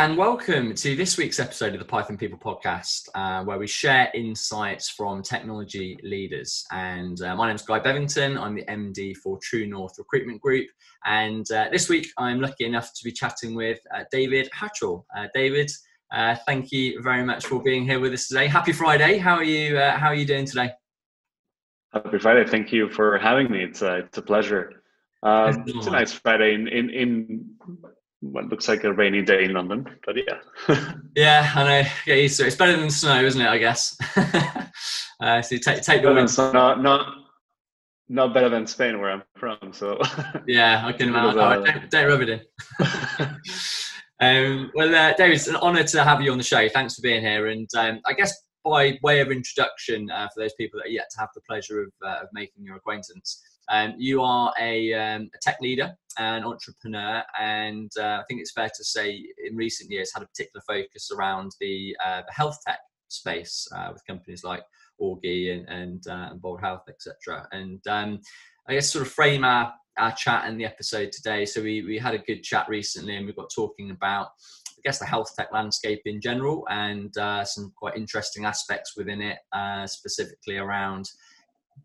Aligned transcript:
and 0.00 0.16
welcome 0.16 0.74
to 0.74 0.96
this 0.96 1.18
week's 1.18 1.38
episode 1.38 1.74
of 1.74 1.78
the 1.78 1.84
Python 1.84 2.16
People 2.16 2.38
podcast, 2.38 3.10
uh, 3.14 3.44
where 3.44 3.58
we 3.58 3.66
share 3.66 4.10
insights 4.14 4.88
from 4.88 5.22
technology 5.22 5.98
leaders. 6.02 6.64
And 6.72 7.20
uh, 7.20 7.36
my 7.36 7.48
name 7.48 7.56
is 7.56 7.60
Guy 7.60 7.80
Bevington. 7.80 8.40
I'm 8.40 8.54
the 8.54 8.64
MD 8.64 9.14
for 9.14 9.38
True 9.42 9.66
North 9.66 9.98
Recruitment 9.98 10.40
Group. 10.40 10.66
And 11.04 11.44
uh, 11.52 11.66
this 11.70 11.90
week, 11.90 12.08
I'm 12.16 12.40
lucky 12.40 12.64
enough 12.64 12.94
to 12.94 13.04
be 13.04 13.12
chatting 13.12 13.54
with 13.54 13.78
uh, 13.94 14.04
David 14.10 14.48
Hachuel. 14.58 15.04
Uh, 15.14 15.26
David, 15.34 15.70
uh, 16.10 16.34
thank 16.46 16.72
you 16.72 17.02
very 17.02 17.22
much 17.22 17.44
for 17.44 17.62
being 17.62 17.84
here 17.84 18.00
with 18.00 18.14
us 18.14 18.26
today. 18.26 18.46
Happy 18.46 18.72
Friday. 18.72 19.18
How 19.18 19.34
are 19.34 19.44
you? 19.44 19.76
how 19.76 20.06
are 20.06 20.14
you 20.14 20.24
doing 20.24 20.46
today? 20.46 20.70
Happy 21.92 22.18
Friday. 22.18 22.46
Thank 22.46 22.72
you 22.72 22.88
for 22.88 23.18
having 23.18 23.50
me. 23.50 23.64
It's, 23.64 23.82
it's 23.82 24.16
a 24.16 24.22
pleasure. 24.22 24.82
Um, 25.22 25.62
it's 25.66 25.86
a 25.86 25.90
nice 25.90 26.12
Friday 26.12 26.54
in, 26.54 26.68
in, 26.68 26.88
in 26.88 27.50
what 28.20 28.48
looks 28.48 28.68
like 28.68 28.84
a 28.84 28.92
rainy 28.92 29.22
day 29.22 29.44
in 29.44 29.54
London, 29.54 29.86
but 30.04 30.16
yeah. 30.16 30.92
yeah, 31.16 31.50
I 31.54 31.64
know. 31.64 31.88
Get 32.04 32.18
used 32.18 32.38
to 32.38 32.44
it. 32.44 32.48
It's 32.48 32.56
better 32.56 32.76
than 32.76 32.90
snow, 32.90 33.24
isn't 33.24 33.40
it? 33.40 33.48
I 33.48 33.58
guess. 33.58 33.96
uh, 35.20 35.42
so 35.42 35.56
take 35.56 35.82
take 35.82 36.02
the 36.02 36.12
wind. 36.12 36.36
Not 36.36 36.82
not 36.82 37.14
not 38.08 38.34
better 38.34 38.48
than 38.48 38.66
Spain, 38.66 39.00
where 39.00 39.10
I'm 39.10 39.22
from. 39.36 39.72
So 39.72 39.98
yeah, 40.46 40.82
I 40.84 40.92
can 40.92 41.08
imagine. 41.08 41.38
Uh, 41.38 41.54
don't, 41.60 41.90
don't 41.90 42.08
rub 42.08 42.20
it 42.22 42.28
in. 42.28 42.40
um, 44.20 44.70
well, 44.74 44.94
uh, 44.94 45.14
David, 45.14 45.36
it's 45.36 45.46
an 45.46 45.56
honour 45.56 45.84
to 45.84 46.04
have 46.04 46.20
you 46.20 46.32
on 46.32 46.38
the 46.38 46.44
show. 46.44 46.68
Thanks 46.68 46.96
for 46.96 47.02
being 47.02 47.22
here. 47.22 47.46
And 47.46 47.68
um, 47.76 48.00
I 48.06 48.12
guess 48.12 48.34
by 48.64 48.98
way 49.02 49.20
of 49.20 49.30
introduction, 49.30 50.10
uh, 50.10 50.28
for 50.34 50.42
those 50.42 50.52
people 50.54 50.80
that 50.80 50.88
are 50.88 50.92
yet 50.92 51.08
to 51.12 51.20
have 51.20 51.30
the 51.34 51.40
pleasure 51.42 51.82
of, 51.82 51.92
uh, 52.04 52.22
of 52.22 52.28
making 52.32 52.64
your 52.64 52.76
acquaintance, 52.76 53.42
um, 53.70 53.94
you 53.96 54.22
are 54.22 54.52
a, 54.60 54.92
um, 54.94 55.30
a, 55.34 55.38
tech 55.40 55.60
leader 55.60 55.94
and 56.18 56.44
entrepreneur, 56.44 57.22
and 57.38 57.90
uh, 57.98 58.18
I 58.20 58.24
think 58.28 58.40
it's 58.40 58.52
fair 58.52 58.68
to 58.68 58.84
say 58.84 59.24
in 59.46 59.56
recent 59.56 59.90
years 59.90 60.10
had 60.12 60.22
a 60.24 60.26
particular 60.26 60.62
focus 60.66 61.10
around 61.16 61.52
the, 61.60 61.96
uh, 62.04 62.22
the 62.26 62.32
health 62.32 62.58
tech 62.66 62.80
space 63.08 63.68
uh, 63.74 63.90
with 63.92 64.06
companies 64.06 64.44
like 64.44 64.64
Auggi 65.00 65.52
and, 65.52 65.68
and, 65.68 66.06
uh, 66.08 66.28
and 66.32 66.42
Bold 66.42 66.60
Health, 66.60 66.82
etc. 66.88 67.46
And 67.52 67.80
um, 67.86 68.20
I 68.68 68.74
guess 68.74 68.92
sort 68.92 69.06
of 69.06 69.12
frame 69.12 69.44
our, 69.44 69.72
our 69.98 70.12
chat 70.12 70.44
and 70.46 70.60
the 70.60 70.64
episode 70.64 71.12
today. 71.12 71.44
So 71.44 71.62
we, 71.62 71.82
we 71.82 71.96
had 71.96 72.14
a 72.14 72.18
good 72.18 72.42
chat 72.42 72.68
recently, 72.68 73.16
and 73.16 73.26
we 73.26 73.32
got 73.32 73.50
talking 73.54 73.90
about 73.90 74.28
I 74.80 74.88
guess 74.88 74.98
the 74.98 75.04
health 75.04 75.34
tech 75.36 75.52
landscape 75.52 76.02
in 76.06 76.22
general 76.22 76.66
and 76.70 77.16
uh, 77.18 77.44
some 77.44 77.70
quite 77.76 77.96
interesting 77.96 78.46
aspects 78.46 78.96
within 78.96 79.20
it, 79.20 79.36
uh, 79.52 79.86
specifically 79.86 80.56
around 80.56 81.06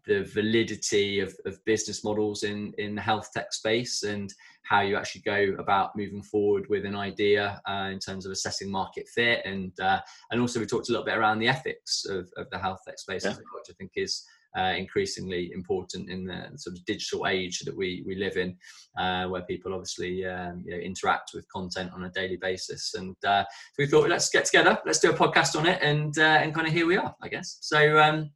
the 0.05 0.23
validity 0.23 1.19
of, 1.19 1.35
of 1.45 1.63
business 1.65 2.03
models 2.03 2.43
in 2.43 2.73
in 2.77 2.95
the 2.95 3.01
health 3.01 3.29
tech 3.33 3.53
space 3.53 4.03
and 4.03 4.33
how 4.63 4.81
you 4.81 4.95
actually 4.95 5.21
go 5.21 5.55
about 5.59 5.95
moving 5.95 6.23
forward 6.23 6.65
with 6.69 6.85
an 6.85 6.95
idea 6.95 7.61
uh, 7.67 7.89
in 7.91 7.99
terms 7.99 8.25
of 8.25 8.31
assessing 8.31 8.71
market 8.71 9.07
fit 9.07 9.41
and 9.45 9.79
uh, 9.79 9.99
and 10.31 10.41
also 10.41 10.59
we 10.59 10.65
talked 10.65 10.89
a 10.89 10.91
little 10.91 11.05
bit 11.05 11.17
around 11.17 11.39
the 11.39 11.47
ethics 11.47 12.05
of, 12.05 12.29
of 12.37 12.49
the 12.51 12.57
health 12.57 12.79
tech 12.85 12.99
space 12.99 13.25
yeah. 13.25 13.31
which 13.31 13.69
I 13.69 13.73
think 13.77 13.91
is 13.95 14.23
uh, 14.57 14.73
increasingly 14.77 15.51
important 15.53 16.09
in 16.09 16.25
the 16.25 16.49
sort 16.55 16.77
of 16.77 16.85
digital 16.85 17.27
age 17.27 17.59
that 17.59 17.75
we 17.75 18.03
we 18.05 18.15
live 18.15 18.37
in, 18.37 18.55
uh, 18.97 19.25
where 19.27 19.41
people 19.43 19.73
obviously 19.73 20.25
um, 20.25 20.63
you 20.65 20.71
know, 20.71 20.77
interact 20.77 21.31
with 21.33 21.47
content 21.49 21.91
on 21.93 22.05
a 22.05 22.11
daily 22.11 22.37
basis. 22.37 22.93
And 22.95 23.15
uh, 23.25 23.43
so 23.43 23.75
we 23.79 23.87
thought 23.87 24.09
let's 24.09 24.29
get 24.29 24.45
together, 24.45 24.79
let's 24.85 24.99
do 24.99 25.11
a 25.11 25.13
podcast 25.13 25.57
on 25.57 25.65
it, 25.65 25.81
and 25.81 26.17
uh, 26.17 26.39
and 26.41 26.53
kind 26.53 26.67
of 26.67 26.73
here 26.73 26.87
we 26.87 26.97
are, 26.97 27.13
I 27.21 27.27
guess. 27.27 27.57
So 27.61 27.99
um, 27.99 28.31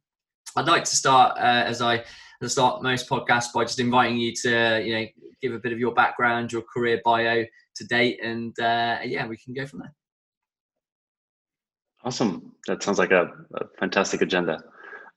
I'd 0.56 0.66
like 0.66 0.84
to 0.84 0.96
start 0.96 1.38
uh, 1.38 1.64
as 1.66 1.80
I 1.80 2.04
as 2.42 2.52
start 2.52 2.82
most 2.82 3.08
podcasts 3.08 3.52
by 3.52 3.64
just 3.64 3.78
inviting 3.78 4.16
you 4.16 4.32
to 4.42 4.82
you 4.84 4.94
know 4.94 5.06
give 5.42 5.52
a 5.54 5.58
bit 5.58 5.72
of 5.72 5.78
your 5.78 5.94
background, 5.94 6.52
your 6.52 6.62
career 6.62 7.00
bio 7.04 7.44
to 7.76 7.84
date, 7.86 8.20
and 8.22 8.58
uh, 8.60 8.98
yeah, 9.04 9.26
we 9.26 9.36
can 9.36 9.54
go 9.54 9.66
from 9.66 9.80
there. 9.80 9.94
Awesome. 12.04 12.52
That 12.66 12.82
sounds 12.82 12.98
like 12.98 13.10
a, 13.10 13.30
a 13.54 13.66
fantastic 13.78 14.22
agenda. 14.22 14.62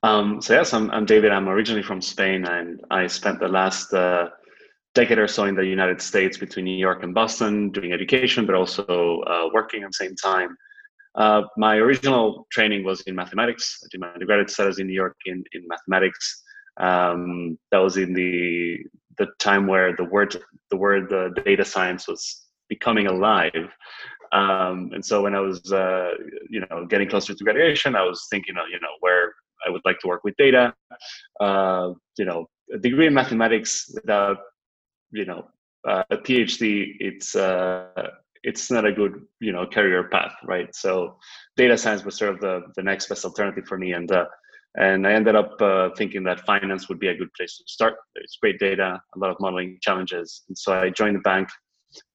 Um, 0.03 0.41
so 0.41 0.53
yes, 0.53 0.74
I'm, 0.74 0.91
I'm, 0.91 1.06
David. 1.06 1.31
I'm 1.31 1.47
originally 1.47 1.84
from 1.84 2.02
Spain, 2.02 2.46
and 2.46 2.81
I 2.91 3.08
spent 3.08 3.40
the 3.40 3.47
last 3.47 3.94
uh, 3.94 4.29
decade 4.94 5.18
or 5.18 5.28
so 5.28 5.46
in 5.46 5.56
the 5.56 5.66
United 5.66 6.02
States 6.02 6.38
between 6.38 6.66
New 6.66 6.78
York 6.78 7.03
and 7.03 7.13
Boston, 7.13 7.69
doing 7.69 7.94
education, 7.94 8.46
but 8.46 8.56
also 8.56 9.22
uh, 9.22 9.50
working 9.53 9.84
at 9.84 9.90
the 9.90 9.94
same 9.94 10.16
time. 10.16 10.58
Uh, 11.16 11.44
my 11.57 11.75
original 11.75 12.47
training 12.51 12.84
was 12.84 13.01
in 13.01 13.16
mathematics. 13.16 13.79
I 13.84 13.88
did 13.91 14.01
my 14.01 14.07
undergraduate 14.07 14.50
studies 14.50 14.79
in 14.79 14.88
New 14.88 14.94
York 14.94 15.16
in, 15.25 15.44
in 15.53 15.68
mathematics. 15.68 16.44
Um, 16.78 17.57
that 17.72 17.78
was 17.78 17.97
in 17.97 18.13
the 18.13 18.79
the 19.19 19.28
time 19.40 19.68
where 19.68 19.96
the 19.96 20.06
word 20.06 20.35
the 20.72 20.78
word 20.78 21.13
uh, 21.13 21.29
data 21.44 21.63
science 21.63 22.07
was 22.07 22.47
becoming 22.68 23.06
alive. 23.07 23.69
Um, 24.31 24.90
and 24.94 25.06
so 25.06 25.22
when 25.22 25.35
I 25.35 25.40
was 25.40 25.72
uh, 25.72 26.12
you 26.50 26.62
know 26.62 26.88
getting 26.88 27.09
closer 27.09 27.35
to 27.35 27.44
graduation, 27.44 27.96
I 27.96 28.03
was 28.03 28.25
thinking 28.31 28.57
of 28.57 28.66
you 28.72 28.79
know 28.79 28.96
where 29.02 29.34
I 29.66 29.69
would 29.69 29.81
like 29.85 30.00
to 30.00 30.07
work 30.07 30.23
with 30.23 30.35
data. 30.38 30.73
Uh, 31.40 31.94
you 32.18 32.25
know, 32.25 32.47
a 32.73 32.79
degree 32.79 33.06
in 33.06 33.13
mathematics 33.13 33.91
without 33.94 34.38
you 35.12 35.25
know 35.25 35.46
uh, 35.88 36.03
a 36.09 36.18
PhD, 36.18 36.96
it's 37.00 37.35
uh, 37.35 38.09
it's 38.44 38.70
not 38.70 38.86
a 38.86 38.92
good 38.92 39.22
you 39.40 39.52
know 39.52 39.66
career 39.66 40.09
path 40.09 40.34
right? 40.46 40.74
So 40.76 41.18
data 41.58 41.78
science 41.78 42.04
was 42.06 42.18
sort 42.18 42.36
of 42.36 42.40
the, 42.42 42.62
the 42.76 42.84
next 42.84 43.08
best 43.08 43.26
alternative 43.26 43.66
for 43.66 43.78
me. 43.78 43.94
And 43.94 44.12
uh, 44.12 44.26
and 44.76 45.06
i 45.06 45.14
ended 45.14 45.36
up 45.36 45.62
uh, 45.62 45.90
thinking 45.98 46.24
that 46.24 46.46
finance 46.46 46.90
would 46.90 47.00
be 47.00 47.09
a 47.09 47.16
good 47.16 47.32
place 47.34 47.58
to 47.58 47.64
start. 47.68 47.96
It's 48.16 48.38
great 48.42 48.59
data 48.59 49.02
a 49.16 49.20
lot 49.20 49.32
of 49.32 49.38
modeling 49.40 49.78
challenges. 49.82 50.44
And 50.48 50.58
so 50.58 50.74
i 50.74 50.90
joined 50.90 51.16
the 51.16 51.22
bank 51.22 51.50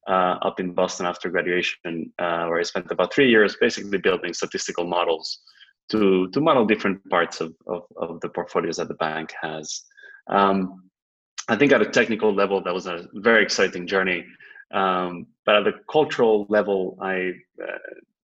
uh, 0.09 0.37
up 0.43 0.59
in 0.61 0.75
boston 0.75 1.07
after 1.07 1.31
graduation 1.31 2.13
uh, 2.19 2.47
where 2.47 2.59
i 2.59 2.63
spent 2.63 2.91
about 2.91 3.13
three 3.13 3.31
years 3.31 3.57
basically 3.61 3.99
building 3.99 4.33
statistical 4.35 4.85
models 4.85 5.41
to 5.91 6.29
to 6.31 6.41
model 6.41 6.67
different 6.67 6.99
parts 7.09 7.41
of, 7.41 7.55
of, 7.67 7.83
of 7.97 8.21
the 8.21 8.29
portfolios 8.29 8.77
that 8.77 8.89
the 8.89 8.95
bank 8.95 9.33
has. 9.41 9.83
Um, 10.29 10.83
i 11.49 11.55
think 11.57 11.71
at 11.73 11.81
a 11.81 11.91
technical 11.99 12.35
level 12.35 12.61
that 12.63 12.75
was 12.75 12.87
a 12.87 13.07
very 13.15 13.43
exciting 13.43 13.87
journey 13.87 14.25
um, 14.73 15.27
but 15.47 15.57
at 15.57 15.65
the 15.65 15.73
cultural 15.91 16.47
level, 16.49 16.99
I, 17.01 17.33
uh, 17.63 17.79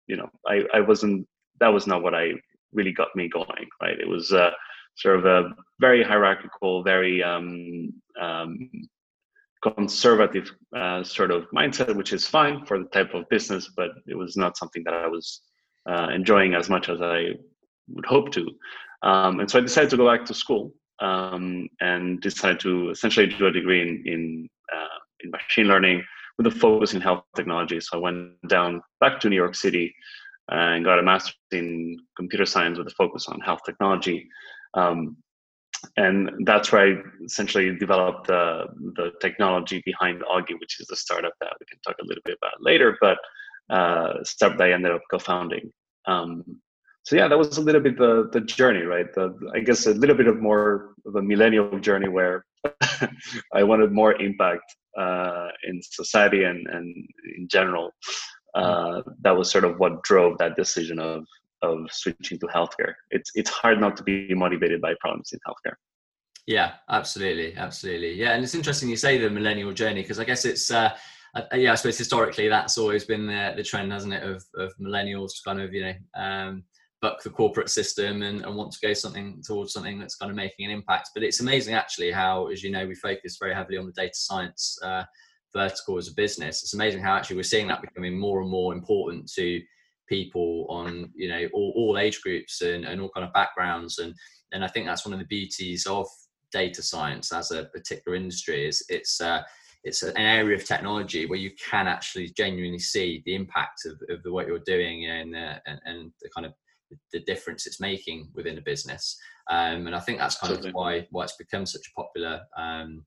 you 0.06 0.16
know, 0.16 0.28
I, 0.46 0.62
I 0.74 0.80
wasn't, 0.80 1.26
that 1.60 1.68
was 1.68 1.86
not 1.86 2.02
what 2.02 2.14
I 2.14 2.32
really 2.72 2.92
got 2.92 3.14
me 3.14 3.28
going, 3.28 3.68
right? 3.80 3.98
It 3.98 4.08
was 4.08 4.32
uh, 4.32 4.50
sort 4.96 5.18
of 5.18 5.26
a 5.26 5.50
very 5.80 6.02
hierarchical, 6.02 6.82
very 6.82 7.22
um, 7.22 7.92
um, 8.20 8.70
conservative 9.62 10.50
uh, 10.76 11.04
sort 11.04 11.30
of 11.30 11.46
mindset, 11.54 11.94
which 11.94 12.12
is 12.12 12.26
fine 12.26 12.66
for 12.66 12.78
the 12.78 12.86
type 12.86 13.14
of 13.14 13.28
business, 13.28 13.70
but 13.76 13.90
it 14.06 14.16
was 14.16 14.36
not 14.36 14.56
something 14.56 14.82
that 14.84 14.94
I 14.94 15.06
was 15.06 15.42
uh, 15.88 16.08
enjoying 16.12 16.54
as 16.54 16.68
much 16.68 16.88
as 16.88 17.00
I 17.00 17.30
would 17.88 18.06
hope 18.06 18.32
to. 18.32 18.48
Um, 19.02 19.40
and 19.40 19.50
so 19.50 19.58
I 19.58 19.62
decided 19.62 19.90
to 19.90 19.96
go 19.96 20.10
back 20.10 20.24
to 20.26 20.34
school 20.34 20.72
um, 21.00 21.68
and 21.80 22.20
decided 22.20 22.60
to 22.60 22.90
essentially 22.90 23.26
do 23.26 23.46
a 23.46 23.52
degree 23.52 23.82
in 23.82 24.02
in, 24.06 24.48
uh, 24.74 24.98
in 25.20 25.30
machine 25.30 25.66
learning 25.66 26.02
with 26.38 26.46
a 26.46 26.50
focus 26.50 26.94
in 26.94 27.00
health 27.00 27.24
technology. 27.36 27.80
So 27.80 27.98
I 27.98 28.00
went 28.00 28.48
down 28.48 28.82
back 29.00 29.20
to 29.20 29.28
New 29.28 29.36
York 29.36 29.54
City 29.54 29.94
and 30.48 30.84
got 30.84 30.98
a 30.98 31.02
master's 31.02 31.36
in 31.52 31.98
computer 32.16 32.46
science 32.46 32.78
with 32.78 32.86
a 32.86 32.90
focus 32.90 33.26
on 33.28 33.40
health 33.40 33.60
technology. 33.64 34.28
Um, 34.74 35.16
and 35.96 36.30
that's 36.46 36.70
where 36.70 36.86
I 36.86 37.24
essentially 37.24 37.76
developed 37.76 38.28
the, 38.28 38.66
the 38.94 39.12
technology 39.20 39.82
behind 39.84 40.22
Auggi, 40.22 40.58
which 40.60 40.80
is 40.80 40.86
the 40.86 40.96
startup 40.96 41.32
that 41.40 41.54
we 41.58 41.66
can 41.66 41.78
talk 41.84 41.96
a 42.00 42.04
little 42.04 42.22
bit 42.24 42.38
about 42.40 42.62
later, 42.62 42.96
but 43.00 43.18
uh, 43.70 44.22
startup 44.22 44.58
that 44.58 44.68
I 44.68 44.72
ended 44.72 44.92
up 44.92 45.02
co-founding. 45.10 45.72
Um, 46.06 46.44
so 47.04 47.16
yeah, 47.16 47.26
that 47.26 47.38
was 47.38 47.58
a 47.58 47.60
little 47.60 47.80
bit 47.80 47.98
the 47.98 48.28
the 48.32 48.40
journey, 48.40 48.82
right? 48.82 49.12
The, 49.12 49.36
I 49.54 49.60
guess 49.60 49.86
a 49.86 49.94
little 49.94 50.14
bit 50.14 50.28
of 50.28 50.40
more 50.40 50.94
of 51.04 51.16
a 51.16 51.22
millennial 51.22 51.78
journey 51.80 52.08
where 52.08 52.44
I 53.54 53.64
wanted 53.64 53.90
more 53.90 54.14
impact 54.20 54.76
uh, 54.98 55.48
in 55.64 55.80
society 55.82 56.44
and, 56.44 56.66
and 56.68 56.94
in 57.36 57.48
general. 57.48 57.90
Uh, 58.54 59.00
that 59.22 59.36
was 59.36 59.50
sort 59.50 59.64
of 59.64 59.78
what 59.78 60.02
drove 60.02 60.36
that 60.38 60.56
decision 60.56 60.98
of 60.98 61.24
of 61.62 61.78
switching 61.90 62.38
to 62.38 62.46
healthcare. 62.46 62.92
It's 63.10 63.30
it's 63.34 63.48
hard 63.48 63.80
not 63.80 63.96
to 63.96 64.02
be 64.02 64.34
motivated 64.34 64.80
by 64.80 64.94
problems 65.00 65.32
in 65.32 65.38
healthcare. 65.46 65.76
Yeah, 66.46 66.72
absolutely, 66.90 67.56
absolutely. 67.56 68.14
Yeah, 68.14 68.32
and 68.32 68.42
it's 68.42 68.54
interesting 68.54 68.88
you 68.90 68.96
say 68.96 69.16
the 69.16 69.30
millennial 69.30 69.72
journey 69.72 70.02
because 70.02 70.18
I 70.18 70.24
guess 70.24 70.44
it's. 70.44 70.70
Uh, 70.70 70.94
uh, 71.34 71.44
yeah, 71.54 71.72
I 71.72 71.76
suppose 71.76 71.96
historically 71.96 72.48
that's 72.48 72.76
always 72.76 73.06
been 73.06 73.26
the, 73.26 73.54
the 73.56 73.62
trend, 73.62 73.90
hasn't 73.90 74.12
it, 74.12 74.22
of, 74.22 74.44
of 74.56 74.70
millennials 74.78 75.42
kind 75.42 75.62
of, 75.62 75.72
you 75.72 75.80
know, 75.80 75.94
um, 76.14 76.62
buck 77.02 77.22
the 77.22 77.30
corporate 77.30 77.68
system 77.68 78.22
and, 78.22 78.44
and 78.44 78.56
want 78.56 78.72
to 78.72 78.86
go 78.86 78.94
something 78.94 79.42
towards 79.44 79.72
something 79.72 79.98
that's 79.98 80.14
kind 80.14 80.30
of 80.30 80.36
making 80.36 80.64
an 80.64 80.70
impact. 80.70 81.10
But 81.14 81.24
it's 81.24 81.40
amazing 81.40 81.74
actually 81.74 82.12
how, 82.12 82.46
as 82.46 82.62
you 82.62 82.70
know, 82.70 82.86
we 82.86 82.94
focus 82.94 83.36
very 83.38 83.54
heavily 83.54 83.76
on 83.76 83.86
the 83.86 83.92
data 83.92 84.14
science 84.14 84.78
uh, 84.82 85.02
vertical 85.52 85.98
as 85.98 86.08
a 86.08 86.14
business. 86.14 86.62
It's 86.62 86.74
amazing 86.74 87.02
how 87.02 87.14
actually 87.14 87.36
we're 87.36 87.42
seeing 87.42 87.66
that 87.68 87.82
becoming 87.82 88.16
more 88.16 88.40
and 88.40 88.48
more 88.48 88.72
important 88.72 89.30
to 89.34 89.60
people 90.08 90.66
on 90.68 91.10
you 91.14 91.28
know 91.28 91.48
all, 91.54 91.72
all 91.76 91.98
age 91.98 92.20
groups 92.20 92.60
and, 92.60 92.84
and 92.84 93.00
all 93.00 93.10
kind 93.14 93.26
of 93.26 93.32
backgrounds 93.32 93.98
and 93.98 94.14
and 94.52 94.62
I 94.62 94.68
think 94.68 94.84
that's 94.84 95.06
one 95.06 95.14
of 95.14 95.18
the 95.18 95.26
beauties 95.26 95.86
of 95.86 96.06
data 96.52 96.82
science 96.82 97.32
as 97.32 97.50
a 97.50 97.64
particular 97.66 98.16
industry 98.16 98.66
is 98.66 98.84
it's 98.88 99.20
uh, 99.20 99.42
it's 99.84 100.02
an 100.02 100.16
area 100.16 100.56
of 100.56 100.64
technology 100.64 101.26
where 101.26 101.38
you 101.38 101.50
can 101.52 101.88
actually 101.88 102.28
genuinely 102.36 102.78
see 102.78 103.22
the 103.26 103.34
impact 103.34 103.86
of, 103.86 103.94
of 104.14 104.22
the 104.22 104.30
what 104.30 104.46
you're 104.46 104.60
doing 104.60 105.06
and, 105.06 105.34
uh, 105.34 105.58
and, 105.66 105.80
and 105.86 106.12
the 106.20 106.28
kind 106.28 106.46
of 106.46 106.52
the 107.12 107.20
difference 107.20 107.66
it's 107.66 107.80
making 107.80 108.30
within 108.34 108.58
a 108.58 108.62
business. 108.62 109.18
Um, 109.50 109.86
and 109.86 109.94
I 109.94 110.00
think 110.00 110.18
that's 110.18 110.38
kind 110.38 110.52
of 110.52 110.72
why 110.72 111.06
why 111.10 111.24
it's 111.24 111.36
become 111.36 111.66
such 111.66 111.82
a 111.88 112.00
popular 112.00 112.40
um, 112.56 113.04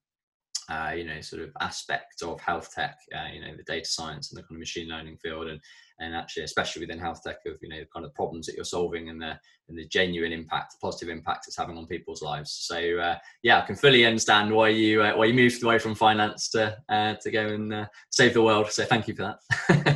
uh, 0.70 0.94
you 0.96 1.06
know 1.06 1.22
sort 1.22 1.44
of 1.44 1.52
aspect 1.62 2.22
of 2.24 2.40
health 2.42 2.72
tech. 2.74 2.98
Uh, 3.16 3.32
you 3.34 3.42
know 3.42 3.56
the 3.56 3.64
data 3.64 3.88
science 3.88 4.32
and 4.32 4.38
the 4.38 4.44
kind 4.44 4.56
of 4.56 4.60
machine 4.60 4.90
learning 4.90 5.18
field 5.18 5.48
and 5.48 5.60
and 6.00 6.16
actually 6.16 6.44
especially 6.44 6.82
within 6.82 7.00
health 7.00 7.22
tech 7.24 7.38
of 7.46 7.58
you 7.62 7.70
know 7.70 7.80
the 7.80 7.88
kind 7.94 8.06
of 8.06 8.14
problems 8.14 8.46
that 8.46 8.56
you're 8.56 8.66
solving 8.66 9.10
and 9.10 9.22
the 9.22 9.40
and 9.68 9.78
the 9.78 9.86
genuine 9.88 10.32
impact 10.32 10.74
the 10.74 10.78
positive 10.82 11.10
impact 11.10 11.46
it's 11.48 11.58
having 11.58 11.78
on 11.78 11.88
people's 11.88 12.22
lives. 12.22 12.52
So 12.52 12.78
uh, 12.98 13.18
yeah 13.44 13.62
i 13.62 13.66
can 13.66 13.76
fully 13.76 14.06
understand 14.06 14.52
why 14.52 14.70
you 14.70 15.02
uh, 15.02 15.16
why 15.16 15.26
you 15.26 15.34
moved 15.34 15.64
away 15.64 15.80
from 15.80 15.96
finance 15.96 16.50
to 16.50 16.78
uh, 16.90 17.16
to 17.22 17.32
go 17.32 17.48
and 17.48 17.74
uh, 17.74 17.86
save 18.10 18.34
the 18.34 18.42
world. 18.42 18.72
So 18.72 18.86
thank 18.86 19.08
you 19.08 19.16
for 19.16 19.24
that. 19.24 19.92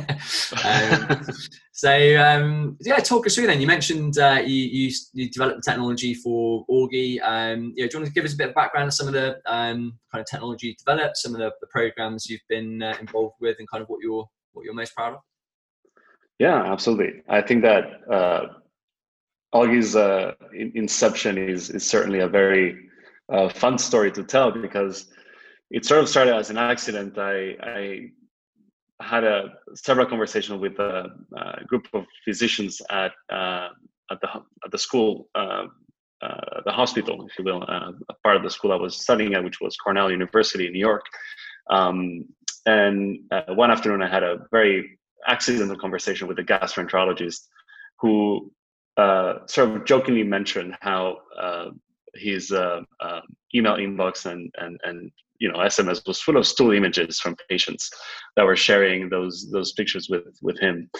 Um, 0.62 1.26
so 1.72 1.90
um, 2.22 2.76
yeah 2.82 2.96
talk 2.98 3.26
us 3.26 3.34
through 3.34 3.46
then. 3.46 3.60
You 3.60 3.66
mentioned 3.66 4.18
uh, 4.18 4.42
you, 4.44 4.66
you, 4.66 4.94
you 5.14 5.30
developed 5.30 5.64
the 5.64 5.70
technology 5.70 6.12
for 6.12 6.66
Auggi 6.70 7.18
um, 7.22 7.68
know, 7.68 7.74
do 7.74 7.82
you 7.82 7.98
want 8.00 8.06
to 8.06 8.12
give 8.12 8.26
us 8.26 8.34
a 8.34 8.36
bit 8.36 8.50
of 8.50 8.54
background 8.54 8.84
on 8.84 8.90
some 8.90 9.06
of 9.06 9.14
the 9.14 9.38
um, 9.46 9.98
kind 10.12 10.20
of 10.20 10.26
technology 10.26 10.68
you 10.68 10.74
developed 10.74 11.16
some 11.16 11.34
of 11.34 11.40
the, 11.40 11.50
the 11.62 11.66
programs 11.68 12.28
you've 12.28 12.40
been 12.50 12.82
uh, 12.82 12.94
involved 13.00 13.36
with 13.40 13.56
and 13.58 13.70
kind 13.70 13.82
of 13.82 13.88
what 13.88 14.00
you're 14.02 14.26
what 14.52 14.64
you're 14.64 14.74
most 14.74 14.94
proud 14.94 15.14
of 15.14 15.20
yeah, 16.40 16.72
absolutely. 16.72 17.22
I 17.28 17.42
think 17.42 17.60
that 17.62 17.84
uh, 18.10 18.46
Auggi's 19.54 19.94
uh, 19.94 20.32
inception 20.52 21.36
is 21.36 21.68
is 21.68 21.86
certainly 21.86 22.20
a 22.20 22.28
very 22.28 22.78
uh, 23.30 23.50
fun 23.50 23.76
story 23.76 24.10
to 24.12 24.24
tell 24.24 24.50
because 24.50 25.12
it 25.70 25.84
sort 25.84 26.00
of 26.00 26.08
started 26.08 26.34
as 26.34 26.48
an 26.48 26.56
accident. 26.56 27.18
I, 27.18 27.56
I 27.62 28.10
had 29.02 29.24
a 29.24 29.52
several 29.74 30.06
conversations 30.06 30.58
with 30.58 30.78
a, 30.78 31.10
a, 31.36 31.64
group 31.66 31.86
of 31.92 32.06
physicians 32.24 32.80
at 32.88 33.12
uh, 33.30 33.68
at 34.10 34.18
the 34.22 34.28
at 34.64 34.70
the 34.70 34.78
school, 34.78 35.28
uh, 35.34 35.64
uh, 36.22 36.60
the 36.64 36.72
hospital, 36.72 37.26
if 37.26 37.38
you 37.38 37.44
will, 37.44 37.62
uh, 37.68 37.92
a 38.08 38.14
part 38.24 38.36
of 38.36 38.42
the 38.42 38.50
school 38.50 38.72
I 38.72 38.76
was 38.76 38.96
studying 38.96 39.34
at, 39.34 39.44
which 39.44 39.60
was 39.60 39.76
Cornell 39.76 40.10
University 40.10 40.66
in 40.66 40.72
New 40.72 40.86
York. 40.90 41.04
Um, 41.68 42.24
and 42.64 43.20
uh, 43.30 43.54
one 43.54 43.70
afternoon, 43.70 44.00
I 44.00 44.08
had 44.08 44.22
a 44.22 44.46
very 44.50 44.98
accidental 45.26 45.76
conversation 45.76 46.28
with 46.28 46.38
a 46.38 46.42
gastroenterologist 46.42 47.46
who 47.98 48.50
uh, 48.96 49.34
sort 49.46 49.70
of 49.70 49.84
jokingly 49.84 50.22
mentioned 50.22 50.76
how 50.80 51.18
uh, 51.38 51.70
his 52.14 52.50
uh, 52.50 52.80
uh 53.00 53.20
email 53.54 53.76
inbox 53.76 54.26
and, 54.26 54.52
and, 54.58 54.80
and 54.84 55.10
you 55.38 55.50
know 55.50 55.58
SMS 55.58 56.06
was 56.06 56.20
full 56.20 56.36
of 56.36 56.46
stool 56.46 56.72
images 56.72 57.18
from 57.18 57.36
patients 57.48 57.90
that 58.36 58.44
were 58.44 58.56
sharing 58.56 59.08
those 59.08 59.48
those 59.50 59.72
pictures 59.72 60.08
with 60.08 60.36
with 60.42 60.58
him. 60.58 60.90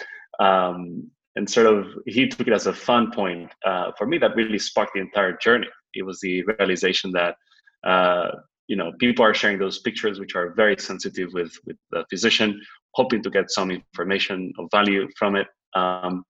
Um, 0.40 1.10
and 1.36 1.48
sort 1.48 1.66
of 1.66 1.86
he 2.06 2.26
took 2.26 2.48
it 2.48 2.52
as 2.52 2.66
a 2.66 2.72
fun 2.72 3.12
point 3.12 3.50
uh, 3.64 3.92
for 3.96 4.06
me 4.06 4.18
that 4.18 4.34
really 4.34 4.58
sparked 4.58 4.92
the 4.94 5.00
entire 5.00 5.36
journey. 5.36 5.68
It 5.94 6.02
was 6.02 6.20
the 6.20 6.42
realization 6.42 7.12
that 7.12 7.36
uh, 7.84 8.30
you 8.66 8.76
know 8.76 8.92
people 8.98 9.24
are 9.24 9.34
sharing 9.34 9.58
those 9.58 9.80
pictures 9.80 10.18
which 10.18 10.34
are 10.34 10.54
very 10.54 10.76
sensitive 10.78 11.32
with 11.32 11.52
with 11.66 11.76
the 11.90 12.04
physician 12.10 12.60
hoping 12.94 13.22
to 13.22 13.30
get 13.30 13.50
some 13.50 13.70
information 13.70 14.52
of 14.58 14.68
value 14.70 15.08
from 15.18 15.36
it. 15.36 15.46
Um, 15.74 16.24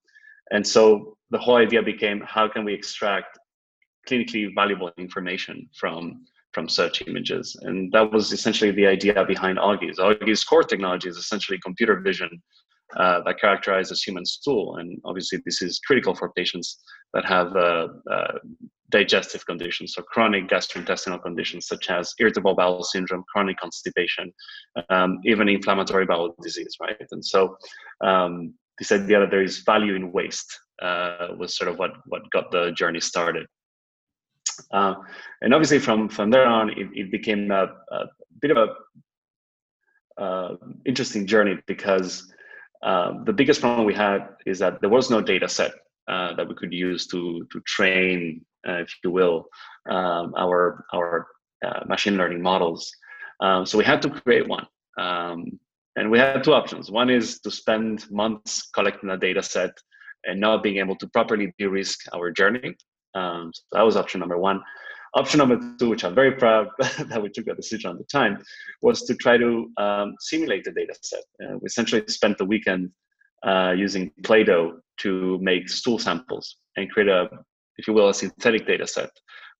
and 0.50 0.66
so 0.66 1.16
the 1.30 1.38
whole 1.38 1.56
idea 1.56 1.82
became 1.82 2.22
how 2.26 2.48
can 2.48 2.64
we 2.64 2.74
extract 2.74 3.38
clinically 4.08 4.48
valuable 4.54 4.90
information 4.98 5.68
from 5.78 6.24
from 6.52 6.68
such 6.68 7.02
images? 7.06 7.56
And 7.62 7.92
that 7.92 8.12
was 8.12 8.32
essentially 8.32 8.72
the 8.72 8.86
idea 8.86 9.24
behind 9.24 9.58
Auggi's. 9.58 9.98
Auggi's 9.98 10.42
core 10.42 10.64
technology 10.64 11.08
is 11.08 11.16
essentially 11.16 11.58
computer 11.62 12.00
vision 12.00 12.30
uh, 12.96 13.20
that 13.24 13.40
characterizes 13.40 14.02
human 14.02 14.26
stool. 14.26 14.76
And 14.76 14.98
obviously 15.04 15.40
this 15.44 15.62
is 15.62 15.78
critical 15.86 16.14
for 16.14 16.32
patients 16.32 16.80
that 17.14 17.24
have 17.24 17.54
uh, 17.54 17.88
uh, 18.10 18.38
digestive 18.90 19.46
conditions, 19.46 19.94
so 19.94 20.02
chronic 20.02 20.48
gastrointestinal 20.48 21.22
conditions 21.22 21.66
such 21.66 21.90
as 21.90 22.12
irritable 22.18 22.54
bowel 22.54 22.82
syndrome, 22.82 23.24
chronic 23.32 23.58
constipation, 23.58 24.32
um, 24.90 25.18
even 25.24 25.48
inflammatory 25.48 26.06
bowel 26.06 26.34
disease, 26.42 26.76
right? 26.80 26.96
And 27.10 27.24
so 27.24 27.56
um, 28.00 28.54
this 28.78 28.92
idea 28.92 29.20
that 29.20 29.30
there 29.30 29.42
is 29.42 29.60
value 29.60 29.94
in 29.94 30.12
waste 30.12 30.58
uh, 30.82 31.28
was 31.38 31.56
sort 31.56 31.70
of 31.70 31.78
what 31.78 31.92
what 32.06 32.28
got 32.30 32.50
the 32.50 32.72
journey 32.72 33.00
started. 33.00 33.46
Uh, 34.72 34.94
and 35.42 35.54
obviously, 35.54 35.78
from 35.78 36.08
from 36.08 36.30
there 36.30 36.46
on, 36.46 36.70
it, 36.70 36.88
it 36.94 37.10
became 37.10 37.50
a, 37.50 37.68
a, 37.92 38.06
bit 38.40 38.50
of 38.50 38.56
a 38.56 40.22
uh, 40.22 40.56
interesting 40.86 41.26
journey 41.26 41.58
because 41.66 42.32
uh, 42.82 43.12
the 43.24 43.32
biggest 43.32 43.60
problem 43.60 43.86
we 43.86 43.94
had 43.94 44.28
is 44.46 44.58
that 44.58 44.80
there 44.80 44.90
was 44.90 45.10
no 45.10 45.20
data 45.20 45.48
set 45.48 45.72
uh, 46.08 46.34
that 46.34 46.48
we 46.48 46.54
could 46.54 46.72
use 46.72 47.06
to 47.06 47.46
to 47.52 47.60
train 47.60 48.44
if 48.64 48.92
you 49.04 49.10
will, 49.10 49.46
um, 49.88 50.34
our 50.36 50.84
our 50.92 51.26
uh, 51.64 51.80
machine 51.86 52.16
learning 52.16 52.42
models. 52.42 52.90
Um, 53.40 53.64
so 53.64 53.78
we 53.78 53.84
had 53.84 54.02
to 54.02 54.10
create 54.10 54.46
one, 54.48 54.66
um, 54.98 55.58
and 55.96 56.10
we 56.10 56.18
had 56.18 56.44
two 56.44 56.52
options. 56.52 56.90
One 56.90 57.10
is 57.10 57.40
to 57.40 57.50
spend 57.50 58.10
months 58.10 58.68
collecting 58.74 59.10
a 59.10 59.16
data 59.16 59.42
set 59.42 59.70
and 60.24 60.40
not 60.40 60.62
being 60.62 60.76
able 60.76 60.96
to 60.96 61.06
properly 61.08 61.52
de-risk 61.58 62.00
our 62.14 62.30
journey. 62.30 62.74
Um, 63.14 63.50
so 63.54 63.62
that 63.72 63.82
was 63.82 63.96
option 63.96 64.20
number 64.20 64.38
one. 64.38 64.60
Option 65.14 65.38
number 65.38 65.58
two, 65.78 65.88
which 65.88 66.04
I'm 66.04 66.14
very 66.14 66.32
proud 66.32 66.68
that 66.78 67.20
we 67.20 67.30
took 67.30 67.46
that 67.46 67.56
decision 67.56 67.90
at 67.90 67.98
the 67.98 68.04
time, 68.04 68.42
was 68.82 69.02
to 69.02 69.14
try 69.16 69.38
to 69.38 69.70
um, 69.76 70.14
simulate 70.20 70.64
the 70.64 70.72
data 70.72 70.94
set. 71.02 71.24
Uh, 71.42 71.56
we 71.60 71.66
essentially 71.66 72.04
spent 72.06 72.38
the 72.38 72.44
weekend 72.44 72.90
uh, 73.44 73.74
using 73.76 74.12
Play-Doh 74.22 74.78
to 74.98 75.38
make 75.40 75.68
stool 75.68 75.98
samples 75.98 76.56
and 76.76 76.90
create 76.90 77.08
a 77.08 77.28
if 77.80 77.88
you 77.88 77.94
will, 77.94 78.10
a 78.10 78.14
synthetic 78.14 78.66
data 78.66 78.86
set 78.86 79.10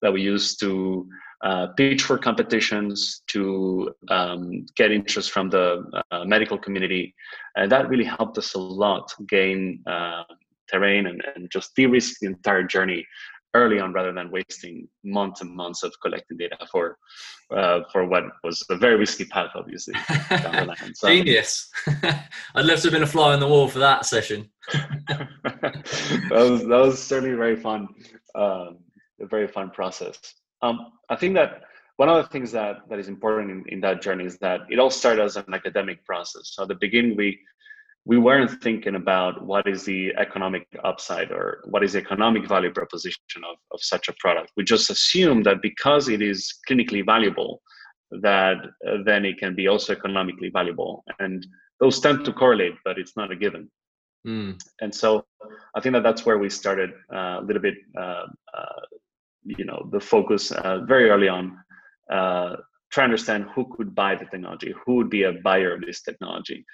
that 0.02 0.12
we 0.12 0.20
use 0.20 0.56
to 0.56 1.08
uh, 1.43 1.69
pitch 1.78 2.02
for 2.02 2.19
competitions, 2.19 3.22
to 3.28 3.90
um, 4.08 4.67
get 4.76 4.93
interest 4.93 5.31
from 5.31 5.49
the 5.49 5.67
uh, 6.11 6.25
medical 6.25 6.58
community. 6.58 7.14
And 7.56 7.72
that 7.72 7.88
really 7.88 8.05
helped 8.05 8.37
us 8.37 8.55
a 8.55 8.58
lot 8.58 9.06
gain 9.26 9.82
uh, 9.87 10.25
terrain 10.70 11.06
and, 11.06 11.22
and 11.34 11.50
just 11.50 11.75
de 11.76 11.87
risk 11.87 12.20
the 12.20 12.26
entire 12.26 12.64
journey 12.75 13.06
early 13.55 13.81
on 13.81 13.93
rather 13.93 14.12
than 14.12 14.31
wasting 14.31 14.88
months 15.05 15.41
and 15.41 15.50
months 15.50 15.82
of 15.82 15.93
collecting 16.00 16.37
data 16.37 16.56
for 16.70 16.99
uh, 17.55 17.81
for 17.93 18.06
what 18.06 18.25
was 18.44 18.64
a 18.70 18.76
very 18.76 18.97
risky 18.97 19.25
path, 19.25 19.50
obviously. 19.55 19.94
So, 20.94 21.08
Genius! 21.08 21.70
I'd 22.55 22.65
love 22.65 22.79
to 22.81 22.86
have 22.86 22.93
been 22.93 23.03
a 23.03 23.06
fly 23.06 23.32
on 23.32 23.41
the 23.41 23.48
wall 23.48 23.69
for 23.69 23.79
that 23.81 24.06
session. 24.06 24.48
that 24.72 26.31
was 26.31 26.60
that 26.60 26.69
was 26.69 27.03
certainly 27.03 27.34
very 27.34 27.56
fun, 27.56 27.89
um, 28.34 28.79
a 29.20 29.27
very 29.27 29.48
fun 29.48 29.70
process. 29.70 30.19
Um, 30.63 30.93
I 31.08 31.17
think 31.17 31.34
that 31.34 31.63
one 31.96 32.08
of 32.08 32.22
the 32.22 32.29
things 32.31 32.53
that 32.53 32.89
that 32.89 32.98
is 32.98 33.08
important 33.08 33.51
in, 33.51 33.65
in 33.69 33.81
that 33.81 34.03
journey 34.03 34.24
is 34.24 34.39
that 34.39 34.60
it 34.70 34.79
all 34.79 34.91
started 34.91 35.22
as 35.22 35.36
an 35.36 35.53
academic 35.53 36.05
process. 36.05 36.53
So 36.55 36.63
at 36.63 36.69
the 36.69 36.77
beginning, 36.77 37.17
we 37.17 37.39
we 38.04 38.19
weren't 38.19 38.62
thinking 38.62 38.94
about 38.94 39.44
what 39.44 39.69
is 39.69 39.84
the 39.84 40.12
economic 40.16 40.66
upside 40.84 41.30
or 41.30 41.62
what 41.64 41.84
is 41.84 41.92
the 41.92 41.98
economic 41.98 42.48
value 42.48 42.72
proposition 42.72 43.42
of, 43.48 43.56
of 43.72 43.80
such 43.82 44.08
a 44.08 44.14
product. 44.19 44.52
We 44.56 44.64
just 44.64 44.90
assume 44.90 45.42
that 45.42 45.62
because 45.62 46.08
it 46.08 46.22
is 46.22 46.52
clinically 46.69 47.04
valuable, 47.04 47.60
that 48.10 48.56
uh, 48.88 48.98
then 49.04 49.24
it 49.24 49.38
can 49.38 49.54
be 49.54 49.69
also 49.69 49.92
economically 49.92 50.50
valuable. 50.50 51.04
And 51.19 51.46
those 51.78 52.00
tend 52.00 52.24
to 52.24 52.32
correlate, 52.32 52.74
but 52.84 52.98
it's 52.98 53.16
not 53.16 53.30
a 53.30 53.36
given. 53.36 53.70
Mm. 54.26 54.60
And 54.80 54.94
so 54.94 55.24
I 55.74 55.80
think 55.80 55.94
that 55.94 56.02
that's 56.02 56.26
where 56.26 56.38
we 56.38 56.50
started 56.50 56.90
uh, 57.12 57.40
a 57.40 57.42
little 57.42 57.62
bit, 57.62 57.74
uh, 57.98 58.26
uh 58.54 58.80
you 59.44 59.64
know, 59.64 59.88
the 59.90 60.00
focus 60.00 60.52
uh, 60.52 60.80
very 60.86 61.08
early 61.08 61.28
on, 61.28 61.56
uh, 62.12 62.56
try 62.90 63.02
to 63.02 63.04
understand 63.04 63.46
who 63.54 63.64
could 63.74 63.94
buy 63.94 64.14
the 64.14 64.26
technology, 64.26 64.74
who 64.84 64.96
would 64.96 65.08
be 65.08 65.22
a 65.22 65.32
buyer 65.32 65.74
of 65.74 65.80
this 65.80 66.02
technology. 66.02 66.64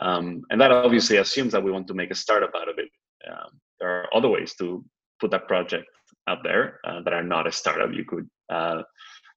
Um, 0.00 0.42
and 0.50 0.60
that 0.60 0.72
obviously 0.72 1.16
assumes 1.16 1.52
that 1.52 1.62
we 1.62 1.70
want 1.70 1.86
to 1.88 1.94
make 1.94 2.10
a 2.10 2.14
startup 2.14 2.52
out 2.54 2.68
of 2.68 2.78
it. 2.78 2.90
Um, 3.30 3.60
there 3.80 3.90
are 3.90 4.06
other 4.14 4.28
ways 4.28 4.54
to 4.56 4.84
put 5.20 5.30
that 5.30 5.48
project 5.48 5.86
out 6.28 6.38
there 6.42 6.80
uh, 6.84 7.02
that 7.02 7.12
are 7.12 7.22
not 7.22 7.46
a 7.46 7.52
startup. 7.52 7.92
You 7.92 8.04
could 8.04 8.28
uh, 8.50 8.82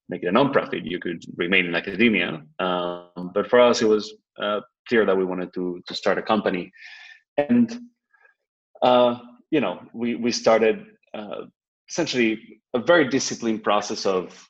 make 0.09 0.23
it 0.23 0.27
a 0.27 0.31
nonprofit. 0.31 0.81
You 0.83 0.99
could 0.99 1.23
remain 1.37 1.65
in 1.65 1.75
academia. 1.75 2.41
Um, 2.59 3.31
but 3.33 3.49
for 3.49 3.59
us, 3.59 3.81
it 3.81 3.87
was 3.87 4.13
uh, 4.41 4.61
clear 4.87 5.05
that 5.05 5.15
we 5.15 5.25
wanted 5.25 5.53
to 5.53 5.81
to 5.87 5.95
start 5.95 6.17
a 6.17 6.21
company, 6.21 6.71
and 7.37 7.79
uh, 8.81 9.19
you 9.51 9.61
know, 9.61 9.81
we 9.93 10.15
we 10.15 10.31
started 10.31 10.85
uh, 11.13 11.45
essentially 11.89 12.61
a 12.73 12.79
very 12.79 13.07
disciplined 13.07 13.63
process 13.63 14.05
of 14.05 14.49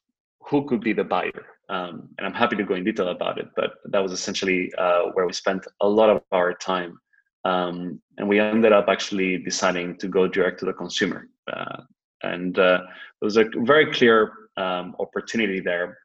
who 0.50 0.66
could 0.68 0.82
be 0.82 0.94
the 0.94 1.04
buyer 1.04 1.46
um, 1.70 2.10
and 2.18 2.28
I'm 2.28 2.34
happy 2.34 2.56
to 2.56 2.64
go 2.64 2.76
in 2.76 2.84
detail 2.84 3.10
about 3.10 3.38
it. 3.38 3.48
But 3.56 3.76
that 3.86 4.02
was 4.02 4.12
essentially 4.12 4.72
uh, 4.78 5.04
where 5.14 5.26
we 5.26 5.34
spent 5.34 5.66
a 5.82 5.88
lot 5.88 6.10
of 6.10 6.22
our 6.32 6.54
time, 6.54 7.00
um, 7.46 8.02
and 8.18 8.28
we 8.28 8.40
ended 8.40 8.74
up 8.74 8.88
actually 8.90 9.38
deciding 9.38 9.98
to 9.98 10.08
go 10.08 10.28
direct 10.28 10.60
to 10.60 10.66
the 10.66 10.74
consumer. 10.74 11.28
Uh, 11.52 11.84
and 12.24 12.58
uh, 12.60 12.80
there 12.80 13.28
was 13.28 13.38
a 13.38 13.46
very 13.60 13.94
clear 13.94 14.34
um, 14.58 14.96
opportunity 15.00 15.60
there, 15.60 16.00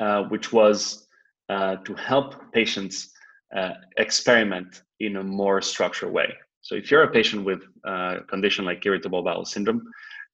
uh, 0.00 0.22
which 0.24 0.52
was 0.52 1.06
uh, 1.48 1.76
to 1.84 1.94
help 1.94 2.52
patients 2.52 3.10
uh, 3.54 3.74
experiment 3.98 4.82
in 5.00 5.16
a 5.16 5.22
more 5.22 5.60
structured 5.60 6.12
way. 6.12 6.32
So 6.62 6.76
if 6.76 6.90
you're 6.90 7.02
a 7.02 7.10
patient 7.10 7.44
with 7.44 7.62
a 7.84 8.20
condition 8.28 8.64
like 8.64 8.86
irritable 8.86 9.22
bowel 9.22 9.44
syndrome, 9.44 9.82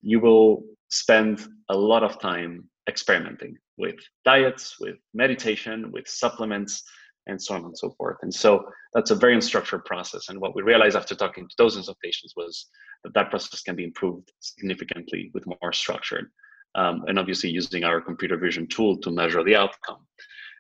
you 0.03 0.21
will 0.21 0.63
spend 0.91 1.49
a 1.71 1.77
lot 1.77 2.05
of 2.05 2.21
time 2.21 2.69
experimenting 2.89 3.57
with 3.77 3.97
diets, 4.25 4.77
with 4.81 4.97
meditation, 5.15 5.93
with 5.93 6.09
supplements, 6.09 6.83
and 7.27 7.41
so 7.41 7.55
on 7.55 7.65
and 7.65 7.77
so 7.77 7.91
forth. 7.91 8.17
And 8.23 8.35
so 8.35 8.65
that's 8.95 9.11
a 9.11 9.15
very 9.15 9.37
unstructured 9.37 9.85
process. 9.85 10.29
And 10.29 10.41
what 10.41 10.57
we 10.57 10.63
realized 10.63 10.97
after 10.97 11.15
talking 11.15 11.47
to 11.47 11.55
dozens 11.57 11.89
of 11.89 11.97
patients 12.03 12.33
was 12.37 12.67
that 13.05 13.15
that 13.15 13.31
process 13.31 13.63
can 13.63 13.77
be 13.77 13.85
improved 13.85 14.33
significantly 14.41 15.31
with 15.35 15.45
more 15.47 15.73
structured. 15.73 16.31
Um, 16.75 17.05
and 17.07 17.19
obviously 17.19 17.51
using 17.51 17.85
our 17.85 18.01
computer 18.01 18.37
vision 18.37 18.67
tool 18.67 18.99
to 18.99 19.11
measure 19.11 19.43
the 19.45 19.57
outcome. 19.57 20.07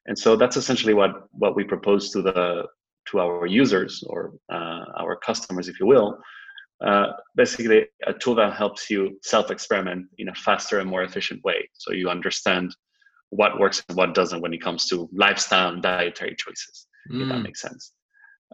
And 0.06 0.18
so 0.18 0.36
that's 0.36 0.56
essentially 0.56 0.94
what 0.94 1.12
what 1.32 1.54
we 1.54 1.64
propose 1.64 2.10
to 2.12 2.22
the 2.22 2.66
to 3.10 3.20
our 3.20 3.46
users 3.46 4.02
or 4.06 4.34
uh, 4.52 4.84
our 4.96 5.16
customers, 5.16 5.68
if 5.68 5.78
you 5.80 5.86
will. 5.86 6.18
Uh, 6.84 7.12
basically, 7.34 7.86
a 8.06 8.12
tool 8.12 8.36
that 8.36 8.54
helps 8.54 8.88
you 8.88 9.18
self-experiment 9.22 10.06
in 10.18 10.28
a 10.28 10.34
faster 10.34 10.78
and 10.78 10.88
more 10.88 11.02
efficient 11.02 11.42
way, 11.42 11.68
so 11.74 11.92
you 11.92 12.08
understand 12.08 12.74
what 13.30 13.58
works 13.58 13.82
and 13.88 13.96
what 13.98 14.14
doesn't 14.14 14.40
when 14.40 14.54
it 14.54 14.62
comes 14.62 14.86
to 14.86 15.08
lifestyle 15.12 15.72
and 15.72 15.82
dietary 15.82 16.36
choices. 16.38 16.86
Mm. 17.10 17.22
If 17.22 17.28
that 17.28 17.34
mm. 17.34 17.42
makes 17.42 17.60
sense. 17.60 17.92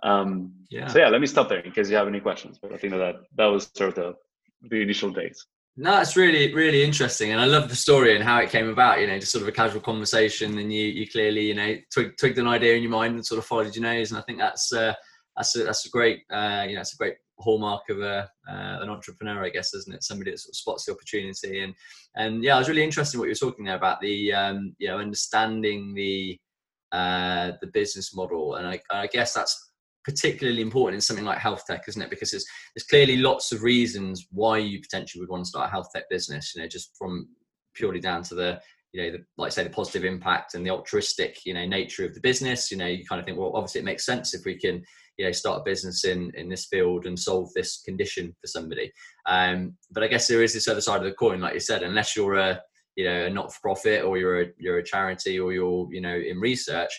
Um, 0.03 0.53
yeah. 0.71 0.89
So 0.89 0.99
yeah, 0.99 1.09
let 1.09 1.21
me 1.21 1.27
stop 1.27 1.49
there 1.49 1.61
in 1.61 1.71
case 1.71 1.89
you 1.91 1.97
have 1.97 2.09
any 2.09 2.21
questions. 2.21 2.59
But 2.61 2.73
I 2.73 2.79
think 2.79 2.93
that 2.95 3.17
that 3.37 3.47
was 3.47 3.71
sort 3.77 3.91
of 3.91 3.95
the 3.95 4.15
the 4.71 4.81
initial 4.81 5.11
days. 5.11 5.47
No, 5.77 6.01
it's 6.01 6.17
really, 6.17 6.55
really 6.55 6.85
interesting, 6.85 7.33
and 7.33 7.41
I 7.41 7.47
love 7.47 7.69
the 7.69 7.77
story 7.77 8.15
and 8.15 8.23
how 8.25 8.39
it 8.39 8.51
came 8.51 8.69
about. 8.69 9.01
You 9.01 9.09
know, 9.09 9.19
just 9.19 9.33
sort 9.33 9.43
of 9.43 9.49
a 9.49 9.53
casual 9.53 9.81
conversation, 9.81 10.57
and 10.59 10.73
you, 10.73 10.85
you 10.85 11.11
clearly, 11.11 11.47
you 11.47 11.55
know, 11.55 11.77
twigged, 11.93 12.17
twigged 12.19 12.39
an 12.39 12.47
idea 12.47 12.75
in 12.75 12.83
your 12.83 12.93
mind 12.93 13.17
and 13.17 13.27
sort 13.27 13.41
of 13.41 13.45
followed 13.45 13.75
your 13.75 13.83
nose. 13.83 14.13
And 14.13 14.19
I 14.19 14.23
think 14.23 14.39
that's, 14.39 14.73
uh, 14.73 14.95
that's, 15.37 15.57
a, 15.57 15.65
that's 15.65 15.85
a 15.85 15.91
great, 15.91 16.21
uh, 16.33 16.65
you 16.69 16.77
know, 16.77 16.83
it's 16.83 16.95
a 16.95 16.97
great 16.97 17.17
hallmark 17.39 17.83
of 17.91 18.01
a, 18.01 18.31
uh, 18.49 18.79
an 18.81 18.89
entrepreneur, 18.89 19.45
I 19.45 19.51
guess, 19.51 19.75
isn't 19.75 19.95
it? 19.95 20.05
Somebody 20.05 20.31
that 20.31 20.39
sort 20.39 20.53
of 20.53 20.57
spots 20.57 20.85
the 20.85 20.93
opportunity. 20.93 21.63
And 21.63 21.75
and 22.17 22.43
yeah, 22.43 22.57
I 22.57 22.59
was 22.59 22.69
really 22.69 22.85
interested 22.85 23.17
in 23.17 23.21
what 23.21 23.27
you 23.27 23.33
were 23.33 23.51
talking 23.51 23.65
there 23.65 23.77
about 23.77 24.01
the, 24.01 24.33
um, 24.33 24.75
you 24.79 24.89
know, 24.89 24.99
understanding 24.99 25.95
the, 25.95 26.39
uh, 26.93 27.53
the 27.61 27.67
business 27.69 28.15
model, 28.15 28.55
and 28.55 28.67
I, 28.67 28.81
I 28.91 29.07
guess 29.09 29.35
that's 29.35 29.73
particularly 30.05 30.61
important 30.61 30.97
in 30.97 31.01
something 31.01 31.25
like 31.25 31.39
health 31.39 31.65
tech, 31.67 31.85
isn't 31.89 32.03
it? 32.03 32.11
Because 32.11 32.31
there's, 32.31 32.47
there's 32.75 32.87
clearly 32.87 33.17
lots 33.17 33.53
of 33.53 33.63
reasons 33.63 34.27
why 34.31 34.59
you 34.59 34.81
potentially 34.81 35.21
would 35.21 35.31
want 35.31 35.45
to 35.45 35.49
start 35.49 35.69
a 35.69 35.71
health 35.71 35.89
tech 35.95 36.05
business. 36.11 36.55
You 36.55 36.63
know, 36.63 36.69
just 36.69 36.97
from 36.97 37.29
purely 37.75 38.01
down 38.01 38.23
to 38.25 38.35
the 38.35 38.61
you 38.95 39.03
know, 39.03 39.11
the, 39.11 39.25
like 39.37 39.51
say, 39.51 39.65
the 39.65 39.71
positive 39.71 40.05
impact 40.05 40.55
and 40.55 40.65
the 40.65 40.71
altruistic, 40.71 41.45
you 41.45 41.53
know, 41.53 41.67
nature 41.67 42.07
of 42.07 42.15
the 42.15 42.21
business. 42.21 42.71
You 42.71 42.77
know, 42.77 42.87
you 42.87 43.05
kind 43.05 43.19
of 43.19 43.27
think, 43.27 43.37
well, 43.37 43.51
obviously 43.55 43.81
it 43.81 43.85
makes 43.85 44.07
sense 44.07 44.35
if 44.35 44.45
we 44.45 44.57
can, 44.57 44.85
you 45.17 45.25
know, 45.25 45.33
start 45.33 45.61
a 45.61 45.65
business 45.65 46.05
in 46.05 46.31
in 46.35 46.49
this 46.49 46.67
field 46.67 47.07
and 47.07 47.19
solve 47.19 47.51
this 47.55 47.83
condition 47.83 48.35
for 48.41 48.47
somebody. 48.47 48.93
Um, 49.27 49.77
but 49.91 50.03
I 50.03 50.09
guess 50.09 50.27
there 50.27 50.43
is 50.43 50.55
this 50.55 50.69
other 50.69 50.81
side 50.81 50.99
of 50.99 51.05
the 51.05 51.13
coin, 51.13 51.41
like 51.41 51.55
you 51.55 51.61
said, 51.61 51.83
unless 51.83 52.17
you're 52.17 52.35
a, 52.35 52.61
you 52.97 53.05
know, 53.05 53.27
a 53.27 53.31
not 53.31 53.53
for 53.53 53.61
profit 53.61 54.05
or 54.05 54.19
you're 54.19 54.43
a 54.43 54.47
you're 54.59 54.79
a 54.79 54.85
charity 54.85 55.39
or 55.39 55.53
you're, 55.53 55.87
you 55.91 56.01
know, 56.01 56.17
in 56.17 56.41
research, 56.41 56.93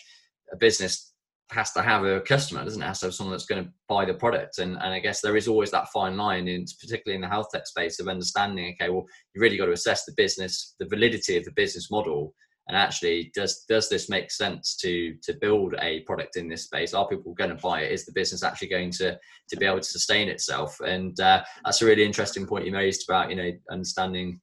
a 0.52 0.56
business 0.56 1.12
has 1.50 1.72
to 1.72 1.82
have 1.82 2.04
a 2.04 2.20
customer, 2.20 2.64
doesn't 2.64 2.82
it? 2.82 2.86
Has 2.86 3.00
to 3.00 3.06
have 3.06 3.14
someone 3.14 3.32
that's 3.32 3.46
going 3.46 3.64
to 3.64 3.70
buy 3.88 4.04
the 4.04 4.14
product. 4.14 4.58
And, 4.58 4.72
and 4.72 4.92
I 4.92 4.98
guess 4.98 5.20
there 5.20 5.36
is 5.36 5.46
always 5.46 5.70
that 5.70 5.88
fine 5.92 6.16
line, 6.16 6.48
in, 6.48 6.64
particularly 6.80 7.14
in 7.14 7.20
the 7.20 7.28
health 7.28 7.48
tech 7.52 7.66
space, 7.66 8.00
of 8.00 8.08
understanding, 8.08 8.74
okay, 8.74 8.90
well, 8.90 9.06
you 9.34 9.40
really 9.40 9.56
got 9.56 9.66
to 9.66 9.72
assess 9.72 10.04
the 10.04 10.14
business, 10.16 10.74
the 10.80 10.86
validity 10.86 11.36
of 11.36 11.44
the 11.44 11.52
business 11.52 11.88
model. 11.90 12.34
And 12.68 12.76
actually, 12.76 13.30
does 13.34 13.64
does 13.68 13.88
this 13.88 14.08
make 14.08 14.30
sense 14.30 14.76
to 14.76 15.14
to 15.22 15.34
build 15.34 15.74
a 15.80 16.00
product 16.00 16.36
in 16.36 16.48
this 16.48 16.64
space? 16.64 16.94
Are 16.94 17.06
people 17.08 17.32
going 17.34 17.50
to 17.50 17.62
buy 17.62 17.82
it? 17.82 17.92
Is 17.92 18.04
the 18.04 18.12
business 18.12 18.42
actually 18.42 18.68
going 18.68 18.90
to 18.92 19.18
to 19.48 19.56
be 19.56 19.66
able 19.66 19.78
to 19.78 19.84
sustain 19.84 20.28
itself? 20.28 20.80
And 20.80 21.18
uh, 21.20 21.44
that's 21.64 21.82
a 21.82 21.86
really 21.86 22.04
interesting 22.04 22.46
point 22.46 22.66
you 22.66 22.74
raised 22.74 23.08
about 23.08 23.30
you 23.30 23.36
know 23.36 23.50
understanding 23.70 24.40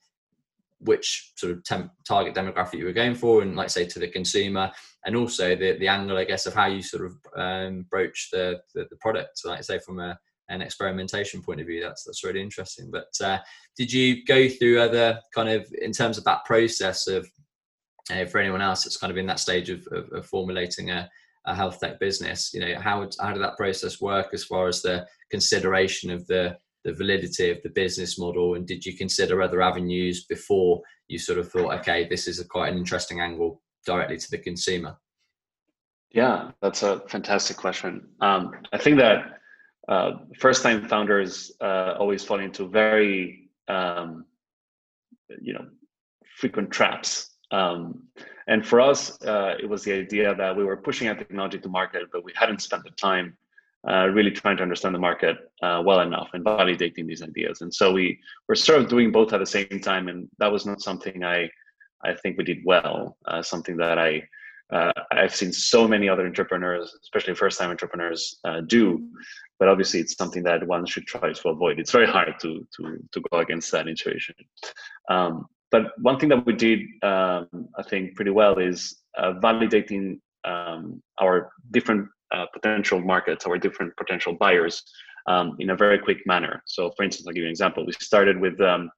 which 0.86 1.32
sort 1.36 1.53
of 1.53 1.63
temp- 1.63 1.92
target 2.08 2.36
demographic 2.36 2.77
you 2.77 2.86
were 2.86 2.94
going 2.94 3.15
for, 3.15 3.42
and 3.42 3.56
like 3.56 3.70
say 3.70 3.86
to 3.86 4.00
the 4.00 4.08
consumer, 4.08 4.72
and 5.06 5.15
also 5.15 5.56
the 5.56 5.77
the 5.77 5.88
angle, 5.88 6.18
I 6.18 6.24
guess, 6.24 6.46
of 6.46 6.53
how 6.53 6.68
you 6.68 6.82
sort 6.82 7.06
of 7.06 7.15
um, 7.36 7.86
broach 7.89 8.30
the, 8.32 8.62
the, 8.74 8.86
the 8.89 8.98
product. 8.98 9.39
So 9.39 9.50
like 9.50 9.63
say, 9.63 9.80
from 9.80 10.00
a 10.00 10.18
an 10.50 10.62
experimentation 10.62 11.42
point 11.42 11.62
of 11.62 11.68
view, 11.68 11.82
that's 11.82 12.03
that's 12.03 12.24
really 12.24 12.42
interesting. 12.42 12.92
But 12.92 13.12
uh, 13.22 13.39
did 13.77 13.92
you 13.92 14.24
go 14.25 14.48
through 14.48 14.80
other 14.80 15.20
kind 15.34 15.50
of 15.50 15.68
in 15.82 15.92
terms 15.92 16.18
of 16.18 16.24
that 16.25 16.46
process 16.46 17.08
of 17.08 17.27
uh, 18.12 18.25
for 18.25 18.39
anyone 18.39 18.62
else 18.62 18.83
that's 18.83 18.98
kind 18.98 19.12
of 19.12 19.17
in 19.17 19.25
that 19.27 19.39
stage 19.39 19.69
of, 19.69 19.88
of, 19.91 20.12
of 20.12 20.25
formulating 20.25 20.91
a, 20.91 21.10
a 21.45 21.55
health 21.55 21.79
tech 21.79 22.00
business? 22.00 22.53
You 22.53 22.62
know, 22.62 22.79
how 22.79 23.07
how 23.19 23.33
did 23.33 23.43
that 23.43 23.57
process 23.57 24.01
work 24.01 24.29
as 24.33 24.43
far 24.43 24.67
as 24.67 24.81
the 24.81 25.05
consideration 25.29 26.12
of 26.12 26.25
the 26.27 26.57
the 26.83 26.93
validity 26.93 27.50
of 27.50 27.62
the 27.63 27.69
business 27.69 28.19
model 28.19 28.55
and 28.55 28.67
did 28.67 28.86
you 28.86 28.95
consider 28.95 29.41
other 29.41 29.62
avenues 29.62 30.25
before 30.25 30.81
you 31.07 31.17
sort 31.17 31.39
of 31.39 31.50
thought 31.50 31.74
okay 31.74 32.07
this 32.07 32.27
is 32.27 32.39
a 32.39 32.45
quite 32.45 32.72
an 32.72 32.77
interesting 32.77 33.22
angle 33.22 33.62
directly 33.86 34.17
to 34.17 34.29
the 34.31 34.38
consumer 34.38 34.95
yeah 36.12 36.51
that's 36.62 36.83
a 36.83 37.01
fantastic 37.07 37.57
question 37.57 38.07
um, 38.22 38.51
i 38.74 38.77
think 38.77 38.98
that 38.98 39.39
uh, 39.89 40.12
first 40.39 40.63
time 40.63 40.88
founders 40.88 41.51
uh, 41.60 41.95
always 42.00 42.24
fall 42.24 42.39
into 42.39 42.67
very 42.67 43.50
um, 43.67 44.25
you 45.41 45.53
know 45.53 45.65
frequent 46.38 46.72
traps 46.72 47.31
um, 47.57 48.03
and 48.48 48.65
for 48.67 48.81
us 48.81 49.22
uh, 49.24 49.53
it 49.63 49.67
was 49.74 49.83
the 49.83 49.93
idea 49.93 50.36
that 50.36 50.55
we 50.55 50.63
were 50.63 50.77
pushing 50.77 51.07
our 51.07 51.15
technology 51.15 51.60
to 51.60 51.69
market 51.69 52.03
but 52.12 52.24
we 52.24 52.33
hadn't 52.36 52.62
spent 52.62 52.83
the 52.83 52.91
time 52.91 53.38
uh, 53.86 54.07
really 54.07 54.31
trying 54.31 54.55
to 54.55 54.63
understand 54.63 54.95
the 54.95 55.00
market 55.00 55.51
uh, 55.62 55.81
well 55.86 56.00
enough 56.00 56.29
and 56.33 56.45
validating 56.45 57.05
these 57.05 57.22
ideas. 57.22 57.62
And 57.62 57.74
so 57.74 57.91
we 57.91 58.17
were 58.48 58.55
sort 58.55 58.79
of 58.79 58.88
doing 58.88 59.12
both 59.12 59.33
at 59.33 59.39
the 59.39 59.45
same 59.45 59.81
time, 59.81 60.07
and 60.07 60.29
that 60.39 60.51
was 60.51 60.65
not 60.65 60.81
something 60.81 61.24
I 61.24 61.50
I 62.05 62.13
think 62.13 62.38
we 62.38 62.43
did 62.43 62.60
well. 62.65 63.17
Uh, 63.25 63.41
something 63.41 63.75
that 63.77 63.98
I 63.98 64.24
uh, 64.72 64.93
I've 65.12 65.36
seen 65.36 65.51
so 65.51 65.88
many 65.88 66.07
other 66.07 66.25
entrepreneurs, 66.25 66.98
especially 67.01 67.36
first-time 67.36 67.69
entrepreneurs, 67.69 68.39
uh, 68.45 68.62
do. 68.62 69.05
But 69.60 69.67
obviously, 69.67 70.00
it's 70.00 70.15
something 70.15 70.43
that 70.43 70.65
one 70.65 70.86
should 70.86 71.05
try 71.05 71.31
to 71.33 71.50
avoid. 71.50 71.79
It's 71.79 71.91
very 71.91 72.07
hard 72.07 72.36
to 72.41 72.65
to 72.77 72.98
to 73.12 73.22
go 73.31 73.39
against 73.39 73.72
that 73.74 73.88
intuition. 73.88 74.36
Um, 75.10 75.48
but 75.74 75.86
one 75.98 76.20
thing 76.20 76.30
that 76.30 76.46
we 76.46 76.53
did, 76.53 76.82
um, 77.01 77.48
I 77.80 77.84
think, 77.89 78.15
pretty 78.15 78.30
well 78.30 78.60
is 78.60 79.01
uh, 79.18 79.34
validating 79.48 80.20
um, 80.46 81.01
our 81.20 81.50
different 81.72 82.08
uh, 82.32 82.46
potential 82.53 83.01
markets 83.01 83.44
or 83.48 83.58
different 83.58 83.92
potential 83.98 84.34
buyers 84.39 84.84
um, 85.25 85.56
in 85.58 85.72
a 85.72 85.75
very 85.75 85.98
quick 85.98 86.20
manner. 86.27 86.62
So, 86.68 86.92
for 86.96 87.01
instance, 87.01 87.25
I'll 87.25 87.34
give 87.34 87.42
you 87.42 87.48
an 87.48 87.58
example. 87.58 87.88
We 87.88 87.94
started 87.94 88.39
with 88.39 88.62
um, 88.62 88.92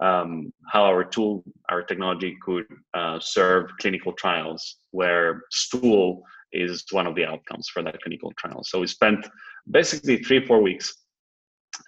um, 0.00 0.52
how 0.72 0.84
our 0.84 1.02
tool, 1.02 1.42
our 1.70 1.82
technology 1.82 2.36
could 2.40 2.66
uh, 2.94 3.18
serve 3.18 3.64
clinical 3.80 4.12
trials 4.12 4.76
where 4.92 5.42
stool 5.50 6.22
is 6.52 6.84
one 6.92 7.08
of 7.08 7.16
the 7.16 7.24
outcomes 7.24 7.68
for 7.68 7.82
that 7.82 8.00
clinical 8.00 8.32
trial. 8.38 8.62
So, 8.62 8.78
we 8.78 8.86
spent 8.86 9.26
basically 9.68 10.18
three, 10.18 10.46
four 10.46 10.62
weeks 10.62 10.94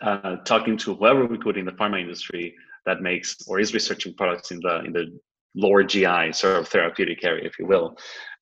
uh, 0.03 0.37
talking 0.45 0.77
to 0.79 0.97
whoever 0.97 1.25
we 1.25 1.39
could 1.39 1.57
in 1.57 1.67
the 1.67 1.77
pharma 1.79 2.01
industry 2.01 2.53
that 2.87 3.03
makes 3.03 3.37
or 3.47 3.61
is 3.61 3.75
researching 3.75 4.15
products 4.15 4.51
in 4.51 4.61
the 4.61 4.85
in 4.85 4.93
the 4.93 5.19
lower 5.55 5.85
GI 5.85 6.33
sort 6.33 6.57
of 6.57 6.69
therapeutic 6.69 7.25
area, 7.25 7.47
if 7.47 7.59
you 7.59 7.67
will, 7.67 7.97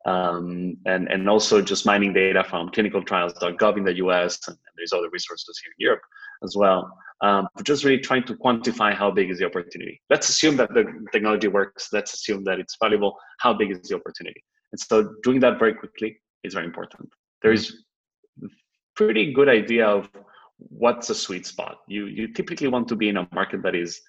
um, 0.07 0.77
and 0.87 1.09
and 1.11 1.29
also 1.29 1.61
just 1.61 1.87
mining 1.87 2.13
data 2.13 2.43
from 2.45 2.71
clinicaltrials.gov 2.71 3.77
in 3.77 3.85
the 3.85 3.97
US, 3.97 4.39
and 4.49 4.57
there's 4.77 4.93
other 4.93 5.11
resources 5.13 5.61
here 5.63 5.73
in 5.79 5.87
Europe 5.87 6.03
as 6.43 6.57
well. 6.57 6.93
Um, 7.21 7.47
but 7.55 7.65
just 7.65 7.85
really 7.85 8.01
trying 8.01 8.25
to 8.25 8.35
quantify 8.35 8.93
how 8.93 9.11
big 9.11 9.31
is 9.31 9.39
the 9.39 9.47
opportunity. 9.47 10.01
Let's 10.11 10.29
assume 10.29 10.57
that 10.57 10.75
the 10.75 10.85
technology 11.13 11.47
works. 11.47 11.89
Let's 11.93 12.15
assume 12.15 12.43
that 12.45 12.59
it's 12.59 12.77
valuable. 12.83 13.17
How 13.39 13.53
big 13.55 13.71
is 13.71 13.89
the 13.89 13.95
opportunity? 13.95 14.43
And 14.73 14.81
so 14.81 15.15
doing 15.23 15.39
that 15.41 15.59
very 15.59 15.75
quickly 15.75 16.19
is 16.43 16.55
very 16.55 16.67
important. 16.67 17.09
There 17.43 17.53
is 17.53 17.85
pretty 18.97 19.33
good 19.33 19.49
idea 19.49 19.87
of 19.87 20.09
what's 20.59 21.11
a 21.11 21.15
sweet 21.15 21.47
spot. 21.47 21.79
You 21.87 22.07
you 22.07 22.33
typically 22.33 22.69
want 22.69 22.89
to 22.89 22.97
be 22.97 23.09
in 23.09 23.17
a 23.19 23.29
market 23.33 23.63
that 23.63 23.75
is 23.75 24.01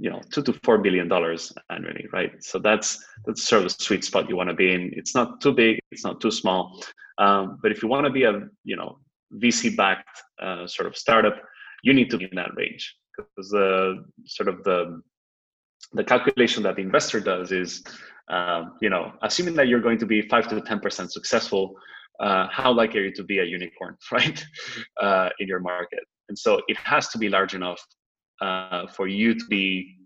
you 0.00 0.10
know 0.10 0.20
two 0.32 0.42
to 0.42 0.52
four 0.64 0.78
billion 0.78 1.08
dollars 1.08 1.52
annually 1.70 2.06
right? 2.12 2.32
So 2.42 2.58
that's 2.58 3.02
that's 3.24 3.42
sort 3.42 3.64
of 3.64 3.76
the 3.76 3.82
sweet 3.82 4.04
spot 4.04 4.28
you 4.28 4.36
want 4.36 4.50
to 4.50 4.54
be 4.54 4.72
in. 4.72 4.92
It's 4.94 5.14
not 5.14 5.40
too 5.40 5.52
big 5.52 5.78
it's 5.90 6.04
not 6.04 6.20
too 6.20 6.30
small. 6.30 6.82
Um, 7.18 7.58
but 7.62 7.72
if 7.72 7.82
you 7.82 7.88
want 7.88 8.06
to 8.06 8.12
be 8.12 8.24
a 8.24 8.48
you 8.64 8.76
know 8.76 8.98
vc 9.42 9.76
backed 9.76 10.22
uh, 10.40 10.66
sort 10.66 10.86
of 10.88 10.96
startup 10.96 11.36
you 11.82 11.92
need 11.92 12.10
to 12.10 12.18
be 12.18 12.24
in 12.24 12.36
that 12.36 12.50
range. 12.56 12.96
Because 13.16 13.50
the 13.50 14.04
sort 14.26 14.48
of 14.48 14.62
the 14.64 15.02
the 15.92 16.04
calculation 16.04 16.62
that 16.64 16.76
the 16.76 16.82
investor 16.82 17.20
does 17.20 17.52
is 17.52 17.82
um, 18.28 18.74
you 18.80 18.90
know 18.90 19.12
assuming 19.22 19.54
that 19.54 19.68
you're 19.68 19.80
going 19.80 19.98
to 19.98 20.06
be 20.06 20.22
5 20.22 20.48
to 20.48 20.60
10% 20.60 21.10
successful 21.10 21.74
uh, 22.20 22.48
how 22.50 22.72
likely 22.72 23.00
are 23.00 23.04
you 23.04 23.12
to 23.14 23.22
be 23.22 23.38
a 23.38 23.44
unicorn 23.44 23.96
right 24.12 24.44
uh, 25.00 25.28
in 25.38 25.48
your 25.48 25.60
market? 25.60 26.00
And 26.28 26.38
so 26.38 26.60
it 26.68 26.76
has 26.78 27.08
to 27.08 27.18
be 27.18 27.28
large 27.28 27.54
enough 27.54 27.80
uh, 28.40 28.86
for 28.88 29.06
you 29.08 29.34
to 29.34 29.44
be 29.46 29.96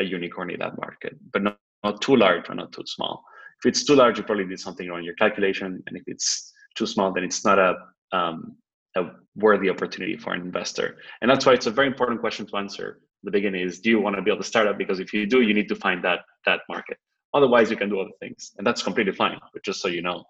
a 0.00 0.04
unicorn 0.04 0.50
in 0.50 0.60
that 0.60 0.78
market, 0.78 1.16
but 1.32 1.42
not, 1.42 1.58
not 1.84 2.00
too 2.00 2.16
large 2.16 2.48
or 2.48 2.54
not 2.54 2.72
too 2.72 2.84
small. 2.86 3.22
If 3.62 3.68
it's 3.68 3.84
too 3.84 3.96
large, 3.96 4.18
you 4.18 4.24
probably 4.24 4.46
did 4.46 4.60
something 4.60 4.88
wrong 4.88 5.00
in 5.00 5.04
your 5.04 5.14
calculation, 5.14 5.82
and 5.86 5.96
if 5.96 6.04
it's 6.06 6.52
too 6.76 6.86
small, 6.86 7.12
then 7.12 7.24
it's 7.24 7.44
not 7.44 7.58
a 7.58 7.74
um, 8.12 8.56
a 8.96 9.10
worthy 9.36 9.68
opportunity 9.68 10.16
for 10.16 10.32
an 10.32 10.40
investor. 10.40 10.96
And 11.20 11.30
that's 11.30 11.44
why 11.44 11.52
it's 11.52 11.66
a 11.66 11.70
very 11.70 11.86
important 11.86 12.20
question 12.20 12.46
to 12.46 12.56
answer. 12.56 13.00
The 13.22 13.30
beginning 13.30 13.62
is, 13.62 13.80
do 13.80 13.90
you 13.90 14.00
want 14.00 14.16
to 14.16 14.22
build 14.22 14.40
a 14.40 14.44
startup? 14.44 14.78
Because 14.78 15.00
if 15.00 15.12
you 15.12 15.26
do, 15.26 15.42
you 15.42 15.54
need 15.54 15.68
to 15.68 15.76
find 15.76 16.02
that 16.04 16.20
that 16.46 16.60
market. 16.68 16.98
Otherwise, 17.34 17.70
you 17.70 17.76
can 17.76 17.90
do 17.90 18.00
other 18.00 18.16
things, 18.20 18.52
and 18.56 18.66
that's 18.66 18.82
completely 18.82 19.12
fine. 19.12 19.38
But 19.52 19.62
just 19.64 19.82
so 19.82 19.88
you 19.88 20.02
know, 20.02 20.24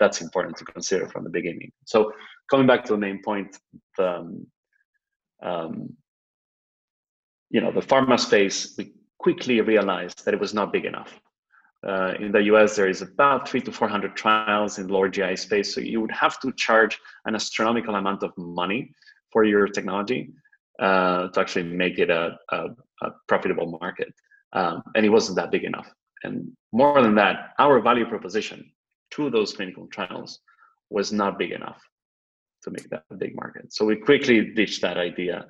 that's 0.00 0.20
important 0.20 0.56
to 0.56 0.64
consider 0.64 1.08
from 1.08 1.24
the 1.24 1.30
beginning. 1.30 1.70
So 1.84 2.12
coming 2.50 2.66
back 2.66 2.84
to 2.86 2.92
the 2.94 2.98
main 2.98 3.22
point, 3.22 3.56
the, 3.96 4.08
um, 4.08 4.46
um, 5.42 5.96
you 7.50 7.60
know, 7.60 7.72
the 7.72 7.80
pharma 7.80 8.18
space, 8.18 8.74
we 8.78 8.92
quickly 9.18 9.60
realized 9.60 10.24
that 10.24 10.34
it 10.34 10.40
was 10.40 10.54
not 10.54 10.72
big 10.72 10.84
enough. 10.84 11.20
Uh, 11.86 12.14
in 12.20 12.30
the 12.30 12.42
US, 12.44 12.76
there 12.76 12.88
is 12.88 13.02
about 13.02 13.48
three 13.48 13.60
to 13.60 13.72
400 13.72 14.16
trials 14.16 14.78
in 14.78 14.88
lower 14.88 15.08
GI 15.08 15.36
space. 15.36 15.74
So 15.74 15.80
you 15.80 16.00
would 16.00 16.10
have 16.12 16.38
to 16.40 16.52
charge 16.52 16.98
an 17.24 17.34
astronomical 17.34 17.94
amount 17.94 18.22
of 18.22 18.32
money 18.36 18.92
for 19.32 19.44
your 19.44 19.66
technology 19.66 20.30
uh, 20.78 21.28
to 21.28 21.40
actually 21.40 21.64
make 21.64 21.98
it 21.98 22.10
a, 22.10 22.38
a, 22.50 22.66
a 23.02 23.10
profitable 23.28 23.78
market. 23.80 24.12
Um, 24.52 24.82
and 24.94 25.06
it 25.06 25.10
wasn't 25.10 25.36
that 25.36 25.50
big 25.50 25.64
enough. 25.64 25.90
And 26.22 26.52
more 26.72 27.02
than 27.02 27.14
that, 27.14 27.54
our 27.58 27.80
value 27.80 28.06
proposition 28.06 28.70
to 29.12 29.30
those 29.30 29.54
clinical 29.54 29.86
trials 29.86 30.40
was 30.90 31.12
not 31.12 31.38
big 31.38 31.52
enough 31.52 31.80
to 32.62 32.70
make 32.70 32.88
that 32.90 33.04
a 33.10 33.14
big 33.14 33.34
market. 33.34 33.72
So 33.72 33.86
we 33.86 33.96
quickly 33.96 34.52
ditched 34.54 34.82
that 34.82 34.98
idea 34.98 35.46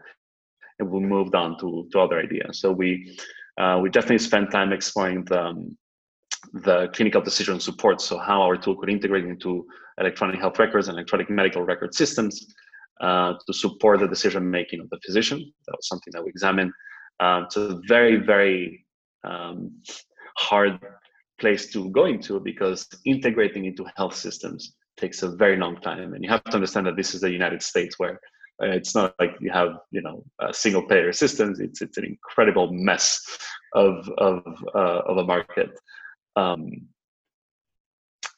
and 0.80 0.90
we 0.90 1.00
moved 1.00 1.34
on 1.34 1.58
to, 1.58 1.86
to 1.92 2.00
other 2.00 2.18
ideas. 2.18 2.60
So 2.60 2.72
we 2.72 3.16
uh, 3.60 3.78
we 3.82 3.90
definitely 3.90 4.18
spent 4.18 4.50
time 4.50 4.72
exploring 4.72 5.24
the, 5.26 5.40
um, 5.40 5.76
the 6.52 6.88
clinical 6.94 7.20
decision 7.20 7.60
support. 7.60 8.00
So 8.00 8.18
how 8.18 8.40
our 8.42 8.56
tool 8.56 8.76
could 8.76 8.88
integrate 8.88 9.26
into 9.26 9.66
electronic 9.98 10.40
health 10.40 10.58
records 10.58 10.88
and 10.88 10.96
electronic 10.96 11.28
medical 11.28 11.62
record 11.62 11.94
systems 11.94 12.46
uh, 13.00 13.34
to 13.46 13.52
support 13.52 14.00
the 14.00 14.08
decision 14.08 14.50
making 14.50 14.80
of 14.80 14.88
the 14.90 14.98
physician. 15.04 15.38
That 15.66 15.76
was 15.76 15.88
something 15.88 16.12
that 16.12 16.24
we 16.24 16.30
examined. 16.30 16.72
Um, 17.20 17.44
it's 17.44 17.56
a 17.56 17.80
very, 17.86 18.16
very 18.16 18.86
um, 19.24 19.72
hard 20.38 20.78
place 21.38 21.70
to 21.72 21.90
go 21.90 22.06
into 22.06 22.40
because 22.40 22.88
integrating 23.04 23.66
into 23.66 23.84
health 23.96 24.14
systems 24.14 24.74
takes 24.96 25.22
a 25.22 25.30
very 25.36 25.56
long 25.56 25.76
time. 25.80 26.14
And 26.14 26.24
you 26.24 26.30
have 26.30 26.44
to 26.44 26.54
understand 26.54 26.86
that 26.86 26.96
this 26.96 27.14
is 27.14 27.20
the 27.20 27.30
United 27.30 27.62
States 27.62 27.98
where 27.98 28.14
uh, 28.14 28.16
it's 28.60 28.94
not 28.94 29.14
like 29.18 29.36
you 29.40 29.50
have 29.50 29.78
you 29.90 30.02
know 30.02 30.24
single 30.52 30.82
payer 30.82 31.12
systems. 31.12 31.60
It's 31.60 31.82
it's 31.82 31.98
an 31.98 32.04
incredible 32.04 32.72
mess 32.72 33.20
of 33.74 34.08
of 34.18 34.42
uh, 34.74 35.02
of 35.06 35.18
a 35.18 35.24
market. 35.24 35.70
Um, 36.36 36.88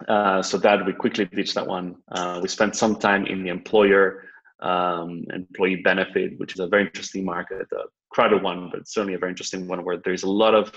uh, 0.08 0.42
so 0.42 0.58
that 0.58 0.84
we 0.84 0.92
quickly 0.92 1.24
ditched 1.26 1.54
that 1.54 1.66
one. 1.66 1.96
Uh, 2.10 2.40
we 2.42 2.48
spent 2.48 2.74
some 2.74 2.96
time 2.96 3.24
in 3.26 3.42
the 3.42 3.50
employer 3.50 4.24
um, 4.60 5.24
employee 5.32 5.76
benefit, 5.76 6.38
which 6.38 6.54
is 6.54 6.60
a 6.60 6.66
very 6.66 6.84
interesting 6.86 7.24
market, 7.24 7.66
a 7.72 7.84
crowded 8.10 8.42
one, 8.42 8.70
but 8.72 8.88
certainly 8.88 9.14
a 9.14 9.18
very 9.18 9.30
interesting 9.30 9.66
one 9.66 9.84
where 9.84 9.98
there's 10.04 10.22
a 10.22 10.30
lot 10.30 10.54
of 10.54 10.72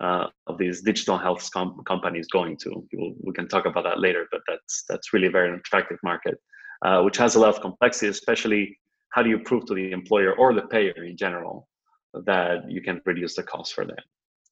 uh, 0.00 0.26
of 0.46 0.56
these 0.56 0.80
digital 0.80 1.18
health 1.18 1.48
com- 1.52 1.82
companies 1.86 2.26
going 2.28 2.56
to. 2.56 2.86
We'll, 2.92 3.14
we 3.22 3.32
can 3.32 3.48
talk 3.48 3.66
about 3.66 3.84
that 3.84 4.00
later, 4.00 4.26
but 4.32 4.40
that's 4.48 4.84
that's 4.88 5.12
really 5.12 5.26
a 5.26 5.30
very 5.30 5.54
attractive 5.54 5.98
market, 6.02 6.40
uh, 6.82 7.02
which 7.02 7.16
has 7.16 7.34
a 7.34 7.40
lot 7.40 7.54
of 7.54 7.60
complexity, 7.60 8.08
especially 8.08 8.78
how 9.10 9.22
do 9.22 9.28
you 9.28 9.38
prove 9.40 9.66
to 9.66 9.74
the 9.74 9.90
employer 9.92 10.34
or 10.34 10.54
the 10.54 10.62
payer 10.62 11.04
in 11.04 11.16
general 11.16 11.68
that 12.14 12.70
you 12.70 12.80
can 12.80 13.00
reduce 13.04 13.34
the 13.34 13.42
cost 13.42 13.74
for 13.74 13.84
them? 13.84 13.96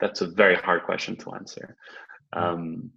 That's 0.00 0.20
a 0.20 0.26
very 0.26 0.56
hard 0.56 0.85
question 0.85 1.16
to 1.16 1.32
answer. 1.32 1.76
Um, 2.32 2.90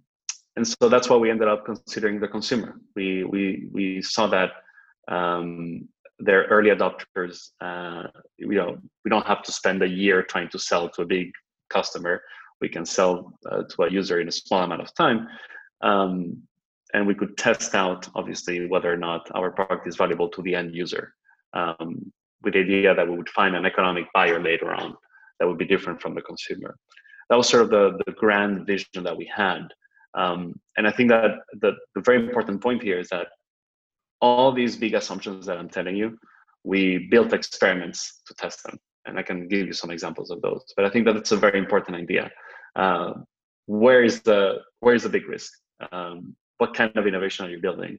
and 0.56 0.66
so 0.66 0.88
that's 0.88 1.08
why 1.08 1.16
we 1.16 1.30
ended 1.30 1.48
up 1.48 1.64
considering 1.64 2.20
the 2.20 2.28
consumer. 2.28 2.80
We 2.94 3.24
we 3.24 3.68
we 3.72 4.02
saw 4.02 4.26
that 4.28 4.50
um, 5.08 5.88
they're 6.18 6.44
early 6.44 6.70
adopters. 6.70 7.50
Uh, 7.60 8.08
you 8.36 8.54
know, 8.54 8.76
we 9.04 9.08
don't 9.08 9.26
have 9.26 9.42
to 9.44 9.52
spend 9.52 9.82
a 9.82 9.88
year 9.88 10.22
trying 10.22 10.50
to 10.50 10.58
sell 10.58 10.88
to 10.90 11.02
a 11.02 11.06
big 11.06 11.32
customer. 11.70 12.22
We 12.60 12.68
can 12.68 12.84
sell 12.84 13.32
uh, 13.50 13.62
to 13.70 13.82
a 13.84 13.90
user 13.90 14.20
in 14.20 14.28
a 14.28 14.32
small 14.32 14.62
amount 14.62 14.82
of 14.82 14.94
time. 14.94 15.26
Um, 15.82 16.42
and 16.94 17.06
we 17.06 17.14
could 17.14 17.36
test 17.36 17.74
out, 17.74 18.08
obviously, 18.14 18.66
whether 18.66 18.92
or 18.92 18.96
not 18.96 19.28
our 19.34 19.50
product 19.50 19.86
is 19.86 19.96
valuable 19.96 20.28
to 20.28 20.42
the 20.42 20.54
end 20.54 20.74
user 20.74 21.14
um, 21.54 22.12
with 22.42 22.54
the 22.54 22.60
idea 22.60 22.94
that 22.94 23.08
we 23.08 23.16
would 23.16 23.28
find 23.30 23.56
an 23.56 23.66
economic 23.66 24.06
buyer 24.12 24.40
later 24.42 24.74
on 24.74 24.94
that 25.38 25.46
would 25.46 25.58
be 25.58 25.64
different 25.64 26.00
from 26.00 26.14
the 26.14 26.22
consumer. 26.22 26.76
That 27.30 27.36
was 27.36 27.48
sort 27.48 27.62
of 27.62 27.70
the, 27.70 27.98
the 28.06 28.12
grand 28.12 28.66
vision 28.66 29.02
that 29.04 29.16
we 29.16 29.30
had. 29.34 29.68
Um, 30.14 30.60
and 30.76 30.86
I 30.86 30.92
think 30.92 31.08
that 31.08 31.30
the, 31.60 31.72
the 31.94 32.02
very 32.02 32.22
important 32.22 32.62
point 32.62 32.82
here 32.82 32.98
is 32.98 33.08
that 33.08 33.28
all 34.20 34.52
these 34.52 34.76
big 34.76 34.94
assumptions 34.94 35.46
that 35.46 35.58
I'm 35.58 35.70
telling 35.70 35.96
you, 35.96 36.18
we 36.64 37.08
built 37.10 37.32
experiments 37.32 38.20
to 38.26 38.34
test 38.34 38.62
them. 38.64 38.78
And 39.06 39.18
I 39.18 39.22
can 39.22 39.48
give 39.48 39.66
you 39.66 39.72
some 39.72 39.90
examples 39.90 40.30
of 40.30 40.42
those. 40.42 40.62
But 40.76 40.84
I 40.84 40.90
think 40.90 41.06
that 41.06 41.16
it's 41.16 41.32
a 41.32 41.36
very 41.36 41.58
important 41.58 41.96
idea. 41.96 42.30
Uh, 42.76 43.14
where 43.66 44.04
is 44.04 44.22
the 44.22 44.58
where 44.80 44.94
is 44.94 45.02
the 45.02 45.08
big 45.08 45.28
risk? 45.28 45.52
Um, 45.90 46.36
what 46.62 46.74
kind 46.74 46.96
of 46.96 47.06
innovation 47.06 47.44
are 47.44 47.50
you 47.50 47.60
building? 47.60 47.98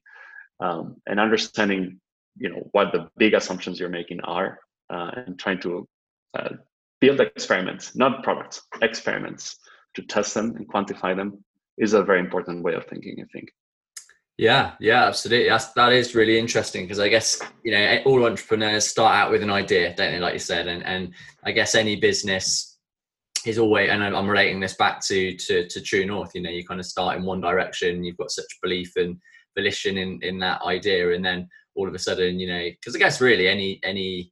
Um, 0.60 0.96
and 1.08 1.20
understanding 1.20 2.00
you 2.38 2.50
know 2.50 2.68
what 2.72 2.92
the 2.92 3.10
big 3.18 3.34
assumptions 3.34 3.80
you're 3.80 3.90
making 3.90 4.22
are 4.22 4.60
uh, 4.90 5.12
and 5.16 5.38
trying 5.38 5.60
to 5.62 5.88
uh, 6.38 6.50
build 7.02 7.20
experiments 7.20 7.96
not 7.96 8.24
products 8.24 8.62
experiments 8.82 9.58
to 9.94 10.02
test 10.04 10.34
them 10.34 10.56
and 10.56 10.68
quantify 10.68 11.16
them 11.16 11.44
is 11.78 11.94
a 11.94 12.04
very 12.04 12.20
important 12.20 12.64
way 12.64 12.74
of 12.74 12.86
thinking 12.86 13.16
i 13.20 13.28
think 13.32 13.50
yeah 14.38 14.72
yeah 14.80 15.06
absolutely 15.06 15.48
That's, 15.50 15.72
that 15.74 15.94
is 15.94 16.16
really 16.16 16.40
interesting 16.40 16.86
because 16.86 17.00
i 17.00 17.10
guess 17.10 17.40
you 17.64 17.72
know 17.72 18.00
all 18.06 18.26
entrepreneurs 18.26 18.88
start 18.88 19.14
out 19.16 19.32
with 19.32 19.44
an 19.44 19.52
idea 19.52 19.94
don't 19.96 20.12
they 20.12 20.20
like 20.20 20.34
you 20.34 20.40
said 20.40 20.68
and 20.68 20.84
and 20.86 21.14
i 21.44 21.52
guess 21.52 21.76
any 21.76 21.96
business 21.98 22.73
is 23.46 23.58
always 23.58 23.90
and 23.90 24.04
i'm 24.04 24.30
relating 24.30 24.60
this 24.60 24.76
back 24.76 25.02
to 25.02 25.36
to, 25.38 25.68
to 25.68 25.82
true 25.82 26.06
north 26.06 26.32
you 26.34 26.42
know 26.42 26.50
you 26.50 26.66
kind 26.66 26.80
of 26.80 26.86
start 26.86 27.18
in 27.18 27.24
one 27.24 27.42
direction 27.42 28.04
you've 28.04 28.18
got 28.18 28.32
such 28.32 28.46
belief 28.62 28.92
and 28.96 29.18
volition 29.58 29.98
in 29.98 30.20
in 30.22 30.40
that 30.40 30.62
idea 30.64 31.14
and 31.14 31.24
then 31.24 31.48
all 31.76 31.88
of 31.88 31.94
a 31.94 32.00
sudden, 32.00 32.40
you 32.40 32.48
know, 32.48 32.70
because 32.70 32.96
I 32.96 33.00
guess 33.00 33.22
really 33.22 33.48
any 33.48 33.80
any 33.84 34.32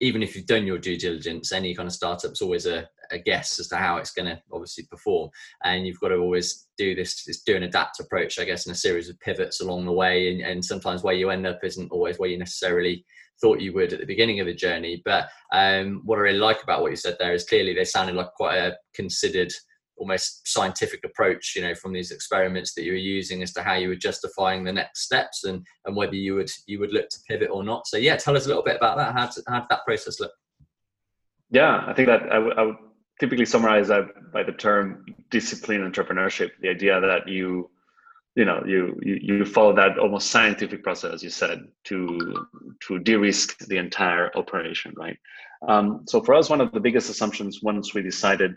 even 0.00 0.22
if 0.22 0.36
you've 0.36 0.46
done 0.46 0.66
your 0.66 0.78
due 0.78 0.98
diligence, 0.98 1.52
any 1.52 1.74
kind 1.74 1.86
of 1.86 1.92
startup's 1.92 2.42
always 2.42 2.66
a, 2.66 2.86
a 3.10 3.18
guess 3.18 3.58
as 3.58 3.68
to 3.68 3.76
how 3.76 3.96
it's 3.96 4.12
going 4.12 4.26
to 4.26 4.40
obviously 4.52 4.84
perform, 4.90 5.30
and 5.64 5.86
you've 5.86 6.00
got 6.00 6.08
to 6.08 6.16
always 6.16 6.68
do 6.78 6.94
this, 6.94 7.24
this 7.24 7.42
do 7.42 7.56
an 7.56 7.64
adapt 7.64 8.00
approach, 8.00 8.38
I 8.38 8.44
guess, 8.44 8.66
in 8.66 8.72
a 8.72 8.76
series 8.76 9.08
of 9.08 9.18
pivots 9.20 9.60
along 9.60 9.86
the 9.86 9.92
way, 9.92 10.30
and, 10.30 10.40
and 10.40 10.64
sometimes 10.64 11.02
where 11.02 11.14
you 11.14 11.30
end 11.30 11.46
up 11.46 11.60
isn't 11.62 11.90
always 11.90 12.18
where 12.18 12.28
you 12.28 12.38
necessarily 12.38 13.04
thought 13.40 13.60
you 13.60 13.72
would 13.74 13.92
at 13.92 14.00
the 14.00 14.06
beginning 14.06 14.40
of 14.40 14.46
the 14.46 14.54
journey. 14.54 15.02
But 15.04 15.28
um, 15.52 16.02
what 16.04 16.18
I 16.18 16.22
really 16.22 16.38
like 16.38 16.62
about 16.62 16.82
what 16.82 16.90
you 16.90 16.96
said 16.96 17.16
there 17.18 17.34
is 17.34 17.44
clearly 17.44 17.74
they 17.74 17.84
sounded 17.84 18.14
like 18.14 18.32
quite 18.34 18.56
a 18.56 18.76
considered 18.94 19.52
almost 19.98 20.46
scientific 20.46 21.00
approach 21.06 21.54
you 21.56 21.62
know 21.62 21.74
from 21.74 21.90
these 21.90 22.10
experiments 22.10 22.74
that 22.74 22.84
you 22.84 22.92
were 22.92 22.98
using 22.98 23.42
as 23.42 23.50
to 23.54 23.62
how 23.62 23.72
you 23.72 23.88
were 23.88 23.96
justifying 23.96 24.62
the 24.62 24.72
next 24.72 25.00
steps 25.04 25.44
and 25.44 25.64
and 25.86 25.96
whether 25.96 26.14
you 26.14 26.34
would 26.34 26.50
you 26.66 26.78
would 26.78 26.92
look 26.92 27.08
to 27.08 27.18
pivot 27.26 27.48
or 27.50 27.64
not. 27.64 27.86
So 27.86 27.96
yeah 27.96 28.16
tell 28.16 28.36
us 28.36 28.44
a 28.44 28.48
little 28.48 28.62
bit 28.62 28.76
about 28.76 28.98
that. 28.98 29.14
How, 29.14 29.26
to, 29.26 29.42
how 29.48 29.60
did 29.60 29.68
that 29.70 29.84
process 29.84 30.20
look? 30.20 30.32
Yeah 31.50 31.84
i 31.86 31.94
think 31.94 32.08
that 32.08 32.24
I, 32.24 32.34
w- 32.34 32.54
I 32.56 32.62
would 32.62 32.76
typically 33.20 33.46
summarize 33.46 33.88
that 33.88 34.32
by 34.32 34.42
the 34.42 34.52
term 34.52 35.04
discipline 35.30 35.90
entrepreneurship 35.90 36.50
the 36.60 36.68
idea 36.68 37.00
that 37.00 37.26
you 37.28 37.70
you 38.34 38.44
know 38.44 38.62
you, 38.66 38.98
you 39.02 39.18
you 39.22 39.44
follow 39.44 39.74
that 39.74 39.98
almost 39.98 40.30
scientific 40.30 40.82
process 40.82 41.14
as 41.14 41.22
you 41.22 41.30
said 41.30 41.60
to 41.84 42.46
to 42.80 42.98
de-risk 42.98 43.58
the 43.66 43.76
entire 43.78 44.30
operation 44.36 44.92
right? 44.96 45.18
Um, 45.66 46.02
so 46.06 46.22
for 46.22 46.34
us 46.34 46.50
one 46.50 46.60
of 46.60 46.72
the 46.72 46.80
biggest 46.80 47.08
assumptions 47.08 47.62
once 47.62 47.94
we 47.94 48.02
decided 48.02 48.54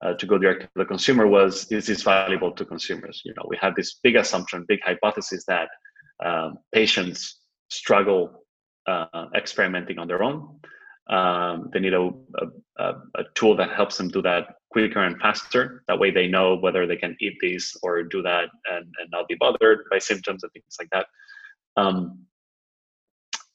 uh, 0.00 0.14
to 0.14 0.26
go 0.26 0.38
direct 0.38 0.62
to 0.62 0.68
the 0.76 0.84
consumer 0.84 1.26
was 1.26 1.66
is 1.72 1.86
this 1.86 2.02
valuable 2.02 2.52
to 2.52 2.64
consumers. 2.64 3.22
You 3.24 3.34
know 3.36 3.44
we 3.48 3.56
had 3.60 3.74
this 3.74 3.98
big 4.02 4.16
assumption 4.16 4.64
big 4.68 4.80
hypothesis 4.84 5.44
that 5.46 5.68
um, 6.24 6.58
patients 6.72 7.40
struggle 7.68 8.44
uh, 8.86 9.26
experimenting 9.34 9.98
on 9.98 10.08
their 10.08 10.22
own 10.22 10.60
um, 11.08 11.70
they 11.72 11.80
need 11.80 11.94
a, 11.94 12.10
a, 12.78 12.92
a, 13.14 13.24
tool 13.34 13.56
that 13.56 13.70
helps 13.70 13.96
them 13.96 14.08
do 14.08 14.20
that 14.22 14.56
quicker 14.70 15.02
and 15.02 15.18
faster. 15.20 15.82
That 15.88 15.98
way 15.98 16.10
they 16.10 16.26
know 16.26 16.56
whether 16.56 16.86
they 16.86 16.96
can 16.96 17.16
eat 17.20 17.38
these 17.40 17.74
or 17.82 18.02
do 18.02 18.20
that 18.22 18.48
and, 18.70 18.84
and 19.00 19.10
not 19.10 19.26
be 19.26 19.36
bothered 19.36 19.84
by 19.90 19.98
symptoms 19.98 20.42
and 20.42 20.52
things 20.52 20.76
like 20.78 20.90
that. 20.92 21.06
Um, 21.80 22.26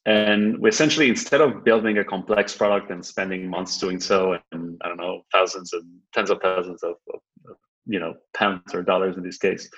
and 0.05 0.57
we 0.57 0.69
essentially, 0.69 1.09
instead 1.09 1.41
of 1.41 1.63
building 1.63 1.99
a 1.99 2.03
complex 2.03 2.55
product 2.55 2.91
and 2.91 3.05
spending 3.05 3.47
months 3.47 3.77
doing 3.77 3.99
so, 3.99 4.37
and 4.51 4.81
I 4.83 4.87
don't 4.89 4.97
know, 4.97 5.21
thousands 5.31 5.71
and 5.73 5.83
tens 6.13 6.29
of 6.29 6.41
thousands 6.41 6.83
of, 6.83 6.95
of, 7.13 7.19
of 7.49 7.55
you 7.85 7.99
know, 7.99 8.15
pounds 8.33 8.73
or 8.73 8.81
dollars 8.81 9.15
in 9.15 9.23
this 9.23 9.37
case, 9.37 9.69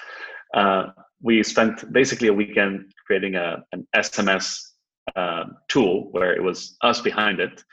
uh, 0.56 0.86
we 1.22 1.44
spent 1.44 1.92
basically 1.92 2.30
a 2.30 2.34
weekend 2.34 2.92
creating 3.06 3.36
a, 3.36 3.64
an 3.72 3.86
SMS 3.96 4.72
uh, 5.16 5.46
tool 5.68 6.10
where 6.12 6.34
it 6.34 6.42
was 6.42 6.78
us 6.82 7.02
behind 7.02 7.40
it. 7.40 7.64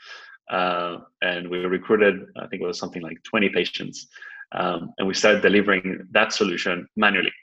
Uh, 0.49 0.97
and 1.21 1.49
we 1.49 1.59
recruited, 1.59 2.25
I 2.37 2.47
think 2.47 2.61
it 2.61 2.67
was 2.67 2.77
something 2.77 3.01
like 3.01 3.21
20 3.23 3.49
patients. 3.49 4.07
Um, 4.51 4.93
and 4.97 5.07
we 5.07 5.13
started 5.13 5.41
delivering 5.41 6.07
that 6.11 6.33
solution 6.33 6.87
manually. 6.95 7.33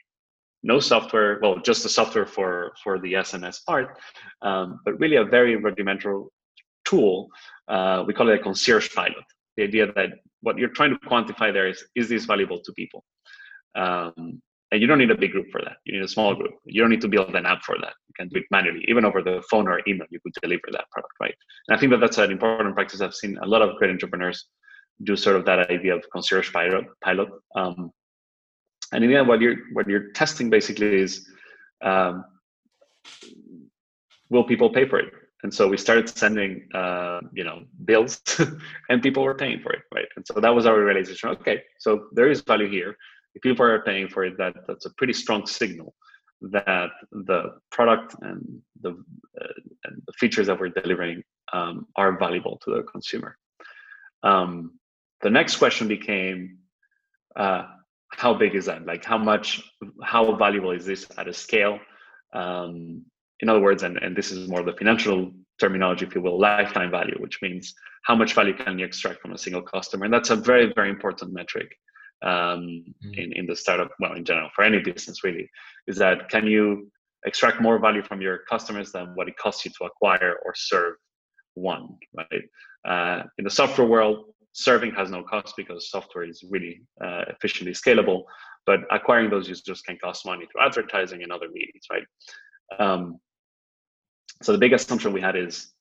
No 0.63 0.79
software, 0.79 1.39
well, 1.41 1.57
just 1.59 1.83
the 1.83 1.89
software 1.89 2.25
for, 2.25 2.73
for 2.83 2.99
the 2.99 3.13
SMS 3.13 3.65
part, 3.65 3.97
um, 4.43 4.79
but 4.85 4.99
really 4.99 5.15
a 5.15 5.25
very 5.25 5.55
rudimentary 5.55 6.23
tool. 6.85 7.29
Uh, 7.67 8.03
we 8.05 8.13
call 8.13 8.29
it 8.29 8.39
a 8.39 8.43
concierge 8.43 8.93
pilot. 8.93 9.25
The 9.57 9.63
idea 9.63 9.91
that 9.93 10.11
what 10.41 10.57
you're 10.57 10.69
trying 10.69 10.91
to 10.91 11.07
quantify 11.07 11.51
there 11.51 11.67
is, 11.67 11.83
is 11.95 12.09
this 12.09 12.25
valuable 12.25 12.61
to 12.63 12.71
people? 12.73 13.03
Um, 13.75 14.41
and 14.71 14.81
you 14.81 14.87
don't 14.87 14.97
need 14.99 15.11
a 15.11 15.17
big 15.17 15.31
group 15.31 15.47
for 15.51 15.61
that. 15.61 15.77
You 15.83 15.93
need 15.93 16.03
a 16.03 16.07
small 16.07 16.33
group. 16.33 16.53
You 16.65 16.81
don't 16.81 16.89
need 16.89 17.01
to 17.01 17.09
build 17.09 17.35
an 17.35 17.45
app 17.45 17.63
for 17.63 17.75
that. 17.81 17.93
You 18.07 18.13
can 18.17 18.29
do 18.29 18.39
it 18.39 18.45
manually, 18.51 18.85
even 18.87 19.03
over 19.03 19.21
the 19.21 19.43
phone 19.49 19.67
or 19.67 19.81
email. 19.87 20.07
You 20.09 20.19
could 20.21 20.33
deliver 20.41 20.69
that 20.71 20.89
product, 20.91 21.13
right? 21.19 21.35
And 21.67 21.75
I 21.75 21.79
think 21.79 21.91
that 21.91 21.99
that's 21.99 22.17
an 22.17 22.31
important 22.31 22.73
practice. 22.73 23.01
I've 23.01 23.13
seen 23.13 23.37
a 23.41 23.45
lot 23.45 23.61
of 23.61 23.75
great 23.77 23.91
entrepreneurs 23.91 24.45
do 25.03 25.15
sort 25.15 25.35
of 25.35 25.45
that 25.45 25.69
idea 25.69 25.95
of 25.95 26.03
concierge 26.13 26.53
pilot. 26.53 26.85
pilot. 27.03 27.27
Um, 27.55 27.91
and 28.93 29.03
in 29.03 29.09
the 29.09 29.17
end, 29.17 29.27
what 29.27 29.41
you're 29.41 29.57
what 29.73 29.87
you're 29.87 30.11
testing 30.11 30.49
basically 30.49 31.01
is, 31.01 31.27
um, 31.81 32.23
will 34.29 34.43
people 34.45 34.69
pay 34.69 34.87
for 34.87 34.99
it? 34.99 35.11
And 35.43 35.53
so 35.53 35.67
we 35.67 35.75
started 35.75 36.07
sending, 36.07 36.67
uh, 36.73 37.19
you 37.33 37.43
know, 37.43 37.63
bills, 37.85 38.21
and 38.89 39.01
people 39.01 39.23
were 39.23 39.33
paying 39.33 39.59
for 39.59 39.73
it, 39.73 39.81
right? 39.93 40.05
And 40.15 40.25
so 40.25 40.39
that 40.39 40.53
was 40.53 40.65
our 40.65 40.79
realization. 40.79 41.29
Okay, 41.29 41.63
so 41.79 42.07
there 42.13 42.29
is 42.29 42.41
value 42.41 42.69
here 42.69 42.95
if 43.35 43.41
people 43.41 43.65
are 43.65 43.81
paying 43.83 44.07
for 44.07 44.23
it, 44.25 44.37
that 44.37 44.55
that's 44.67 44.85
a 44.85 44.93
pretty 44.95 45.13
strong 45.13 45.45
signal 45.45 45.93
that 46.41 46.89
the 47.11 47.55
product 47.71 48.15
and 48.21 48.61
the 48.81 48.89
uh, 48.89 49.53
and 49.85 50.01
the 50.07 50.13
features 50.17 50.47
that 50.47 50.59
we're 50.59 50.69
delivering 50.69 51.23
um, 51.53 51.85
are 51.95 52.17
valuable 52.17 52.59
to 52.63 52.71
the 52.75 52.83
consumer. 52.83 53.37
Um, 54.23 54.79
the 55.21 55.29
next 55.29 55.57
question 55.57 55.87
became, 55.87 56.57
uh, 57.35 57.63
how 58.09 58.33
big 58.33 58.55
is 58.55 58.65
that? 58.65 58.85
Like, 58.85 59.05
how 59.05 59.17
much, 59.17 59.61
how 60.03 60.35
valuable 60.35 60.71
is 60.71 60.85
this 60.85 61.07
at 61.17 61.27
a 61.27 61.33
scale? 61.33 61.79
Um, 62.33 63.05
in 63.39 63.49
other 63.49 63.61
words, 63.61 63.83
and, 63.83 63.97
and 63.97 64.15
this 64.15 64.31
is 64.31 64.47
more 64.47 64.63
the 64.63 64.73
financial 64.73 65.31
terminology, 65.59 66.05
if 66.05 66.15
you 66.15 66.21
will, 66.21 66.39
lifetime 66.39 66.91
value, 66.91 67.15
which 67.19 67.39
means 67.41 67.73
how 68.03 68.15
much 68.15 68.33
value 68.33 68.55
can 68.55 68.79
you 68.79 68.85
extract 68.85 69.21
from 69.21 69.33
a 69.33 69.37
single 69.37 69.61
customer? 69.61 70.05
And 70.05 70.13
that's 70.13 70.31
a 70.31 70.35
very, 70.35 70.71
very 70.73 70.89
important 70.89 71.33
metric 71.33 71.71
um, 72.23 72.83
mm. 73.05 73.17
in, 73.17 73.33
in 73.33 73.45
the 73.45 73.55
startup, 73.55 73.91
well, 73.99 74.13
in 74.13 74.25
general, 74.25 74.49
for 74.55 74.63
any 74.63 74.79
business 74.79 75.23
really, 75.23 75.49
is 75.87 75.97
that 75.97 76.29
can 76.29 76.45
you 76.45 76.91
extract 77.25 77.61
more 77.61 77.79
value 77.79 78.01
from 78.01 78.21
your 78.21 78.39
customers 78.49 78.91
than 78.91 79.07
what 79.15 79.27
it 79.27 79.37
costs 79.37 79.65
you 79.65 79.71
to 79.77 79.85
acquire 79.85 80.37
or 80.45 80.53
serve 80.55 80.95
one, 81.55 81.87
right? 82.15 82.43
Uh, 82.87 83.23
in 83.37 83.43
the 83.43 83.49
software 83.49 83.87
world, 83.87 84.33
serving 84.53 84.91
has 84.91 85.11
no 85.11 85.23
cost 85.23 85.53
because 85.55 85.89
software 85.89 86.23
is 86.23 86.43
really 86.49 86.81
uh, 87.03 87.23
efficiently 87.29 87.73
scalable, 87.73 88.23
but 88.65 88.81
acquiring 88.91 89.29
those 89.29 89.47
users 89.47 89.81
can 89.81 89.97
cost 90.03 90.25
money 90.25 90.45
through 90.51 90.65
advertising 90.65 91.23
and 91.23 91.31
other 91.31 91.47
means, 91.53 91.85
right? 91.91 92.03
Um, 92.79 93.19
so 94.41 94.51
the 94.51 94.57
big 94.57 94.73
assumption 94.73 95.13
we 95.13 95.21
had 95.21 95.35
is, 95.35 95.73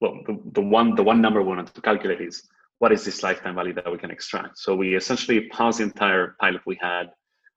well, 0.00 0.20
the, 0.26 0.38
the 0.52 0.60
one 0.60 0.94
the 0.94 1.02
one 1.02 1.20
number 1.20 1.42
we 1.42 1.48
wanted 1.48 1.74
to 1.74 1.80
calculate 1.80 2.20
is 2.20 2.46
what 2.84 2.92
is 2.92 3.02
this 3.02 3.22
lifetime 3.22 3.54
value 3.54 3.72
that 3.72 3.90
we 3.90 3.96
can 3.96 4.10
extract? 4.10 4.58
So 4.58 4.76
we 4.76 4.94
essentially 4.94 5.48
paused 5.48 5.78
the 5.78 5.84
entire 5.84 6.36
pilot 6.38 6.60
we 6.66 6.76
had. 6.82 7.04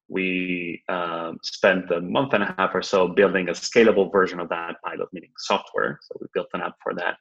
We 0.07 0.81
um, 0.87 1.37
spent 1.43 1.91
a 1.91 1.99
month 1.99 2.31
and 2.33 2.43
a 2.43 2.55
half 2.57 2.73
or 2.73 2.81
so 2.81 3.09
building 3.09 3.49
a 3.49 3.51
scalable 3.51 4.09
version 4.09 4.39
of 4.39 4.47
that 4.47 4.75
pilot, 4.85 5.09
meaning 5.11 5.31
software. 5.37 5.99
So 6.01 6.15
we 6.21 6.27
built 6.33 6.47
an 6.53 6.61
app 6.61 6.75
for 6.81 6.93
that. 6.93 7.17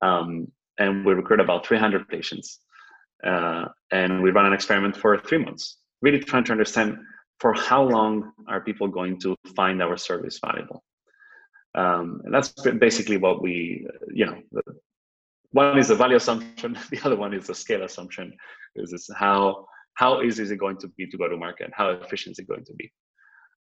Um, 0.00 0.50
and 0.78 1.04
we 1.04 1.12
recruited 1.12 1.44
about 1.44 1.66
300 1.66 2.08
patients. 2.08 2.60
Uh, 3.22 3.66
and 3.90 4.22
we 4.22 4.30
ran 4.30 4.46
an 4.46 4.54
experiment 4.54 4.96
for 4.96 5.18
three 5.18 5.36
months, 5.36 5.76
really 6.00 6.20
trying 6.20 6.44
to 6.44 6.52
understand 6.52 6.96
for 7.40 7.52
how 7.52 7.82
long 7.82 8.32
are 8.48 8.62
people 8.62 8.88
going 8.88 9.20
to 9.20 9.36
find 9.54 9.82
our 9.82 9.98
service 9.98 10.40
valuable. 10.42 10.82
Um, 11.74 12.22
and 12.24 12.32
that's 12.32 12.52
basically 12.88 13.18
what 13.18 13.42
we, 13.42 13.86
you 14.14 14.24
know, 14.24 14.38
one 15.54 15.78
is 15.78 15.88
the 15.88 15.94
value 15.94 16.16
assumption, 16.16 16.76
the 16.90 17.00
other 17.04 17.16
one 17.16 17.32
is 17.32 17.46
the 17.46 17.54
scale 17.54 17.84
assumption. 17.84 18.36
Is 18.76 18.90
this 18.90 19.08
how 19.16 19.66
how 19.94 20.22
easy 20.22 20.42
is 20.42 20.50
it 20.50 20.58
going 20.58 20.78
to 20.78 20.88
be 20.96 21.06
to 21.06 21.16
go 21.16 21.28
to 21.28 21.36
market? 21.36 21.70
How 21.72 21.90
efficient 21.90 22.32
is 22.34 22.38
it 22.40 22.48
going 22.48 22.64
to 22.64 22.74
be? 22.74 22.92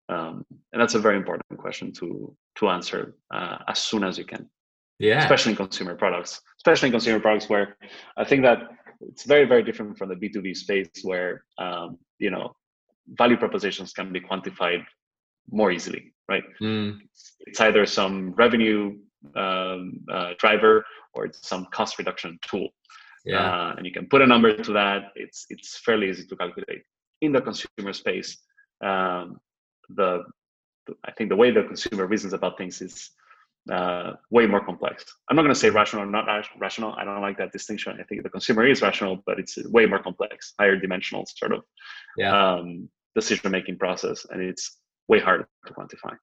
Um, 0.08 0.46
and 0.72 0.82
that's 0.82 0.94
a 0.94 1.00
very 1.00 1.18
important 1.18 1.58
question 1.58 1.92
to 1.94 2.36
to 2.58 2.70
answer 2.70 3.16
uh, 3.34 3.58
as 3.68 3.80
soon 3.80 4.04
as 4.04 4.18
you 4.18 4.26
can. 4.26 4.48
Yeah. 5.00 5.20
Especially 5.24 5.54
in 5.54 5.56
consumer 5.56 5.96
products, 5.96 6.42
especially 6.60 6.88
in 6.90 6.92
consumer 6.92 7.20
products 7.20 7.50
where 7.50 7.78
I 8.18 8.26
think 8.26 8.44
that 8.44 8.60
it's 9.02 9.24
very 9.24 9.46
very 9.46 9.64
different 9.64 9.98
from 9.98 10.10
the 10.10 10.16
B 10.16 10.30
two 10.30 10.42
B 10.42 10.54
space 10.54 10.90
where 11.04 11.44
um, 11.58 11.98
you 12.20 12.30
know 12.30 12.54
value 13.22 13.38
propositions 13.38 13.94
can 13.94 14.14
be 14.14 14.22
quantified 14.22 14.84
more 15.52 15.72
easily, 15.72 16.14
right? 16.30 16.44
Mm. 16.62 17.00
It's 17.48 17.60
either 17.60 17.88
some 17.88 18.34
revenue 18.34 18.98
um, 19.36 20.00
uh, 20.12 20.32
driver 20.38 20.86
or 21.14 21.26
it's 21.26 21.48
some 21.48 21.66
cost 21.72 21.98
reduction 21.98 22.40
tool. 22.42 22.70
Yeah. 23.26 23.38
Uh, 23.38 23.76
and 23.78 23.86
you 23.86 23.92
can 23.92 24.08
put 24.08 24.22
a 24.22 24.28
number 24.28 24.56
to 24.56 24.74
that. 24.74 25.12
It's 25.16 25.46
it's 25.50 25.78
fairly 25.80 26.10
easy 26.10 26.26
to 26.28 26.36
calculate. 26.36 26.84
In 27.22 27.34
the 27.34 27.42
consumer 27.42 27.94
space, 27.94 28.38
um, 28.82 29.40
the, 29.90 30.24
the, 30.88 30.96
I 31.04 31.12
think 31.12 31.30
the 31.30 31.36
way 31.36 31.52
the 31.52 31.64
consumer 31.64 32.08
reasons 32.08 32.34
about 32.34 32.58
things 32.58 32.82
is 32.82 33.12
uh, 33.70 34.14
way 34.32 34.48
more 34.48 34.64
complex. 34.64 35.06
I'm 35.28 35.36
not 35.36 35.44
going 35.44 35.54
to 35.54 35.60
say 35.60 35.70
rational 35.70 36.04
or 36.04 36.06
not 36.06 36.26
rational. 36.58 36.94
I 36.94 37.04
don't 37.04 37.22
like 37.22 37.38
that 37.38 37.52
distinction. 37.52 37.98
I 38.00 38.04
think 38.04 38.24
the 38.24 38.30
consumer 38.30 38.66
is 38.66 38.82
rational, 38.82 39.22
but 39.26 39.38
it's 39.40 39.58
way 39.66 39.86
more 39.86 40.02
complex, 40.02 40.54
higher 40.58 40.78
dimensional 40.78 41.26
sort 41.26 41.54
of 41.54 41.64
yeah. 42.18 42.54
um, 42.54 42.90
decision 43.16 43.52
making 43.52 43.78
process, 43.78 44.26
and 44.30 44.42
it's 44.42 44.78
way 45.08 45.20
harder 45.20 45.48
to 45.68 45.74
quantify. 45.74 46.16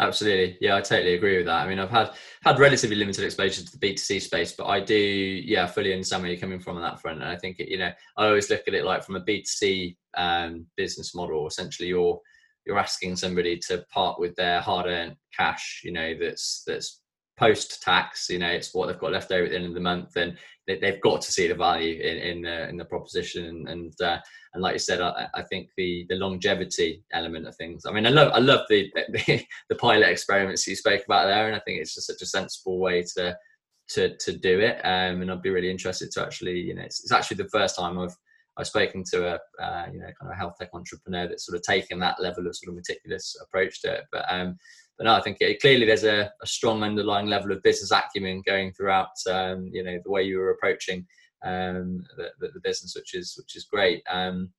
Absolutely. 0.00 0.56
Yeah, 0.60 0.76
I 0.76 0.80
totally 0.80 1.14
agree 1.14 1.38
with 1.38 1.46
that. 1.46 1.64
I 1.64 1.68
mean, 1.68 1.80
I've 1.80 1.90
had 1.90 2.12
had 2.44 2.60
relatively 2.60 2.94
limited 2.94 3.24
exposure 3.24 3.64
to 3.64 3.78
the 3.78 3.94
B2C 3.94 4.22
space, 4.22 4.52
but 4.52 4.66
I 4.66 4.78
do, 4.78 4.94
yeah, 4.94 5.66
fully 5.66 5.92
understand 5.92 6.22
where 6.22 6.30
you're 6.30 6.40
coming 6.40 6.60
from 6.60 6.76
on 6.76 6.82
that 6.82 7.00
front. 7.00 7.20
And 7.20 7.28
I 7.28 7.36
think, 7.36 7.58
it, 7.58 7.68
you 7.68 7.78
know, 7.78 7.90
I 8.16 8.26
always 8.26 8.48
look 8.48 8.62
at 8.68 8.74
it 8.74 8.84
like 8.84 9.02
from 9.02 9.16
a 9.16 9.20
B2C 9.20 9.96
um, 10.16 10.66
business 10.76 11.16
model, 11.16 11.48
essentially 11.48 11.88
you're, 11.88 12.20
you're 12.64 12.78
asking 12.78 13.16
somebody 13.16 13.58
to 13.66 13.84
part 13.92 14.20
with 14.20 14.36
their 14.36 14.60
hard 14.60 14.86
earned 14.86 15.16
cash, 15.36 15.82
you 15.84 15.90
know, 15.90 16.14
that's, 16.20 16.62
that's 16.64 17.00
post 17.38 17.82
tax, 17.82 18.28
you 18.28 18.38
know, 18.38 18.48
it's 18.48 18.74
what 18.74 18.86
they've 18.86 18.98
got 18.98 19.12
left 19.12 19.30
over 19.30 19.44
at 19.44 19.50
the 19.50 19.56
end 19.56 19.66
of 19.66 19.74
the 19.74 19.80
month. 19.80 20.16
And 20.16 20.36
they, 20.66 20.78
have 20.82 21.00
got 21.00 21.22
to 21.22 21.32
see 21.32 21.48
the 21.48 21.54
value 21.54 22.00
in, 22.00 22.18
in 22.18 22.42
the, 22.42 22.68
in 22.68 22.76
the 22.76 22.84
proposition. 22.84 23.66
And, 23.68 23.94
uh, 24.00 24.18
and 24.54 24.62
like 24.62 24.74
you 24.74 24.78
said, 24.78 25.00
I, 25.00 25.28
I, 25.34 25.42
think 25.42 25.68
the 25.76 26.06
the 26.08 26.16
longevity 26.16 27.04
element 27.12 27.46
of 27.46 27.56
things. 27.56 27.84
I 27.86 27.92
mean, 27.92 28.06
I 28.06 28.10
love 28.10 28.32
I 28.32 28.38
love 28.38 28.66
the, 28.68 28.90
the, 28.94 29.44
the 29.68 29.74
pilot 29.76 30.08
experiments 30.08 30.66
you 30.66 30.74
spoke 30.74 31.02
about 31.04 31.26
there, 31.26 31.46
and 31.46 31.56
I 31.56 31.60
think 31.60 31.80
it's 31.80 31.94
just 31.94 32.06
such 32.06 32.22
a 32.22 32.26
sensible 32.26 32.78
way 32.78 33.02
to 33.16 33.36
to 33.90 34.16
to 34.16 34.36
do 34.36 34.60
it. 34.60 34.80
Um, 34.84 35.22
and 35.22 35.30
I'd 35.30 35.42
be 35.42 35.50
really 35.50 35.70
interested 35.70 36.10
to 36.12 36.22
actually, 36.22 36.58
you 36.60 36.74
know, 36.74 36.82
it's, 36.82 37.02
it's 37.02 37.12
actually 37.12 37.38
the 37.38 37.48
first 37.50 37.76
time 37.76 37.98
I've 37.98 38.16
I've 38.56 38.66
spoken 38.66 39.04
to 39.12 39.34
a 39.34 39.62
uh, 39.62 39.86
you 39.92 40.00
know 40.00 40.06
kind 40.06 40.30
of 40.30 40.30
a 40.32 40.36
health 40.36 40.54
tech 40.58 40.70
entrepreneur 40.72 41.28
that's 41.28 41.46
sort 41.46 41.56
of 41.56 41.62
taken 41.62 41.98
that 42.00 42.20
level 42.20 42.46
of 42.46 42.56
sort 42.56 42.70
of 42.70 42.76
meticulous 42.76 43.36
approach 43.42 43.80
to 43.82 43.94
it. 43.94 44.04
But 44.10 44.24
um, 44.28 44.56
but 44.98 45.04
no, 45.04 45.14
I 45.14 45.22
think 45.22 45.38
it, 45.40 45.60
clearly 45.60 45.86
there's 45.86 46.04
a, 46.04 46.30
a, 46.42 46.46
strong 46.46 46.82
underlying 46.82 47.28
level 47.28 47.52
of 47.52 47.62
business 47.62 47.92
acumen 47.92 48.42
going 48.44 48.72
throughout 48.72 49.10
um, 49.30 49.70
you 49.72 49.84
know 49.84 49.98
the 50.04 50.10
way 50.10 50.24
you 50.24 50.38
were 50.38 50.50
approaching 50.50 51.06
um, 51.44 52.04
the, 52.16 52.30
the, 52.40 52.60
business, 52.64 52.94
which 52.96 53.14
is 53.14 53.34
which 53.38 53.56
is 53.56 53.64
great. 53.64 54.02
Um, 54.10 54.50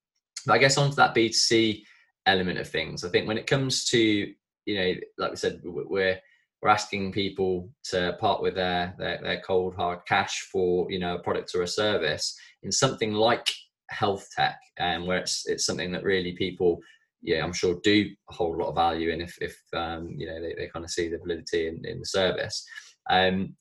but 0.46 0.54
I 0.54 0.58
guess 0.58 0.78
onto 0.78 0.96
that 0.96 1.14
B2C 1.14 1.82
element 2.26 2.58
of 2.58 2.68
things, 2.68 3.04
I 3.04 3.10
think 3.10 3.28
when 3.28 3.38
it 3.38 3.46
comes 3.46 3.84
to 3.90 4.32
you 4.66 4.74
know, 4.74 4.94
like 5.18 5.30
we 5.30 5.36
said, 5.36 5.60
we're 5.62 6.18
we're 6.62 6.68
asking 6.68 7.12
people 7.12 7.70
to 7.84 8.16
part 8.20 8.42
with 8.42 8.54
their, 8.54 8.94
their, 8.98 9.18
their 9.22 9.40
cold 9.40 9.74
hard 9.74 10.00
cash 10.06 10.48
for 10.52 10.90
you 10.90 10.98
know 10.98 11.16
a 11.16 11.18
product 11.18 11.54
or 11.54 11.62
a 11.62 11.68
service 11.68 12.36
in 12.62 12.72
something 12.72 13.12
like 13.12 13.46
health 13.90 14.28
tech, 14.36 14.58
and 14.78 15.02
um, 15.02 15.06
where 15.06 15.18
it's 15.18 15.46
it's 15.46 15.66
something 15.66 15.92
that 15.92 16.04
really 16.04 16.32
people 16.32 16.78
yeah, 17.22 17.44
I'm 17.44 17.52
sure 17.52 17.80
do 17.82 18.06
hold 18.28 18.56
a 18.56 18.62
lot 18.62 18.70
of 18.70 18.74
value 18.74 19.10
in 19.10 19.20
if, 19.20 19.36
if 19.40 19.56
um, 19.74 20.14
you 20.16 20.26
know 20.26 20.40
they, 20.40 20.54
they 20.56 20.68
kind 20.68 20.84
of 20.84 20.90
see 20.90 21.08
the 21.08 21.18
validity 21.18 21.68
in, 21.68 21.84
in 21.84 22.00
the 22.00 22.06
service. 22.06 22.64
Um, 23.08 23.54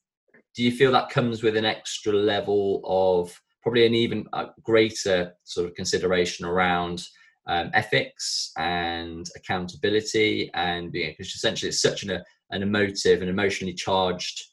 do 0.55 0.63
you 0.63 0.71
feel 0.71 0.91
that 0.91 1.09
comes 1.09 1.43
with 1.43 1.55
an 1.55 1.65
extra 1.65 2.13
level 2.13 2.81
of 2.85 3.39
probably 3.61 3.85
an 3.85 3.93
even 3.93 4.25
uh, 4.33 4.47
greater 4.63 5.33
sort 5.43 5.67
of 5.67 5.75
consideration 5.75 6.45
around 6.45 7.05
um, 7.47 7.71
ethics 7.73 8.51
and 8.57 9.27
accountability 9.35 10.51
and 10.53 10.91
being 10.91 11.11
because 11.17 11.33
essentially 11.33 11.69
it's 11.69 11.81
such 11.81 12.03
an, 12.03 12.21
an 12.51 12.61
emotive 12.61 13.21
and 13.21 13.29
emotionally 13.29 13.73
charged 13.73 14.43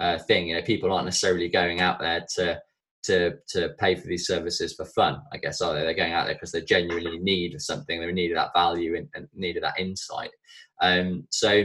uh, 0.00 0.18
thing 0.18 0.48
you 0.48 0.54
know 0.54 0.62
people 0.62 0.92
aren't 0.92 1.04
necessarily 1.04 1.48
going 1.48 1.80
out 1.80 1.98
there 2.00 2.24
to 2.34 2.60
to 3.06 3.34
to 3.48 3.70
pay 3.78 3.94
for 3.94 4.06
these 4.06 4.26
services 4.26 4.74
for 4.74 4.84
fun 4.84 5.20
i 5.32 5.36
guess 5.36 5.60
are 5.60 5.74
they 5.74 5.80
they're 5.80 5.94
going 5.94 6.12
out 6.12 6.26
there 6.26 6.34
because 6.34 6.52
they 6.52 6.62
genuinely 6.62 7.18
need 7.18 7.60
something 7.60 8.00
they 8.00 8.12
needed 8.12 8.36
that 8.36 8.52
value 8.54 8.96
and, 8.96 9.08
and 9.14 9.28
needed 9.34 9.62
that 9.62 9.78
insight 9.78 10.30
um, 10.82 11.26
so 11.30 11.64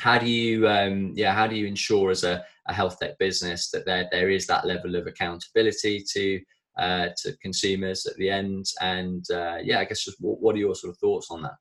how 0.00 0.18
do 0.18 0.26
you 0.28 0.68
um, 0.68 1.12
yeah 1.14 1.34
how 1.34 1.46
do 1.46 1.56
you 1.56 1.66
ensure 1.66 2.10
as 2.10 2.24
a, 2.24 2.44
a 2.68 2.72
health 2.72 2.98
tech 3.00 3.18
business 3.18 3.70
that 3.70 3.84
there 3.84 4.08
there 4.12 4.30
is 4.30 4.46
that 4.46 4.66
level 4.66 4.94
of 4.94 5.06
accountability 5.06 6.04
to 6.12 6.40
uh, 6.78 7.08
to 7.16 7.36
consumers 7.38 8.06
at 8.06 8.16
the 8.16 8.30
end? 8.30 8.66
And 8.80 9.24
uh, 9.30 9.56
yeah, 9.62 9.80
I 9.80 9.84
guess 9.84 10.04
just 10.04 10.20
what, 10.20 10.40
what, 10.40 10.54
are 10.54 10.58
your 10.58 10.74
sort 10.74 10.92
of 10.92 10.98
thoughts 10.98 11.28
on 11.30 11.42
that? 11.42 11.56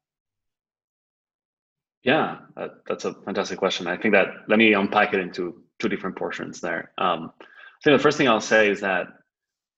Yeah, 2.04 2.38
uh, 2.56 2.70
that's 2.88 3.06
a 3.06 3.14
fantastic 3.26 3.58
question. 3.58 3.88
I 3.88 3.98
think 3.98 4.14
that 4.14 4.28
let 4.48 4.60
me 4.60 4.74
unpack 4.74 5.14
it 5.14 5.20
into 5.20 5.64
two 5.80 5.90
different 5.90 6.16
portions 6.16 6.62
there. 6.62 6.92
Um, 6.98 7.32
I 7.78 7.84
think 7.84 7.98
the 8.00 8.04
first 8.04 8.18
thing 8.18 8.28
I'll 8.28 8.42
say 8.42 8.70
is 8.70 8.82
that 8.82 9.08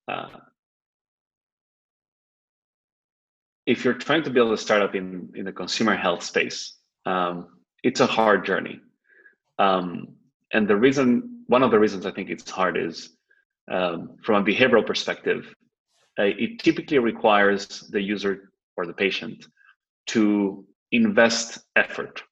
uh, 0.07 0.29
if 3.65 3.83
you're 3.83 3.93
trying 3.93 4.23
to 4.23 4.29
build 4.29 4.53
a 4.53 4.57
startup 4.57 4.95
in, 4.95 5.29
in 5.35 5.45
the 5.45 5.51
consumer 5.51 5.95
health 5.95 6.23
space, 6.23 6.77
um, 7.05 7.59
it's 7.83 7.99
a 7.99 8.05
hard 8.05 8.45
journey. 8.45 8.79
Um, 9.59 10.15
and 10.53 10.67
the 10.67 10.75
reason, 10.75 11.43
one 11.47 11.61
of 11.61 11.71
the 11.71 11.79
reasons 11.79 12.05
I 12.05 12.11
think 12.11 12.29
it's 12.29 12.49
hard 12.49 12.77
is 12.77 13.17
um, 13.69 14.17
from 14.23 14.41
a 14.41 14.45
behavioral 14.45 14.85
perspective, 14.85 15.53
uh, 16.17 16.23
it 16.23 16.59
typically 16.59 16.99
requires 16.99 17.81
the 17.91 18.01
user 18.01 18.51
or 18.77 18.85
the 18.85 18.93
patient 18.93 19.45
to 20.07 20.65
invest 20.91 21.59
effort, 21.75 22.23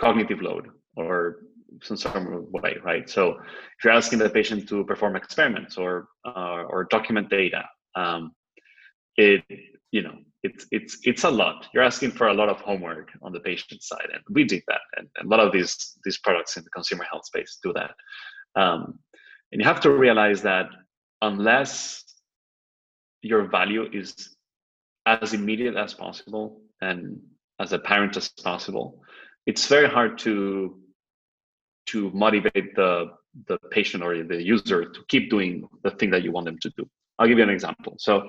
cognitive 0.00 0.40
load, 0.40 0.68
or 0.96 1.40
some 1.82 1.96
sort 1.96 2.16
of 2.16 2.44
way, 2.50 2.76
right? 2.84 3.08
So 3.08 3.32
if 3.32 3.84
you're 3.84 3.92
asking 3.92 4.18
the 4.18 4.30
patient 4.30 4.68
to 4.68 4.84
perform 4.84 5.16
experiments 5.16 5.76
or 5.76 6.08
uh, 6.24 6.64
or 6.68 6.86
document 6.90 7.28
data, 7.30 7.64
um, 7.94 8.32
it 9.16 9.44
you 9.90 10.02
know 10.02 10.14
it's 10.42 10.66
it's 10.70 10.98
it's 11.04 11.24
a 11.24 11.30
lot. 11.30 11.68
You're 11.74 11.82
asking 11.82 12.12
for 12.12 12.28
a 12.28 12.34
lot 12.34 12.48
of 12.48 12.60
homework 12.60 13.10
on 13.22 13.32
the 13.32 13.40
patient 13.40 13.82
side, 13.82 14.08
and 14.12 14.22
we 14.30 14.44
did 14.44 14.62
that. 14.68 14.80
And, 14.96 15.08
and 15.16 15.26
a 15.26 15.36
lot 15.36 15.44
of 15.44 15.52
these 15.52 15.98
these 16.04 16.18
products 16.18 16.56
in 16.56 16.64
the 16.64 16.70
consumer 16.70 17.04
health 17.10 17.26
space 17.26 17.58
do 17.62 17.72
that. 17.74 17.92
Um, 18.60 18.98
and 19.52 19.60
you 19.60 19.66
have 19.66 19.80
to 19.80 19.90
realize 19.90 20.42
that 20.42 20.66
unless 21.22 22.04
your 23.22 23.44
value 23.44 23.88
is 23.92 24.36
as 25.06 25.34
immediate 25.34 25.76
as 25.76 25.92
possible 25.92 26.62
and 26.80 27.20
as 27.58 27.72
apparent 27.72 28.16
as 28.16 28.28
possible, 28.28 29.02
it's 29.46 29.66
very 29.66 29.88
hard 29.88 30.16
to 30.18 30.78
to 31.92 32.10
motivate 32.10 32.74
the 32.74 33.12
the 33.46 33.58
patient 33.70 34.02
or 34.02 34.22
the 34.24 34.42
user 34.42 34.84
to 34.84 35.00
keep 35.08 35.30
doing 35.30 35.68
the 35.84 35.90
thing 35.92 36.10
that 36.10 36.22
you 36.24 36.32
want 36.32 36.46
them 36.46 36.58
to 36.58 36.70
do. 36.76 36.84
I'll 37.18 37.28
give 37.28 37.38
you 37.38 37.44
an 37.44 37.50
example. 37.50 37.94
So 37.98 38.28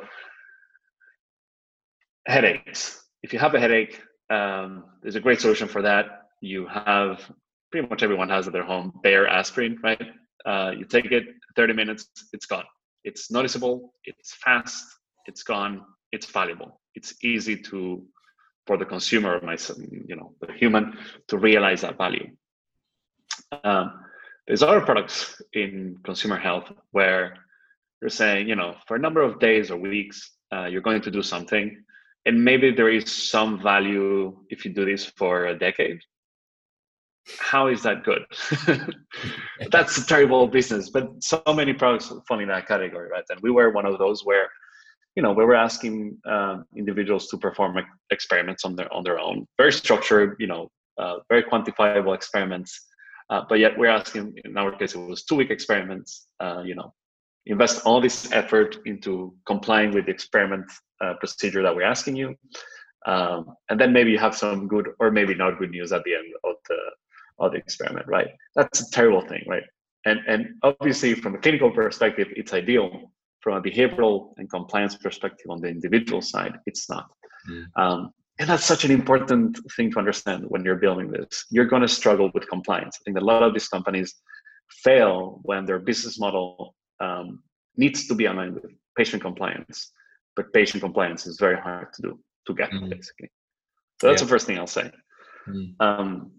headaches. 2.28 3.04
If 3.24 3.34
you 3.34 3.40
have 3.40 3.56
a 3.56 3.60
headache, 3.60 4.00
um, 4.30 4.86
there's 5.02 5.16
a 5.16 5.20
great 5.20 5.42
solution 5.42 5.68
for 5.68 5.82
that. 5.82 6.06
You 6.42 6.68
have 6.68 7.32
pretty 7.72 7.88
much 7.88 8.04
everyone 8.04 8.30
has 8.30 8.48
at 8.48 8.54
their 8.54 8.64
home 8.64 9.00
Bayer 9.04 9.28
aspirin, 9.28 9.80
right? 9.84 10.12
Uh, 10.46 10.72
you 10.78 10.86
take 10.86 11.12
it, 11.12 11.26
30 11.56 11.74
minutes, 11.74 12.08
it's 12.34 12.46
gone. 12.46 12.66
It's 13.04 13.32
noticeable, 13.32 13.94
it's 14.06 14.36
fast, 14.36 14.86
it's 15.26 15.44
gone, 15.44 15.82
it's 16.12 16.26
valuable. 16.26 16.80
It's 16.96 17.14
easy 17.24 17.56
to 17.64 18.06
for 18.68 18.78
the 18.78 18.86
consumer, 18.86 19.40
my 19.42 19.58
you 20.08 20.16
know, 20.16 20.36
the 20.40 20.54
human, 20.54 20.98
to 21.28 21.38
realize 21.38 21.82
that 21.82 21.98
value. 21.98 22.28
Um, 23.64 24.06
there's 24.48 24.64
other 24.64 24.82
products 24.82 25.42
in 25.54 25.98
consumer 26.04 26.38
health 26.38 26.72
where 26.92 27.36
you're 28.02 28.10
saying, 28.10 28.50
you 28.50 28.56
know, 28.56 28.76
for 28.88 28.96
a 28.96 29.00
number 29.00 29.22
of 29.22 29.40
days 29.40 29.72
or 29.72 29.78
weeks, 29.78 30.32
uh, 30.54 30.66
you're 30.66 30.82
going 30.82 31.02
to 31.02 31.12
do 31.12 31.22
something 31.22 31.84
and 32.26 32.44
maybe 32.44 32.72
there 32.72 32.90
is 32.90 33.12
some 33.12 33.62
value 33.62 34.38
if 34.50 34.64
you 34.64 34.74
do 34.74 34.86
this 34.86 35.06
for 35.06 35.48
a 35.48 35.58
decade. 35.58 36.00
How 37.40 37.68
is 37.68 37.84
that 37.84 38.04
good? 38.04 38.24
That's 39.72 39.98
a 39.98 40.06
terrible 40.06 40.48
business 40.48 40.90
but 40.90 41.10
so 41.24 41.42
many 41.48 41.74
products 41.74 42.12
fall 42.28 42.40
in 42.40 42.48
that 42.50 42.68
category 42.68 43.10
right? 43.10 43.24
And 43.30 43.40
we 43.42 43.52
were 43.52 43.72
one 43.72 43.86
of 43.86 43.98
those 43.98 44.26
where 44.26 44.50
you 45.16 45.24
know 45.24 45.32
we 45.32 45.46
were 45.46 45.56
asking 45.56 46.18
um, 46.26 46.66
individuals 46.76 47.28
to 47.28 47.38
perform 47.38 47.78
experiments 48.12 48.66
on 48.66 48.76
their 48.76 48.92
on 48.94 49.04
their 49.04 49.20
own. 49.20 49.48
Very 49.58 49.72
structured 49.72 50.36
you 50.40 50.48
know 50.48 50.70
uh, 50.98 51.18
very 51.30 51.44
quantifiable 51.44 52.16
experiments 52.16 52.88
uh, 53.32 53.42
but 53.50 53.60
yet 53.60 53.78
we're 53.78 53.88
asking 53.88 54.36
in 54.46 54.58
our 54.58 54.72
case 54.78 54.94
it 54.94 55.00
was 55.00 55.24
two 55.24 55.36
week 55.36 55.50
experiments 55.50 56.28
uh, 56.40 56.62
you 56.64 56.76
know 56.76 56.94
invest 57.46 57.82
all 57.86 58.00
this 58.00 58.32
effort 58.32 58.78
into 58.86 59.34
complying 59.46 59.92
with 59.92 60.06
the 60.06 60.12
experiment 60.12 60.66
uh, 61.02 61.14
procedure 61.16 61.64
that 61.64 61.76
we're 61.76 61.84
asking 61.84 62.16
you. 62.16 62.36
Um, 63.08 63.56
and 63.70 63.80
then 63.80 63.92
maybe 63.94 64.12
you 64.12 64.20
have 64.20 64.36
some 64.36 64.68
good 64.68 64.90
or 65.00 65.10
maybe 65.10 65.34
not 65.34 65.58
good 65.58 65.72
news 65.72 65.92
at 65.92 66.04
the 66.04 66.14
end 66.14 66.28
of 66.44 66.56
the 66.70 66.78
of 67.40 67.52
the 67.54 67.58
experiment, 67.58 68.06
right? 68.08 68.28
That's 68.56 68.82
a 68.82 68.92
terrible 68.92 69.22
thing, 69.22 69.44
right? 69.48 69.64
And 70.06 70.20
and 70.28 70.50
obviously 70.62 71.16
from 71.16 71.34
a 71.36 71.40
clinical 71.40 71.72
perspective, 71.72 72.28
it's 72.36 72.54
ideal. 72.54 73.12
From 73.40 73.56
a 73.56 73.62
behavioral 73.62 74.34
and 74.38 74.48
compliance 74.48 74.96
perspective 74.96 75.48
on 75.50 75.62
the 75.62 75.68
individual 75.68 76.22
side, 76.22 76.60
it's 76.68 76.88
not. 76.88 77.10
Mm. 77.50 77.66
Um, 77.76 78.14
and 78.42 78.50
that's 78.50 78.66
such 78.66 78.84
an 78.84 78.92
important 78.92 79.60
thing 79.78 79.92
to 79.92 80.00
understand 80.00 80.44
when 80.50 80.66
you're 80.66 80.76
building 80.76 81.10
this. 81.12 81.46
You're 81.52 81.66
going 81.74 81.84
to 81.84 81.88
struggle 81.88 82.30
with 82.34 82.50
compliance. 82.50 82.98
I 83.00 83.02
think 83.06 83.18
a 83.18 83.24
lot 83.24 83.44
of 83.44 83.54
these 83.54 83.70
companies 83.70 84.16
fail 84.84 85.40
when 85.44 85.66
their 85.66 85.80
business 85.80 86.20
model 86.20 86.76
um, 87.00 87.44
needs 87.78 88.08
to 88.08 88.16
be 88.16 88.26
aligned 88.26 88.56
with 88.56 88.72
patient 88.98 89.22
compliance 89.22 89.92
but 90.36 90.52
patient 90.54 90.82
compliance 90.82 91.26
is 91.26 91.38
very 91.40 91.58
hard 91.58 91.92
to 91.94 92.02
do 92.02 92.20
to 92.48 92.54
get 92.54 92.72
mm. 92.72 92.90
basically 92.90 93.30
so 94.00 94.08
that's 94.08 94.22
yeah. 94.22 94.26
the 94.26 94.30
first 94.30 94.48
thing 94.48 94.58
i'll 94.58 94.68
say 94.68 94.92
mm. 95.48 95.74
um, 95.80 96.32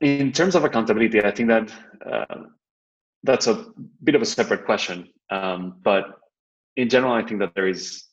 in 0.00 0.32
terms 0.32 0.54
of 0.54 0.64
accountability 0.64 1.22
i 1.24 1.30
think 1.30 1.48
that 1.48 1.72
uh, 2.10 2.42
that's 3.22 3.46
a 3.46 3.66
bit 4.02 4.14
of 4.14 4.22
a 4.22 4.26
separate 4.26 4.64
question 4.64 5.08
um, 5.30 5.78
but 5.82 6.04
in 6.76 6.88
general 6.88 7.12
i 7.12 7.22
think 7.22 7.40
that 7.40 7.54
there 7.54 7.68
is 7.68 8.04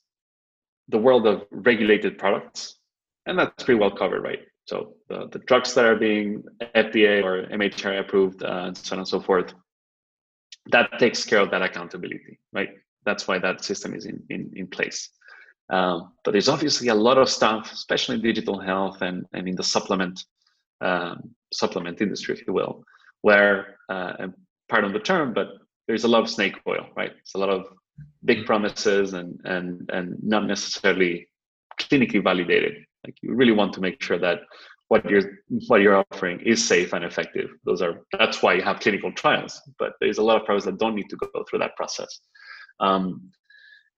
the 0.89 0.97
world 0.97 1.25
of 1.25 1.45
regulated 1.51 2.17
products 2.17 2.79
and 3.25 3.37
that's 3.37 3.63
pretty 3.63 3.79
well 3.79 3.91
covered 3.91 4.21
right 4.21 4.41
so 4.65 4.93
the, 5.07 5.27
the 5.31 5.39
drugs 5.39 5.73
that 5.73 5.85
are 5.85 5.95
being 5.95 6.43
fda 6.75 7.23
or 7.23 7.47
mhra 7.57 7.99
approved 7.99 8.43
uh, 8.43 8.65
and 8.67 8.77
so 8.77 8.95
on 8.95 8.99
and 8.99 9.07
so 9.07 9.19
forth 9.19 9.53
that 10.67 10.99
takes 10.99 11.25
care 11.25 11.39
of 11.39 11.49
that 11.51 11.61
accountability 11.61 12.39
right 12.53 12.69
that's 13.05 13.27
why 13.27 13.39
that 13.39 13.63
system 13.63 13.93
is 13.93 14.05
in, 14.05 14.21
in, 14.29 14.51
in 14.55 14.67
place. 14.67 15.09
Um, 15.69 16.13
but 16.23 16.31
there's 16.31 16.49
obviously 16.49 16.87
a 16.87 16.95
lot 16.95 17.17
of 17.17 17.29
stuff, 17.29 17.71
especially 17.71 18.15
in 18.15 18.21
digital 18.21 18.59
health 18.59 19.01
and, 19.01 19.25
and 19.33 19.47
in 19.47 19.55
the 19.55 19.63
supplement 19.63 20.23
um, 20.81 21.35
supplement 21.51 22.01
industry, 22.01 22.35
if 22.35 22.47
you 22.47 22.53
will, 22.53 22.83
where 23.21 23.77
uh, 23.89 24.27
pardon 24.69 24.93
the 24.93 24.99
term, 24.99 25.33
but 25.33 25.49
there's 25.87 26.05
a 26.05 26.07
lot 26.07 26.21
of 26.21 26.29
snake 26.29 26.55
oil, 26.67 26.85
right? 26.95 27.11
It's 27.19 27.35
a 27.35 27.37
lot 27.37 27.49
of 27.49 27.65
big 28.25 28.45
promises 28.45 29.13
and 29.13 29.39
and 29.45 29.89
and 29.93 30.17
not 30.21 30.45
necessarily 30.45 31.27
clinically 31.79 32.23
validated. 32.23 32.73
Like 33.05 33.15
you 33.21 33.33
really 33.33 33.53
want 33.53 33.73
to 33.73 33.81
make 33.81 34.01
sure 34.01 34.19
that 34.19 34.39
what 34.89 35.09
you're 35.09 35.39
what 35.67 35.81
you're 35.81 36.03
offering 36.11 36.41
is 36.41 36.67
safe 36.67 36.93
and 36.93 37.05
effective. 37.05 37.49
Those 37.63 37.81
are 37.81 38.01
that's 38.17 38.43
why 38.43 38.55
you 38.55 38.61
have 38.61 38.79
clinical 38.79 39.11
trials. 39.13 39.61
But 39.77 39.93
there's 39.99 40.17
a 40.17 40.23
lot 40.23 40.37
of 40.39 40.45
products 40.45 40.65
that 40.65 40.79
don't 40.79 40.95
need 40.95 41.09
to 41.09 41.15
go 41.15 41.43
through 41.47 41.59
that 41.59 41.75
process. 41.75 42.19
Um, 42.79 43.31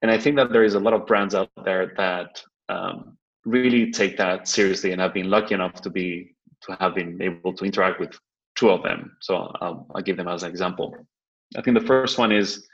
and 0.01 0.11
I 0.11 0.17
think 0.17 0.35
that 0.35 0.51
there 0.51 0.63
is 0.63 0.75
a 0.75 0.79
lot 0.79 0.93
of 0.93 1.05
brands 1.05 1.35
out 1.35 1.49
there 1.63 1.93
that 1.97 2.41
um, 2.69 3.17
really 3.45 3.91
take 3.91 4.17
that 4.17 4.47
seriously, 4.47 4.91
and 4.91 5.01
I've 5.01 5.13
been 5.13 5.29
lucky 5.29 5.53
enough 5.53 5.81
to 5.81 5.89
be 5.89 6.35
to 6.63 6.77
have 6.79 6.95
been 6.95 7.21
able 7.21 7.53
to 7.53 7.65
interact 7.65 7.99
with 7.99 8.17
two 8.55 8.69
of 8.69 8.83
them. 8.83 9.15
So 9.21 9.51
I'll, 9.61 9.87
I'll 9.95 10.01
give 10.01 10.17
them 10.17 10.27
as 10.27 10.43
an 10.43 10.49
example. 10.49 10.95
I 11.57 11.61
think 11.61 11.77
the 11.79 11.85
first 11.85 12.17
one 12.17 12.31
is 12.31 12.67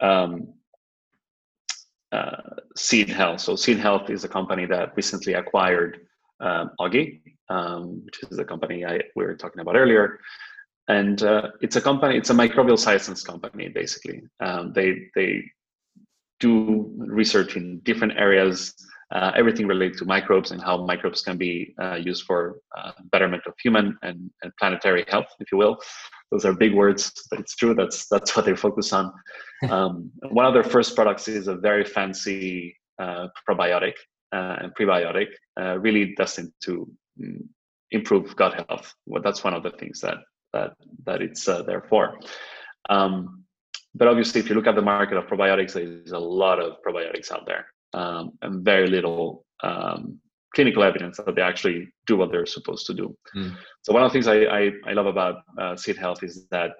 um, 0.00 0.54
uh, 2.12 2.36
Seed 2.76 3.08
Health. 3.08 3.40
So 3.40 3.56
Seed 3.56 3.78
Health 3.78 4.10
is 4.10 4.24
a 4.24 4.28
company 4.28 4.66
that 4.66 4.92
recently 4.96 5.34
acquired 5.34 6.00
um, 6.40 6.70
Auggi, 6.80 7.20
um, 7.48 8.02
which 8.04 8.22
is 8.22 8.36
the 8.36 8.44
company 8.44 8.84
I, 8.84 9.00
we 9.16 9.24
were 9.24 9.36
talking 9.36 9.60
about 9.60 9.76
earlier. 9.76 10.18
And 10.88 11.22
uh, 11.22 11.48
it's 11.60 11.76
a 11.76 11.80
company 11.80 12.16
it's 12.18 12.30
a 12.30 12.34
microbial 12.34 12.78
science 12.78 13.22
company 13.22 13.68
basically. 13.68 14.22
Um, 14.40 14.72
they 14.74 15.08
they 15.14 15.44
do 16.40 16.92
research 16.96 17.56
in 17.56 17.78
different 17.84 18.14
areas 18.16 18.74
uh, 19.12 19.30
everything 19.36 19.66
related 19.66 19.98
to 19.98 20.04
microbes 20.06 20.50
and 20.52 20.60
how 20.60 20.84
microbes 20.84 21.22
can 21.22 21.36
be 21.36 21.74
uh, 21.80 21.96
used 21.96 22.24
for 22.24 22.56
uh, 22.76 22.92
betterment 23.12 23.42
of 23.46 23.52
human 23.62 23.96
and, 24.02 24.30
and 24.42 24.52
planetary 24.58 25.04
health 25.08 25.26
if 25.38 25.52
you 25.52 25.58
will 25.58 25.76
those 26.32 26.44
are 26.44 26.52
big 26.52 26.74
words 26.74 27.12
but 27.30 27.38
it's 27.38 27.54
true 27.54 27.74
that's 27.74 28.08
that's 28.08 28.34
what 28.34 28.44
they 28.44 28.56
focus 28.56 28.92
on 28.92 29.12
um, 29.70 30.10
one 30.30 30.46
of 30.46 30.54
their 30.54 30.64
first 30.64 30.96
products 30.96 31.28
is 31.28 31.46
a 31.46 31.54
very 31.54 31.84
fancy 31.84 32.76
uh, 32.98 33.28
probiotic 33.48 33.94
uh, 34.34 34.56
and 34.60 34.74
prebiotic 34.74 35.28
really 35.78 36.14
destined 36.16 36.52
to 36.60 36.90
mm, 37.20 37.38
improve 37.92 38.34
gut 38.34 38.64
health 38.68 38.92
well, 39.06 39.22
that's 39.22 39.44
one 39.44 39.54
of 39.54 39.62
the 39.62 39.70
things 39.72 40.00
that 40.00 40.18
that 40.52 40.72
that 41.04 41.22
it's 41.22 41.48
uh, 41.48 41.62
there 41.62 41.82
for. 41.88 42.18
Um, 42.88 43.44
but 43.94 44.08
obviously, 44.08 44.40
if 44.40 44.48
you 44.48 44.54
look 44.54 44.66
at 44.66 44.74
the 44.74 44.82
market 44.82 45.16
of 45.16 45.26
probiotics, 45.26 45.74
there's 45.74 46.12
a 46.12 46.18
lot 46.18 46.58
of 46.58 46.76
probiotics 46.86 47.30
out 47.30 47.46
there, 47.46 47.66
um, 47.92 48.32
and 48.42 48.64
very 48.64 48.88
little 48.88 49.44
um, 49.62 50.18
clinical 50.54 50.82
evidence 50.82 51.16
that 51.16 51.34
they 51.34 51.42
actually 51.42 51.88
do 52.06 52.16
what 52.16 52.30
they're 52.30 52.46
supposed 52.46 52.86
to 52.86 52.94
do. 52.94 53.16
Mm. 53.36 53.56
So 53.82 53.92
one 53.92 54.02
of 54.02 54.10
the 54.10 54.12
things 54.12 54.26
I, 54.26 54.44
I, 54.44 54.70
I 54.86 54.92
love 54.92 55.06
about 55.06 55.36
uh, 55.58 55.76
Seed 55.76 55.96
Health 55.96 56.22
is 56.22 56.46
that 56.50 56.72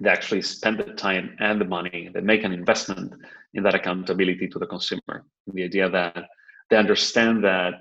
they 0.00 0.10
actually 0.10 0.42
spend 0.42 0.78
the 0.78 0.84
time 0.94 1.36
and 1.40 1.60
the 1.60 1.64
money, 1.64 2.08
they 2.14 2.20
make 2.20 2.44
an 2.44 2.52
investment 2.52 3.12
in 3.54 3.62
that 3.64 3.74
accountability 3.74 4.46
to 4.48 4.58
the 4.58 4.66
consumer. 4.66 5.24
The 5.52 5.64
idea 5.64 5.90
that 5.90 6.26
they 6.70 6.76
understand 6.76 7.42
that 7.44 7.74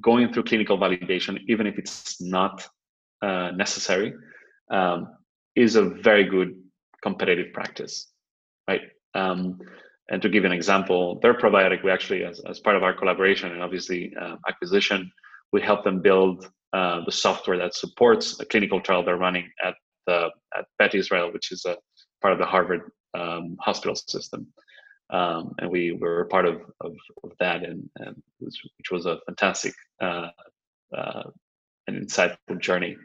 going 0.00 0.32
through 0.32 0.44
clinical 0.44 0.78
validation, 0.78 1.38
even 1.48 1.66
if 1.66 1.78
it's 1.78 2.20
not 2.20 2.66
uh, 3.22 3.52
necessary, 3.52 4.12
um, 4.70 5.08
is 5.54 5.76
a 5.76 5.82
very 5.82 6.24
good 6.24 6.54
competitive 7.02 7.52
practice, 7.52 8.08
right? 8.68 8.82
Um, 9.14 9.58
and 10.12 10.20
to 10.20 10.28
give 10.28 10.44
an 10.44 10.52
example, 10.52 11.18
their 11.22 11.32
probiotic, 11.32 11.82
we 11.82 11.90
actually, 11.90 12.22
as, 12.22 12.38
as 12.40 12.60
part 12.60 12.76
of 12.76 12.82
our 12.82 12.92
collaboration 12.92 13.50
and 13.50 13.62
obviously 13.62 14.14
uh, 14.20 14.36
acquisition, 14.46 15.10
we 15.52 15.62
help 15.62 15.84
them 15.84 16.02
build 16.02 16.50
uh, 16.74 17.00
the 17.06 17.12
software 17.12 17.56
that 17.56 17.74
supports 17.74 18.38
a 18.38 18.44
clinical 18.44 18.78
trial 18.78 19.02
they're 19.02 19.16
running 19.16 19.48
at 19.64 19.74
the 20.06 20.28
at 20.56 20.66
Beth 20.78 20.94
Israel, 20.94 21.32
which 21.32 21.50
is 21.50 21.64
a 21.64 21.76
part 22.20 22.34
of 22.34 22.38
the 22.38 22.44
Harvard 22.44 22.82
um, 23.14 23.56
hospital 23.58 23.96
system. 23.96 24.46
Um, 25.08 25.54
and 25.58 25.70
we 25.70 25.92
were 25.92 26.26
part 26.26 26.46
of, 26.46 26.60
of, 26.82 26.92
of 27.24 27.32
that, 27.40 27.64
and, 27.64 27.88
and 27.96 28.22
was, 28.40 28.58
which 28.78 28.90
was 28.90 29.06
a 29.06 29.18
fantastic 29.26 29.74
uh, 30.02 30.28
uh, 30.96 31.22
and 31.86 32.06
insightful 32.06 32.60
journey. 32.60 32.96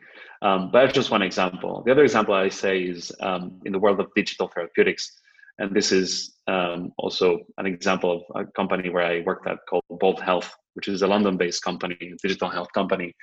Um, 0.42 0.72
but 0.72 0.82
that's 0.82 0.94
just 0.94 1.12
one 1.12 1.22
example. 1.22 1.84
The 1.86 1.92
other 1.92 2.04
example 2.04 2.34
I 2.34 2.50
say 2.50 2.82
is 2.82 3.14
um, 3.22 3.62
in 3.66 3.72
the 3.72 3.80
world 3.80 4.00
of 4.00 4.08
digital 4.14 4.50
therapeutics, 4.54 5.22
and 5.60 5.76
this 5.76 5.92
is 5.92 6.36
um, 6.48 6.92
also 6.98 7.40
an 7.58 7.66
example 7.66 8.26
of 8.34 8.46
a 8.46 8.52
company 8.52 8.90
where 8.90 9.04
I 9.04 9.22
worked 9.22 9.48
at 9.48 9.58
called 9.70 9.84
Bold 9.90 10.22
Health, 10.22 10.54
which 10.76 10.88
is 10.88 11.02
a 11.02 11.08
London-based 11.08 11.64
company, 11.64 11.98
a 12.02 12.16
digital 12.22 12.50
health 12.50 12.68
company 12.74 13.14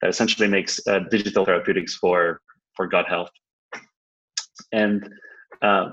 that 0.00 0.08
essentially 0.08 0.48
makes 0.48 0.80
uh, 0.86 1.00
digital 1.10 1.44
therapeutics 1.44 1.94
for 1.96 2.40
for 2.74 2.86
gut 2.86 3.06
health. 3.06 3.30
And 4.72 5.08
uh, 5.62 5.90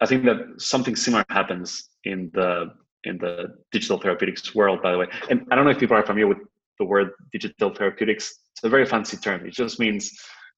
I 0.00 0.06
think 0.06 0.24
that 0.24 0.38
something 0.58 0.96
similar 0.96 1.24
happens 1.28 1.90
in 2.04 2.30
the 2.34 2.70
in 3.04 3.18
the 3.18 3.54
digital 3.72 3.98
therapeutics 3.98 4.54
world, 4.54 4.80
by 4.82 4.92
the 4.92 4.98
way. 4.98 5.08
And 5.28 5.44
I 5.50 5.56
don't 5.56 5.64
know 5.64 5.72
if 5.72 5.78
people 5.78 5.96
are 5.96 6.06
familiar 6.06 6.28
with 6.28 6.38
the 6.78 6.84
word 6.84 7.10
digital 7.32 7.74
therapeutics. 7.74 8.32
It's 8.52 8.64
a 8.64 8.68
very 8.68 8.86
fancy 8.86 9.16
term. 9.16 9.44
It 9.44 9.54
just 9.54 9.80
means 9.80 10.12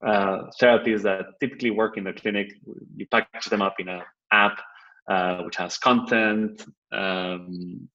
uh, 0.07 0.42
therapies 0.61 1.03
that 1.03 1.25
typically 1.40 1.70
work 1.70 1.97
in 1.97 2.05
the 2.05 2.12
clinic. 2.12 2.53
You 2.97 3.07
package 3.11 3.47
them 3.47 3.62
up 3.62 3.77
in 3.79 3.88
an 3.88 4.03
app 4.31 4.59
uh, 5.08 5.42
which 5.42 5.56
has 5.56 5.78
content, 5.78 6.64
um, 6.92 7.88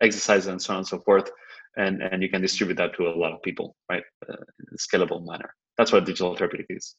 exercise, 0.00 0.46
and 0.46 0.60
so 0.60 0.74
on 0.74 0.78
and 0.78 0.86
so 0.86 0.98
forth. 1.00 1.30
And, 1.76 2.02
and 2.02 2.22
you 2.22 2.28
can 2.28 2.42
distribute 2.42 2.76
that 2.76 2.94
to 2.96 3.08
a 3.08 3.14
lot 3.14 3.32
of 3.32 3.42
people, 3.42 3.76
right, 3.90 4.02
uh, 4.28 4.34
in 4.34 4.66
a 4.74 4.76
scalable 4.76 5.24
manner. 5.24 5.54
That's 5.78 5.90
what 5.90 6.04
digital 6.04 6.36
therapeutic 6.36 6.66
is. 6.68 6.96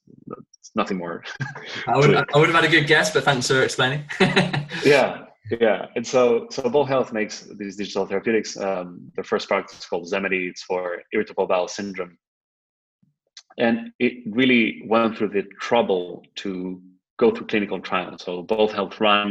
It's 0.60 0.72
nothing 0.76 0.98
more. 0.98 1.24
I, 1.88 1.98
would, 1.98 2.16
I 2.34 2.38
would 2.38 2.50
have 2.50 2.56
had 2.56 2.66
a 2.66 2.70
good 2.70 2.88
guess, 2.88 3.14
but 3.14 3.24
thanks 3.24 3.48
for 3.48 3.62
explaining. 3.62 4.04
yeah, 4.84 5.26
yeah. 5.62 5.86
And 5.96 6.06
so, 6.06 6.48
so 6.50 6.68
Bold 6.70 6.88
Health 6.88 7.14
makes 7.14 7.48
these 7.58 7.76
digital 7.76 8.08
therapeutics. 8.08 8.58
Um, 8.58 9.12
the 9.16 9.24
first 9.24 9.48
product 9.48 9.74
is 9.74 9.86
called 9.86 10.12
Zemedy. 10.12 10.50
It's 10.50 10.64
for 10.64 11.04
irritable 11.14 11.46
bowel 11.46 11.68
syndrome. 11.68 12.18
And 13.60 13.92
it 14.00 14.24
really 14.26 14.82
went 14.88 15.18
through 15.18 15.30
the 15.30 15.44
trouble 15.60 16.24
to 16.38 16.82
go 17.24 17.32
through 17.34 17.48
clinical 17.48 17.80
trials. 17.80 18.24
So 18.24 18.42
both 18.44 18.72
helped 18.74 19.00
run 19.00 19.28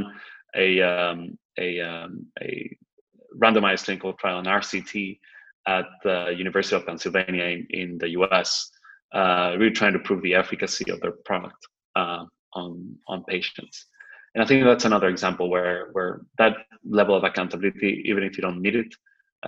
a 0.57 0.81
um, 0.83 1.39
a, 1.59 1.81
um, 1.81 2.27
a 2.41 2.75
randomized 3.45 3.85
clinical 3.85 4.13
trial, 4.15 4.39
an 4.39 4.47
RCT, 4.47 5.19
at 5.67 5.87
the 6.03 6.35
University 6.37 6.77
of 6.77 6.87
Pennsylvania 6.87 7.45
in, 7.45 7.67
in 7.71 7.99
the 7.99 8.11
US, 8.19 8.71
uh, 9.15 9.55
really 9.59 9.79
trying 9.81 9.93
to 9.93 9.99
prove 9.99 10.23
the 10.23 10.35
efficacy 10.35 10.91
of 10.91 11.01
their 11.01 11.17
product 11.29 11.61
uh, 11.97 12.25
on 12.55 12.97
on 13.09 13.25
patients. 13.25 13.87
And 14.35 14.43
I 14.43 14.47
think 14.47 14.65
that's 14.65 14.87
another 14.87 15.09
example 15.09 15.51
where 15.51 15.91
where 15.93 16.13
that 16.39 16.55
level 16.99 17.15
of 17.15 17.25
accountability, 17.25 17.93
even 18.11 18.23
if 18.25 18.37
you 18.37 18.43
don't 18.43 18.63
need 18.63 18.77
it 18.77 18.93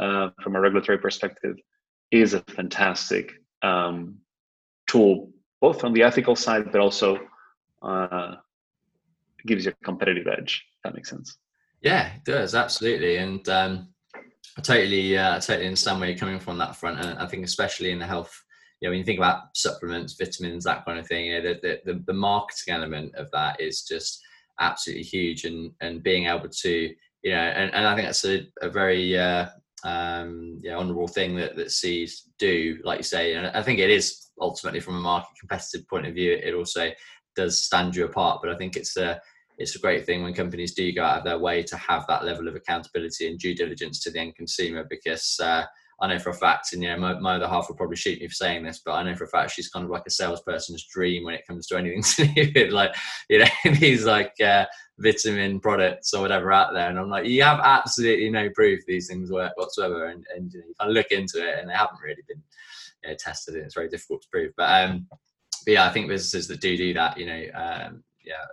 uh, 0.02 0.28
from 0.42 0.56
a 0.56 0.60
regulatory 0.60 0.98
perspective, 0.98 1.56
is 2.10 2.34
a 2.34 2.40
fantastic 2.58 3.32
um, 3.62 4.18
tool, 4.86 5.30
both 5.60 5.84
on 5.84 5.94
the 5.94 6.02
ethical 6.02 6.36
side, 6.36 6.70
but 6.70 6.80
also 6.80 7.08
uh, 7.84 8.36
gives 9.46 9.64
you 9.64 9.72
a 9.72 9.84
competitive 9.84 10.26
edge. 10.26 10.64
that 10.82 10.94
makes 10.94 11.10
sense. 11.10 11.36
Yeah, 11.82 12.14
it 12.14 12.24
does 12.24 12.54
absolutely, 12.54 13.16
and 13.16 13.46
um, 13.48 13.88
I 14.56 14.62
totally, 14.62 15.18
uh, 15.18 15.36
I 15.36 15.38
totally 15.38 15.66
understand 15.66 16.00
where 16.00 16.08
you're 16.08 16.18
coming 16.18 16.40
from 16.40 16.58
that 16.58 16.76
front, 16.76 17.00
and 17.00 17.18
I 17.18 17.26
think 17.26 17.44
especially 17.44 17.90
in 17.90 17.98
the 17.98 18.06
health. 18.06 18.34
You 18.80 18.88
know, 18.88 18.92
when 18.92 18.98
you 18.98 19.04
think 19.04 19.18
about 19.18 19.56
supplements, 19.56 20.14
vitamins, 20.14 20.64
that 20.64 20.84
kind 20.84 20.98
of 20.98 21.06
thing, 21.06 21.26
you 21.26 21.42
know, 21.42 21.54
the, 21.62 21.80
the, 21.84 22.02
the 22.06 22.12
marketing 22.12 22.74
element 22.74 23.14
of 23.14 23.30
that 23.30 23.58
is 23.60 23.82
just 23.82 24.20
absolutely 24.60 25.04
huge, 25.04 25.44
and 25.44 25.72
and 25.80 26.02
being 26.02 26.26
able 26.26 26.48
to, 26.48 26.70
you 27.22 27.30
know, 27.30 27.36
and, 27.36 27.72
and 27.74 27.86
I 27.86 27.94
think 27.94 28.08
that's 28.08 28.24
a, 28.24 28.46
a 28.62 28.68
very 28.70 29.18
uh, 29.18 29.46
um, 29.84 30.58
yeah, 30.62 30.76
honourable 30.76 31.08
thing 31.08 31.36
that 31.36 31.56
that 31.56 31.70
Seed 31.70 32.10
do, 32.38 32.78
like 32.84 32.98
you 32.98 33.04
say, 33.04 33.34
and 33.34 33.46
I 33.48 33.62
think 33.62 33.78
it 33.78 33.90
is 33.90 34.30
ultimately 34.40 34.80
from 34.80 34.96
a 34.96 35.00
market 35.00 35.30
competitive 35.38 35.86
point 35.88 36.06
of 36.06 36.14
view. 36.14 36.32
It 36.32 36.54
also 36.54 36.90
does 37.36 37.62
stand 37.62 37.96
you 37.96 38.04
apart. 38.04 38.40
But 38.42 38.50
I 38.50 38.56
think 38.56 38.76
it's 38.76 38.96
a 38.96 39.20
it's 39.58 39.76
a 39.76 39.80
great 39.80 40.04
thing 40.04 40.22
when 40.22 40.34
companies 40.34 40.74
do 40.74 40.92
go 40.92 41.04
out 41.04 41.18
of 41.18 41.24
their 41.24 41.38
way 41.38 41.62
to 41.62 41.76
have 41.76 42.06
that 42.08 42.24
level 42.24 42.48
of 42.48 42.56
accountability 42.56 43.28
and 43.28 43.38
due 43.38 43.54
diligence 43.54 44.00
to 44.00 44.10
the 44.10 44.18
end 44.18 44.34
consumer 44.34 44.84
because 44.88 45.38
uh, 45.40 45.64
I 46.00 46.08
know 46.08 46.18
for 46.18 46.30
a 46.30 46.34
fact, 46.34 46.72
and 46.72 46.82
you 46.82 46.88
know, 46.88 46.98
my, 46.98 47.18
my, 47.20 47.36
other 47.36 47.46
half 47.46 47.68
will 47.68 47.76
probably 47.76 47.96
shoot 47.96 48.20
me 48.20 48.26
for 48.26 48.34
saying 48.34 48.64
this, 48.64 48.82
but 48.84 48.94
I 48.94 49.04
know 49.04 49.14
for 49.14 49.24
a 49.24 49.28
fact 49.28 49.52
she's 49.52 49.68
kind 49.68 49.84
of 49.84 49.90
like 49.90 50.02
a 50.06 50.10
salesperson's 50.10 50.84
dream 50.86 51.24
when 51.24 51.34
it 51.34 51.46
comes 51.46 51.66
to 51.68 51.76
anything 51.76 52.02
to 52.16 52.26
do 52.52 52.64
with 52.64 52.72
like, 52.72 52.94
you 53.28 53.38
know, 53.38 53.46
these 53.78 54.04
like 54.04 54.34
uh, 54.40 54.66
vitamin 54.98 55.60
products 55.60 56.12
or 56.12 56.22
whatever 56.22 56.52
out 56.52 56.74
there. 56.74 56.90
And 56.90 56.98
I'm 56.98 57.10
like, 57.10 57.26
you 57.26 57.42
have 57.42 57.60
absolutely 57.62 58.28
no 58.30 58.50
proof 58.50 58.80
these 58.86 59.06
things 59.06 59.30
work 59.30 59.52
whatsoever. 59.56 60.06
And, 60.06 60.26
and 60.34 60.52
you, 60.52 60.60
know, 60.60 60.66
you 60.66 60.74
kind 60.80 60.90
of 60.90 60.94
look 60.96 61.12
into 61.12 61.48
it 61.48 61.60
and 61.60 61.70
they 61.70 61.74
haven't 61.74 62.02
really 62.02 62.22
been 62.26 63.16
tested. 63.16 63.54
And 63.54 63.64
it's 63.64 63.74
very 63.74 63.88
difficult 63.88 64.22
to 64.22 64.28
prove. 64.32 64.52
But 64.56 64.90
um, 64.90 65.06
but 65.64 65.72
yeah, 65.72 65.86
I 65.86 65.92
think 65.92 66.08
businesses 66.08 66.48
that 66.48 66.60
do 66.60 66.76
do 66.76 66.94
that, 66.94 67.18
you 67.18 67.26
know, 67.26 67.46
um, 67.54 68.04
yeah, 68.24 68.44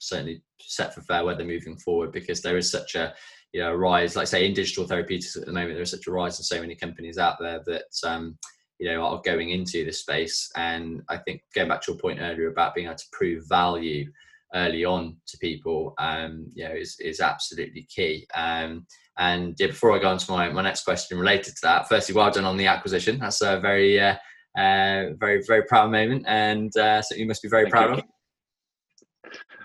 certainly 0.00 0.42
set 0.58 0.94
for 0.94 1.02
fair 1.02 1.24
weather 1.24 1.44
moving 1.44 1.76
forward 1.76 2.10
because 2.10 2.40
there 2.40 2.56
is 2.56 2.70
such 2.70 2.94
a 2.94 3.14
you 3.52 3.60
know 3.60 3.74
rise, 3.74 4.16
like 4.16 4.26
say 4.26 4.46
in 4.46 4.54
digital 4.54 4.86
therapeutics 4.86 5.36
at 5.36 5.46
the 5.46 5.52
moment, 5.52 5.74
there 5.74 5.82
is 5.82 5.90
such 5.90 6.06
a 6.06 6.12
rise 6.12 6.38
in 6.38 6.44
so 6.44 6.60
many 6.60 6.74
companies 6.74 7.18
out 7.18 7.36
there 7.40 7.60
that 7.66 7.84
um, 8.04 8.36
you 8.78 8.90
know 8.90 9.02
are 9.02 9.22
going 9.24 9.50
into 9.50 9.84
this 9.84 10.00
space. 10.00 10.50
And 10.56 11.02
I 11.08 11.18
think 11.18 11.42
going 11.54 11.68
back 11.68 11.82
to 11.82 11.92
your 11.92 12.00
point 12.00 12.20
earlier 12.20 12.48
about 12.48 12.74
being 12.74 12.86
able 12.86 12.96
to 12.96 13.04
prove 13.12 13.48
value 13.48 14.10
early 14.54 14.84
on 14.84 15.16
to 15.28 15.38
people, 15.38 15.94
um, 15.98 16.50
you 16.54 16.64
know, 16.64 16.74
is 16.74 16.96
is 17.00 17.20
absolutely 17.20 17.86
key. 17.94 18.26
Um, 18.34 18.86
and 19.18 19.54
yeah, 19.58 19.68
before 19.68 19.92
I 19.92 19.98
go 19.98 20.08
on 20.08 20.18
to 20.18 20.32
my, 20.32 20.48
my 20.48 20.62
next 20.62 20.84
question 20.84 21.18
related 21.18 21.54
to 21.56 21.60
that, 21.64 21.88
firstly, 21.88 22.14
well 22.14 22.30
done 22.30 22.44
on 22.44 22.56
the 22.56 22.66
acquisition. 22.68 23.18
That's 23.18 23.42
a 23.42 23.60
very 23.60 24.00
uh, 24.00 24.14
uh, 24.56 25.14
very, 25.18 25.42
very 25.46 25.62
proud 25.62 25.90
moment, 25.90 26.24
and 26.26 26.76
uh, 26.76 27.02
so 27.02 27.14
you 27.14 27.26
must 27.26 27.42
be 27.42 27.48
very 27.48 27.64
Thank 27.64 27.72
proud 27.72 27.96
you. 27.98 28.02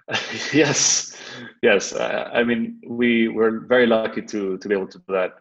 of. 0.10 0.54
yes, 0.54 1.18
yes. 1.64 1.94
Uh, 1.94 2.30
I 2.32 2.44
mean, 2.44 2.80
we 2.88 3.28
were 3.28 3.62
very 3.62 3.88
lucky 3.88 4.22
to 4.22 4.58
to 4.58 4.68
be 4.68 4.76
able 4.76 4.88
to 4.88 5.00
do 5.00 5.14
that 5.14 5.34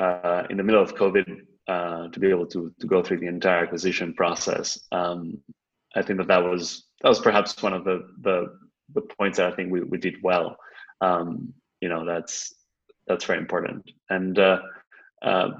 uh, 0.00 0.46
in 0.50 0.56
the 0.56 0.62
middle 0.62 0.82
of 0.82 0.94
COVID. 0.94 1.42
Uh, 1.66 2.08
to 2.08 2.20
be 2.20 2.28
able 2.28 2.46
to 2.46 2.72
to 2.78 2.86
go 2.86 3.02
through 3.02 3.18
the 3.18 3.26
entire 3.26 3.64
acquisition 3.64 4.12
process, 4.14 4.78
um, 4.92 5.38
I 5.96 6.02
think 6.02 6.18
that 6.18 6.28
that 6.28 6.44
was 6.44 6.84
that 7.02 7.08
was 7.08 7.20
perhaps 7.20 7.60
one 7.62 7.72
of 7.72 7.84
the 7.84 8.06
the, 8.20 8.58
the 8.94 9.00
points 9.00 9.38
that 9.38 9.52
I 9.52 9.56
think 9.56 9.72
we, 9.72 9.82
we 9.82 9.98
did 9.98 10.16
well. 10.22 10.56
Um, 11.00 11.54
you 11.80 11.88
know, 11.88 12.04
that's 12.04 12.54
that's 13.06 13.24
very 13.24 13.38
important, 13.38 13.90
and 14.10 14.38
uh, 14.38 14.60
uh, 15.22 15.50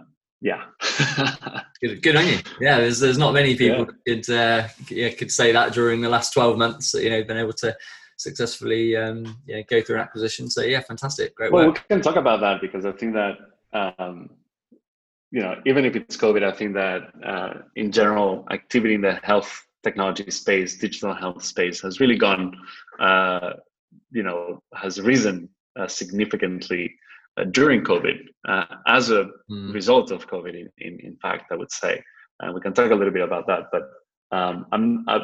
yeah. 0.41 0.65
good, 1.81 2.03
good 2.03 2.17
on 2.17 2.27
you. 2.27 2.39
Yeah, 2.61 2.79
there's 2.79 3.01
there's 3.01 3.19
not 3.19 3.35
many 3.35 3.57
people 3.57 3.87
yeah. 4.07 4.15
could 4.15 4.31
uh, 4.31 4.69
yeah, 4.91 5.11
could 5.11 5.31
say 5.31 5.53
that 5.53 5.73
during 5.73 6.01
the 6.01 6.09
last 6.09 6.33
12 6.33 6.59
months. 6.59 6.95
You 6.95 7.11
know, 7.11 7.25
been 7.25 7.39
able 7.39 7.53
to 7.55 7.77
successfully 8.17 8.97
um, 8.97 9.39
yeah, 9.47 9.63
go 9.63 9.83
through 9.83 9.97
an 9.97 10.03
acquisition. 10.03 10.51
So 10.51 10.63
yeah, 10.63 10.81
fantastic, 10.81 11.35
great 11.35 11.53
well, 11.53 11.69
work. 11.69 11.85
we 11.89 11.95
can 11.95 12.03
talk 12.03 12.17
about 12.17 12.41
that 12.41 12.61
because 12.61 12.85
I 12.85 12.93
think 12.93 13.15
that 13.15 13.39
um, 13.73 14.31
you 15.31 15.41
know, 15.41 15.61
even 15.67 15.85
if 15.85 15.97
it's 15.97 16.17
COVID, 16.17 16.45
I 16.45 16.53
think 16.53 16.75
that 16.75 17.11
uh, 17.27 17.55
in 17.75 17.91
general, 17.91 18.47
activity 18.53 18.95
in 18.95 19.01
the 19.01 19.15
health 19.25 19.67
technology 19.83 20.31
space, 20.31 20.79
digital 20.79 21.13
health 21.13 21.45
space, 21.45 21.81
has 21.83 21.99
really 21.99 22.17
gone, 22.17 22.57
uh, 23.01 23.55
you 24.13 24.23
know, 24.23 24.63
has 24.75 25.01
risen 25.01 25.49
uh, 25.77 25.89
significantly 25.89 26.95
during 27.51 27.83
COVID 27.83 28.19
uh, 28.49 28.65
as 28.87 29.11
a 29.11 29.31
mm. 29.51 29.75
result 29.75 30.11
of 30.11 30.29
COVID. 30.29 30.55
In, 30.55 30.69
in, 30.79 31.01
in, 31.01 31.17
fact, 31.17 31.51
I 31.51 31.57
would 31.57 31.73
say, 31.73 32.03
and 32.41 32.51
uh, 32.51 32.53
we 32.53 32.61
can 32.61 32.73
talk 32.73 32.91
a 32.91 32.95
little 32.95 33.13
bit 33.13 33.23
about 33.23 33.47
that. 33.47 33.65
But 33.73 33.83
um, 34.37 34.67
I'm 34.73 35.05
I, 35.09 35.19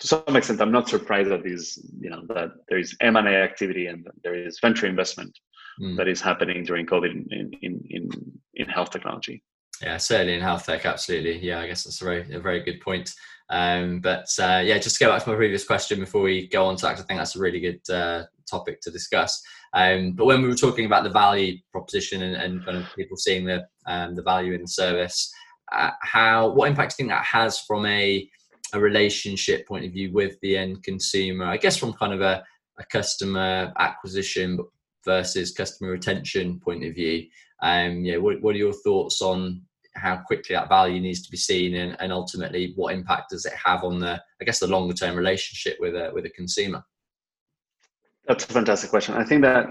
to 0.00 0.06
some 0.06 0.36
extent 0.36 0.60
I'm 0.60 0.72
not 0.72 0.88
surprised 0.88 1.30
that 1.30 1.44
these 1.44 1.78
you 2.00 2.10
know 2.10 2.22
that 2.28 2.50
there 2.68 2.78
is 2.78 2.96
M&A 3.00 3.30
activity 3.30 3.86
and 3.86 4.06
there 4.22 4.34
is 4.34 4.58
venture 4.60 4.86
investment 4.86 5.38
mm. 5.80 5.96
that 5.96 6.08
is 6.08 6.20
happening 6.20 6.64
during 6.64 6.86
COVID 6.86 7.10
in 7.30 7.50
in 7.60 7.84
in, 7.90 8.08
in 8.54 8.68
health 8.68 8.90
technology. 8.90 9.42
Yeah, 9.82 9.96
certainly 9.96 10.34
in 10.34 10.42
health 10.42 10.66
tech, 10.66 10.84
absolutely. 10.84 11.38
Yeah, 11.38 11.60
I 11.60 11.66
guess 11.66 11.84
that's 11.84 12.02
a 12.02 12.04
very 12.04 12.34
a 12.34 12.40
very 12.40 12.62
good 12.62 12.80
point. 12.80 13.10
Um, 13.50 14.00
but 14.00 14.26
uh, 14.38 14.62
yeah, 14.64 14.78
just 14.78 14.98
to 14.98 15.04
go 15.04 15.10
back 15.10 15.24
to 15.24 15.30
my 15.30 15.36
previous 15.36 15.64
question 15.64 15.98
before 15.98 16.22
we 16.22 16.48
go 16.48 16.66
on 16.66 16.76
to 16.76 16.86
that, 16.86 16.98
I 16.98 17.02
think 17.02 17.18
that's 17.18 17.36
a 17.36 17.40
really 17.40 17.60
good 17.60 17.80
uh, 17.90 18.24
topic 18.48 18.80
to 18.82 18.90
discuss. 18.90 19.42
Um, 19.72 20.12
but 20.12 20.26
when 20.26 20.42
we 20.42 20.48
were 20.48 20.54
talking 20.54 20.86
about 20.86 21.04
the 21.04 21.10
value 21.10 21.58
proposition 21.70 22.22
and, 22.22 22.34
and 22.34 22.64
kind 22.64 22.76
of 22.78 22.86
people 22.96 23.16
seeing 23.16 23.44
the 23.44 23.66
um, 23.86 24.14
the 24.14 24.22
value 24.22 24.52
in 24.52 24.62
the 24.62 24.68
service, 24.68 25.32
uh, 25.72 25.90
how 26.02 26.48
what 26.48 26.68
impact 26.68 26.96
do 26.96 27.02
you 27.02 27.08
think 27.08 27.16
that 27.16 27.24
has 27.24 27.60
from 27.60 27.86
a 27.86 28.28
a 28.72 28.80
relationship 28.80 29.66
point 29.66 29.84
of 29.84 29.92
view 29.92 30.12
with 30.12 30.36
the 30.42 30.56
end 30.56 30.82
consumer? 30.82 31.44
I 31.44 31.56
guess 31.56 31.76
from 31.76 31.92
kind 31.94 32.12
of 32.12 32.20
a, 32.20 32.42
a 32.78 32.84
customer 32.86 33.72
acquisition 33.78 34.58
versus 35.04 35.52
customer 35.52 35.90
retention 35.90 36.60
point 36.60 36.84
of 36.84 36.94
view. 36.94 37.26
Um, 37.62 38.04
yeah, 38.04 38.16
what, 38.16 38.40
what 38.42 38.54
are 38.54 38.58
your 38.58 38.72
thoughts 38.72 39.22
on 39.22 39.62
how 39.96 40.16
quickly 40.26 40.54
that 40.54 40.68
value 40.68 41.00
needs 41.00 41.22
to 41.22 41.30
be 41.30 41.36
seen 41.36 41.74
and, 41.74 41.96
and 42.00 42.12
ultimately 42.12 42.72
what 42.76 42.94
impact 42.94 43.30
does 43.30 43.44
it 43.44 43.52
have 43.52 43.82
on 43.82 43.98
the 43.98 44.22
i 44.40 44.44
guess 44.44 44.60
the 44.60 44.66
longer 44.66 44.94
term 44.94 45.16
relationship 45.16 45.76
with 45.80 45.94
a 45.94 46.10
with 46.14 46.24
a 46.24 46.30
consumer 46.30 46.82
that's 48.30 48.44
a 48.44 48.52
fantastic 48.52 48.90
question. 48.90 49.16
I 49.16 49.24
think 49.24 49.42
that 49.42 49.66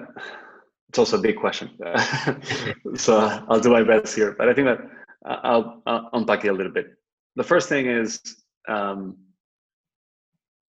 it's 0.90 1.00
also 1.00 1.18
a 1.18 1.22
big 1.22 1.38
question. 1.38 1.70
So 2.96 3.18
i'll 3.48 3.62
do 3.62 3.70
my 3.70 3.84
best 3.84 4.16
here 4.16 4.36
but 4.38 4.50
i 4.50 4.54
think 4.54 4.68
that 4.68 4.80
i'll, 5.26 5.82
I'll 5.86 6.10
unpack 6.14 6.44
it 6.46 6.50
a 6.50 6.54
little 6.54 6.72
bit. 6.72 6.88
The 7.36 7.44
first 7.44 7.70
thing 7.70 7.86
is 7.88 8.20
um, 8.68 9.18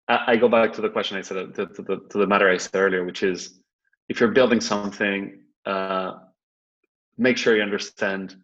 I, 0.08 0.36
go 0.36 0.48
back 0.48 0.72
to 0.74 0.80
the 0.80 0.88
question 0.88 1.16
i 1.18 1.22
said 1.22 1.54
to, 1.54 1.66
to, 1.66 1.82
the, 1.82 1.96
to 2.10 2.18
the 2.18 2.26
matter 2.26 2.48
i 2.50 2.56
said 2.56 2.74
earlier 2.74 3.04
which 3.04 3.22
is 3.22 3.60
if 4.08 4.18
you're 4.18 4.36
building 4.38 4.60
something 4.60 5.42
uh, 5.66 6.12
make 7.18 7.36
sure 7.38 7.56
you 7.56 7.62
understand 7.62 8.36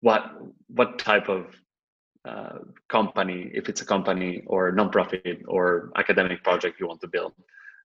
what 0.00 0.22
what 0.68 0.98
type 0.98 1.28
of 1.28 1.40
uh, 2.26 2.58
company, 2.88 3.50
if 3.52 3.68
it's 3.68 3.82
a 3.82 3.84
company 3.84 4.42
or 4.46 4.68
a 4.68 4.72
nonprofit 4.72 5.42
or 5.46 5.92
academic 5.96 6.42
project 6.42 6.80
you 6.80 6.86
want 6.86 6.98
to 7.02 7.06
build. 7.06 7.34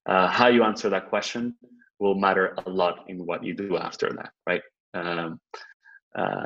Uh, 0.10 0.28
how 0.28 0.47
you 0.47 0.64
answer 0.64 0.89
that 0.89 1.07
question 1.07 1.53
will 1.99 2.16
matter 2.16 2.55
a 2.66 2.70
lot 2.70 3.05
in 3.10 3.26
what 3.28 3.43
you 3.43 3.53
do 3.53 3.78
after 3.78 4.12
that, 4.12 4.32
right? 4.47 4.62
Um, 4.95 5.39
uh, 6.18 6.45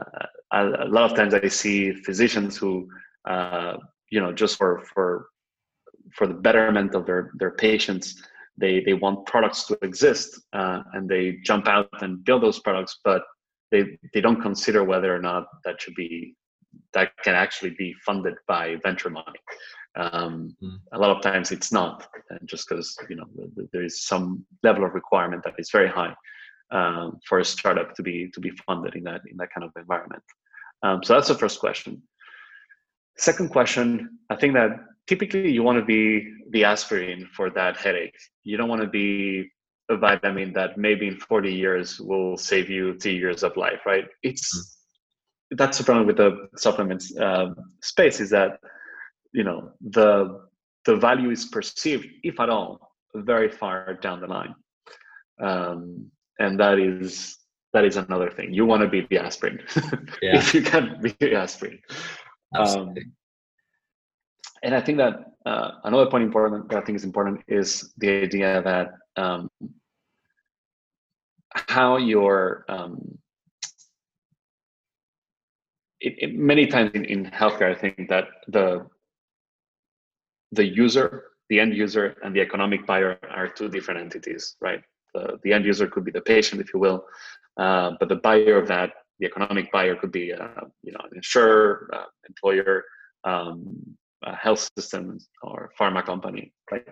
a, 0.51 0.67
a, 0.85 0.89
lot 0.89 1.09
of 1.09 1.15
times 1.15 1.33
I 1.33 1.47
see 1.47 1.93
physicians 1.93 2.57
who, 2.57 2.89
uh, 3.25 3.77
you 4.09 4.19
know, 4.19 4.33
just 4.33 4.57
for 4.57 4.83
for 4.93 5.27
for 6.13 6.27
the 6.27 6.33
betterment 6.33 6.93
of 6.93 7.05
their 7.05 7.31
their 7.35 7.51
patients, 7.51 8.21
they 8.57 8.81
they 8.81 8.95
want 8.95 9.25
products 9.27 9.65
to 9.67 9.77
exist 9.81 10.41
uh, 10.51 10.81
and 10.93 11.07
they 11.07 11.37
jump 11.45 11.69
out 11.69 11.87
and 12.01 12.25
build 12.25 12.43
those 12.43 12.59
products, 12.59 12.99
but 13.05 13.23
they 13.71 13.97
they 14.13 14.19
don't 14.19 14.41
consider 14.41 14.83
whether 14.83 15.15
or 15.15 15.21
not 15.21 15.47
that 15.63 15.81
should 15.81 15.95
be 15.95 16.35
that 16.93 17.11
can 17.23 17.35
actually 17.35 17.71
be 17.71 17.93
funded 18.05 18.35
by 18.47 18.77
venture 18.83 19.09
money. 19.09 19.39
Um, 19.95 20.55
mm. 20.61 20.79
A 20.93 20.99
lot 20.99 21.15
of 21.15 21.21
times 21.21 21.51
it's 21.51 21.71
not, 21.71 22.07
and 22.29 22.47
just 22.47 22.67
because 22.67 22.97
you 23.09 23.15
know 23.15 23.25
there 23.71 23.83
is 23.83 24.03
some 24.03 24.45
level 24.63 24.83
of 24.85 24.93
requirement 24.93 25.43
that 25.43 25.53
is 25.57 25.69
very 25.71 25.89
high 25.89 26.15
um, 26.71 27.19
for 27.27 27.39
a 27.39 27.45
startup 27.45 27.93
to 27.95 28.03
be 28.03 28.29
to 28.33 28.39
be 28.39 28.51
funded 28.65 28.95
in 28.95 29.03
that 29.03 29.21
in 29.29 29.37
that 29.37 29.49
kind 29.53 29.63
of 29.63 29.71
environment. 29.77 30.23
Um, 30.81 31.03
so 31.03 31.13
that's 31.13 31.27
the 31.27 31.35
first 31.35 31.59
question. 31.59 32.01
Second 33.17 33.51
question, 33.51 34.17
I 34.29 34.35
think 34.35 34.53
that 34.55 34.71
typically 35.07 35.51
you 35.51 35.61
want 35.61 35.77
to 35.77 35.85
be 35.85 36.33
the 36.49 36.63
aspirin 36.63 37.29
for 37.35 37.49
that 37.51 37.77
headache. 37.77 38.17
You 38.43 38.57
don't 38.57 38.69
want 38.69 38.81
to 38.81 38.87
be 38.87 39.51
a 39.89 39.97
vitamin 39.97 40.53
that 40.53 40.77
maybe 40.77 41.07
in 41.07 41.19
40 41.19 41.53
years 41.53 41.99
will 41.99 42.37
save 42.37 42.69
you 42.69 42.97
two 42.97 43.11
years 43.11 43.43
of 43.43 43.55
life, 43.57 43.81
right? 43.85 44.05
It's 44.23 44.57
mm. 44.57 44.82
That's 45.55 45.77
the 45.77 45.83
problem 45.83 46.07
with 46.07 46.17
the 46.17 46.49
supplements 46.57 47.15
uh, 47.17 47.53
space 47.81 48.19
is 48.19 48.29
that 48.29 48.59
you 49.31 49.43
know 49.43 49.71
the 49.81 50.41
the 50.85 50.95
value 50.97 51.29
is 51.31 51.45
perceived, 51.45 52.07
if 52.23 52.39
at 52.39 52.49
all, 52.49 52.93
very 53.15 53.49
far 53.49 53.93
down 54.01 54.19
the 54.19 54.27
line, 54.27 54.53
um, 55.41 56.11
and 56.39 56.59
that 56.59 56.79
is 56.79 57.37
that 57.73 57.85
is 57.85 57.97
another 57.97 58.29
thing. 58.29 58.53
You 58.53 58.65
want 58.65 58.81
to 58.83 58.89
be 58.89 59.01
the 59.09 59.17
aspirin 59.17 59.59
yeah. 60.21 60.37
if 60.37 60.53
you 60.53 60.61
can 60.61 60.99
be 61.01 61.15
the 61.19 61.35
aspirin. 61.35 61.79
Um, 62.55 62.93
and 64.61 64.75
I 64.75 64.81
think 64.81 64.99
that 64.99 65.25
uh, 65.45 65.71
another 65.83 66.05
point 66.05 66.23
important 66.23 66.69
that 66.69 66.77
I 66.77 66.85
think 66.85 66.97
is 66.97 67.03
important 67.03 67.41
is 67.47 67.93
the 67.97 68.09
idea 68.23 68.61
that 68.61 68.93
um, 69.21 69.49
how 71.55 71.97
your 71.97 72.65
um, 72.69 73.17
it, 76.03 76.13
it, 76.23 76.35
many 76.35 76.67
times 76.67 76.91
in, 76.93 77.05
in 77.05 77.25
healthcare, 77.25 77.71
I 77.75 77.79
think 77.79 78.09
that 78.09 78.25
the 78.47 78.85
the 80.51 80.65
user, 80.65 81.31
the 81.49 81.59
end 81.59 81.73
user, 81.75 82.15
and 82.23 82.35
the 82.35 82.41
economic 82.41 82.85
buyer 82.85 83.17
are 83.31 83.47
two 83.47 83.69
different 83.69 83.99
entities, 84.01 84.55
right? 84.61 84.81
The, 85.15 85.39
the 85.43 85.51
end 85.51 85.65
user 85.65 85.87
could 85.87 86.05
be 86.05 86.11
the 86.11 86.21
patient, 86.21 86.61
if 86.61 86.73
you 86.73 86.79
will, 86.79 87.05
uh, 87.57 87.91
but 87.99 88.07
the 88.09 88.17
buyer 88.17 88.57
of 88.57 88.67
that, 88.67 88.91
the 89.19 89.25
economic 89.25 89.71
buyer, 89.71 89.95
could 89.95 90.11
be 90.11 90.31
uh, 90.33 90.65
you 90.83 90.91
know 90.91 90.99
an 91.03 91.15
insurer, 91.15 91.89
uh, 91.93 92.05
employer, 92.27 92.83
um, 93.23 93.97
health 94.45 94.69
system, 94.77 95.17
or 95.41 95.71
pharma 95.79 96.05
company, 96.05 96.53
right? 96.71 96.85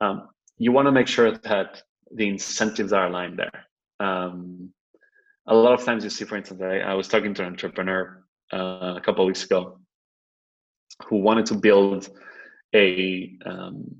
Um, 0.00 0.28
you 0.58 0.70
want 0.72 0.86
to 0.86 0.92
make 0.92 1.08
sure 1.08 1.32
that 1.32 1.82
the 2.14 2.28
incentives 2.28 2.92
are 2.92 3.06
aligned 3.06 3.38
there 3.38 3.66
um, 4.02 4.72
a 5.46 5.54
lot 5.54 5.72
of 5.72 5.84
times 5.84 6.04
you 6.04 6.10
see, 6.10 6.24
for 6.24 6.36
instance, 6.36 6.60
I, 6.62 6.78
I 6.78 6.94
was 6.94 7.08
talking 7.08 7.34
to 7.34 7.42
an 7.42 7.48
entrepreneur 7.48 8.21
uh, 8.52 8.94
a 8.96 9.00
couple 9.00 9.24
of 9.24 9.26
weeks 9.26 9.44
ago 9.44 9.78
who 11.06 11.16
wanted 11.16 11.46
to 11.46 11.54
build 11.54 12.08
a 12.74 13.36
um, 13.44 13.96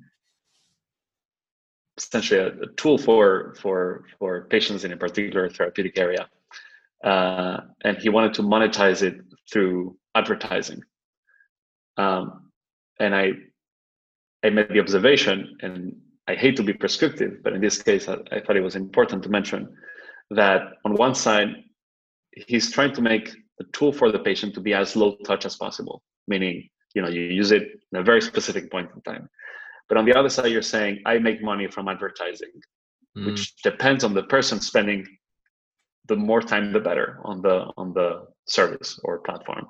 essentially 1.96 2.40
a, 2.40 2.48
a, 2.48 2.66
tool 2.76 2.98
for 2.98 3.54
for 3.60 4.04
for 4.18 4.42
patients 4.42 4.84
in 4.84 4.92
a 4.92 4.96
particular 4.96 5.48
therapeutic 5.48 5.98
area, 5.98 6.28
uh, 7.04 7.58
and 7.82 7.98
he 7.98 8.08
wanted 8.08 8.34
to 8.34 8.42
monetize 8.42 9.02
it 9.02 9.20
through 9.50 9.96
advertising. 10.14 10.80
Um, 11.96 12.50
and 12.98 13.14
I 13.14 13.32
I 14.44 14.50
made 14.50 14.68
the 14.68 14.80
observation, 14.80 15.56
and 15.60 15.96
I 16.28 16.34
hate 16.34 16.56
to 16.56 16.62
be 16.62 16.72
prescriptive, 16.72 17.42
but 17.42 17.52
in 17.52 17.60
this 17.60 17.82
case, 17.82 18.08
I, 18.08 18.16
I 18.30 18.40
thought 18.40 18.56
it 18.56 18.62
was 18.62 18.76
important 18.76 19.22
to 19.24 19.28
mention 19.28 19.76
that 20.30 20.62
on 20.84 20.94
one 20.94 21.14
side, 21.14 21.48
he's 22.46 22.72
trying 22.72 22.94
to 22.94 23.02
make 23.02 23.34
the 23.62 23.72
tool 23.72 23.92
for 23.92 24.10
the 24.10 24.18
patient 24.18 24.54
to 24.54 24.60
be 24.60 24.74
as 24.74 24.96
low 24.96 25.16
touch 25.24 25.44
as 25.44 25.56
possible, 25.56 26.02
meaning 26.26 26.68
you 26.94 27.02
know 27.02 27.08
you 27.08 27.22
use 27.22 27.52
it 27.52 27.64
in 27.92 27.98
a 27.98 28.02
very 28.02 28.20
specific 28.20 28.70
point 28.70 28.90
in 28.94 29.00
time. 29.02 29.28
But 29.88 29.98
on 29.98 30.04
the 30.04 30.14
other 30.18 30.28
side, 30.28 30.50
you're 30.52 30.62
saying 30.62 31.02
I 31.06 31.18
make 31.18 31.42
money 31.42 31.68
from 31.68 31.88
advertising, 31.88 32.52
mm. 33.16 33.26
which 33.26 33.56
depends 33.62 34.04
on 34.04 34.14
the 34.14 34.24
person 34.24 34.60
spending 34.60 35.06
the 36.08 36.16
more 36.16 36.42
time 36.42 36.72
the 36.72 36.80
better 36.80 37.20
on 37.24 37.42
the 37.42 37.66
on 37.76 37.92
the 37.92 38.26
service 38.46 38.98
or 39.04 39.18
platform. 39.18 39.66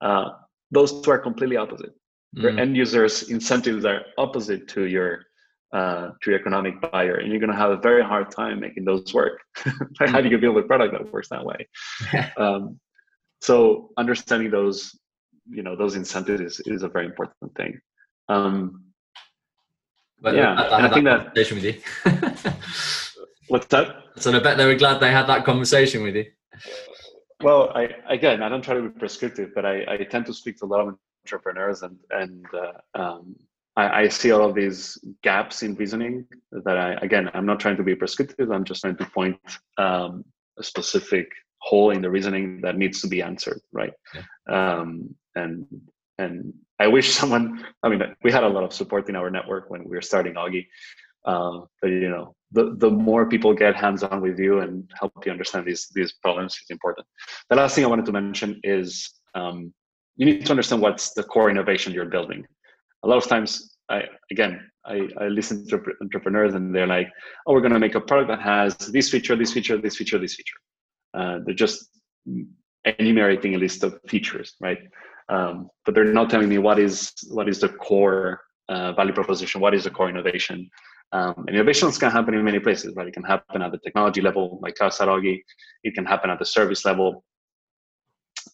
Uh, 0.00 0.30
those 0.70 1.00
two 1.02 1.10
are 1.10 1.18
completely 1.18 1.56
opposite. 1.56 1.94
Mm. 2.36 2.42
Your 2.42 2.58
end 2.58 2.76
users' 2.76 3.30
incentives 3.30 3.84
are 3.84 4.02
opposite 4.18 4.68
to 4.68 4.84
your 4.86 5.24
uh, 5.72 6.10
to 6.22 6.30
your 6.30 6.38
economic 6.38 6.80
buyer, 6.80 7.16
and 7.16 7.30
you're 7.30 7.40
going 7.40 7.50
to 7.50 7.56
have 7.56 7.72
a 7.72 7.76
very 7.76 8.04
hard 8.04 8.30
time 8.30 8.60
making 8.60 8.84
those 8.84 9.12
work. 9.12 9.40
How 9.98 10.20
do 10.20 10.28
you 10.28 10.38
build 10.38 10.56
a 10.56 10.62
product 10.62 10.92
that 10.92 11.12
works 11.12 11.30
that 11.30 11.44
way? 11.44 11.66
um, 12.36 12.78
so 13.44 13.90
understanding 13.98 14.50
those, 14.50 14.98
you 15.50 15.62
know, 15.62 15.76
those 15.76 15.96
incentives 15.96 16.40
is, 16.40 16.60
is 16.66 16.82
a 16.82 16.88
very 16.88 17.04
important 17.04 17.54
thing. 17.54 17.78
Um, 18.30 18.84
but 20.22 20.34
yeah, 20.34 20.54
I, 20.54 20.86
I 20.86 20.90
think 20.90 21.04
that 21.04 21.34
conversation 21.34 21.56
with 21.58 21.64
you. 21.64 21.76
what's 23.48 23.66
that? 23.66 23.96
So 24.16 24.32
I 24.32 24.38
bet 24.38 24.56
they 24.56 24.64
were 24.64 24.76
glad 24.76 24.98
they 24.98 25.12
had 25.12 25.26
that 25.26 25.44
conversation 25.44 26.02
with 26.02 26.16
you. 26.16 26.24
Well, 27.42 27.70
I 27.74 27.90
again, 28.08 28.42
I 28.42 28.48
don't 28.48 28.62
try 28.62 28.74
to 28.76 28.82
be 28.88 28.98
prescriptive, 28.98 29.50
but 29.54 29.66
I, 29.66 29.84
I 29.92 29.96
tend 30.04 30.24
to 30.26 30.32
speak 30.32 30.58
to 30.60 30.64
a 30.64 30.70
lot 30.74 30.80
of 30.80 30.94
entrepreneurs 31.26 31.82
and 31.82 31.98
and 32.10 32.46
uh, 32.54 32.98
um, 32.98 33.36
I, 33.76 34.02
I, 34.02 34.08
see 34.08 34.30
all 34.30 34.48
of 34.48 34.54
these 34.54 34.98
gaps 35.22 35.62
in 35.64 35.74
reasoning 35.74 36.26
that 36.52 36.78
I, 36.78 36.92
again, 37.02 37.28
I'm 37.34 37.44
not 37.44 37.58
trying 37.58 37.76
to 37.76 37.82
be 37.82 37.96
prescriptive. 37.96 38.50
I'm 38.52 38.64
just 38.64 38.82
trying 38.82 38.96
to 38.96 39.06
point 39.06 39.40
um, 39.78 40.24
a 40.58 40.62
specific 40.62 41.26
hole 41.68 41.90
in 41.90 42.02
the 42.02 42.10
reasoning 42.10 42.60
that 42.62 42.76
needs 42.76 43.00
to 43.00 43.08
be 43.08 43.22
answered, 43.22 43.60
right? 43.72 43.94
Yeah. 44.14 44.22
Um, 44.56 45.14
and 45.34 45.66
and 46.18 46.52
I 46.78 46.86
wish 46.86 47.08
someone. 47.20 47.64
I 47.82 47.88
mean, 47.88 48.02
we 48.22 48.30
had 48.30 48.44
a 48.44 48.48
lot 48.56 48.64
of 48.64 48.72
support 48.72 49.08
in 49.08 49.16
our 49.16 49.30
network 49.30 49.70
when 49.70 49.82
we 49.84 49.96
were 49.96 50.02
starting 50.12 50.34
Auggi. 50.34 50.66
Uh, 51.24 51.60
but 51.80 51.88
you 51.88 52.10
know, 52.14 52.34
the 52.52 52.74
the 52.76 52.90
more 52.90 53.24
people 53.28 53.54
get 53.54 53.74
hands 53.74 54.02
on 54.02 54.20
with 54.20 54.38
you 54.38 54.60
and 54.60 54.90
help 55.00 55.12
you 55.24 55.32
understand 55.32 55.66
these 55.66 55.88
these 55.94 56.12
problems 56.24 56.52
is 56.62 56.70
important. 56.70 57.06
The 57.50 57.56
last 57.56 57.74
thing 57.74 57.84
I 57.84 57.88
wanted 57.88 58.06
to 58.06 58.12
mention 58.12 58.60
is 58.62 59.10
um, 59.34 59.72
you 60.16 60.26
need 60.26 60.44
to 60.46 60.52
understand 60.52 60.82
what's 60.82 61.12
the 61.14 61.24
core 61.24 61.50
innovation 61.50 61.92
you're 61.92 62.14
building 62.16 62.46
a 63.04 63.08
lot 63.08 63.18
of 63.18 63.28
times 63.28 63.76
I 63.88 64.02
again 64.30 64.70
I, 64.86 65.08
I 65.18 65.28
listen 65.28 65.66
to 65.68 65.80
entrepreneurs 66.02 66.54
and 66.54 66.74
they're 66.74 66.86
like, 66.86 67.10
oh, 67.46 67.54
we're 67.54 67.62
gonna 67.62 67.78
make 67.78 67.94
a 67.94 68.00
product 68.00 68.28
that 68.28 68.42
has 68.42 68.76
this 68.76 69.08
feature, 69.08 69.34
this 69.34 69.52
feature, 69.52 69.78
this 69.78 69.96
feature, 69.96 70.18
this 70.18 70.34
feature. 70.34 70.58
Uh, 71.14 71.38
they're 71.44 71.54
just 71.54 71.88
enumerating 72.98 73.54
a 73.54 73.58
list 73.58 73.84
of 73.84 73.98
features, 74.08 74.54
right? 74.60 74.78
Um, 75.28 75.70
but 75.84 75.94
they're 75.94 76.12
not 76.12 76.28
telling 76.28 76.48
me 76.48 76.58
what 76.58 76.78
is 76.78 77.12
what 77.30 77.48
is 77.48 77.60
the 77.60 77.68
core 77.68 78.40
uh, 78.68 78.92
value 78.92 79.12
proposition, 79.12 79.60
what 79.60 79.74
is 79.74 79.84
the 79.84 79.90
core 79.90 80.08
innovation. 80.08 80.68
Um, 81.12 81.46
innovations 81.48 81.96
can 81.96 82.10
happen 82.10 82.34
in 82.34 82.44
many 82.44 82.58
places, 82.58 82.94
right? 82.96 83.06
It 83.06 83.14
can 83.14 83.22
happen 83.22 83.62
at 83.62 83.70
the 83.70 83.78
technology 83.78 84.20
level, 84.20 84.58
like 84.62 84.74
Kasaragi. 84.74 85.40
It 85.84 85.94
can 85.94 86.04
happen 86.04 86.30
at 86.30 86.38
the 86.38 86.44
service 86.44 86.84
level 86.84 87.24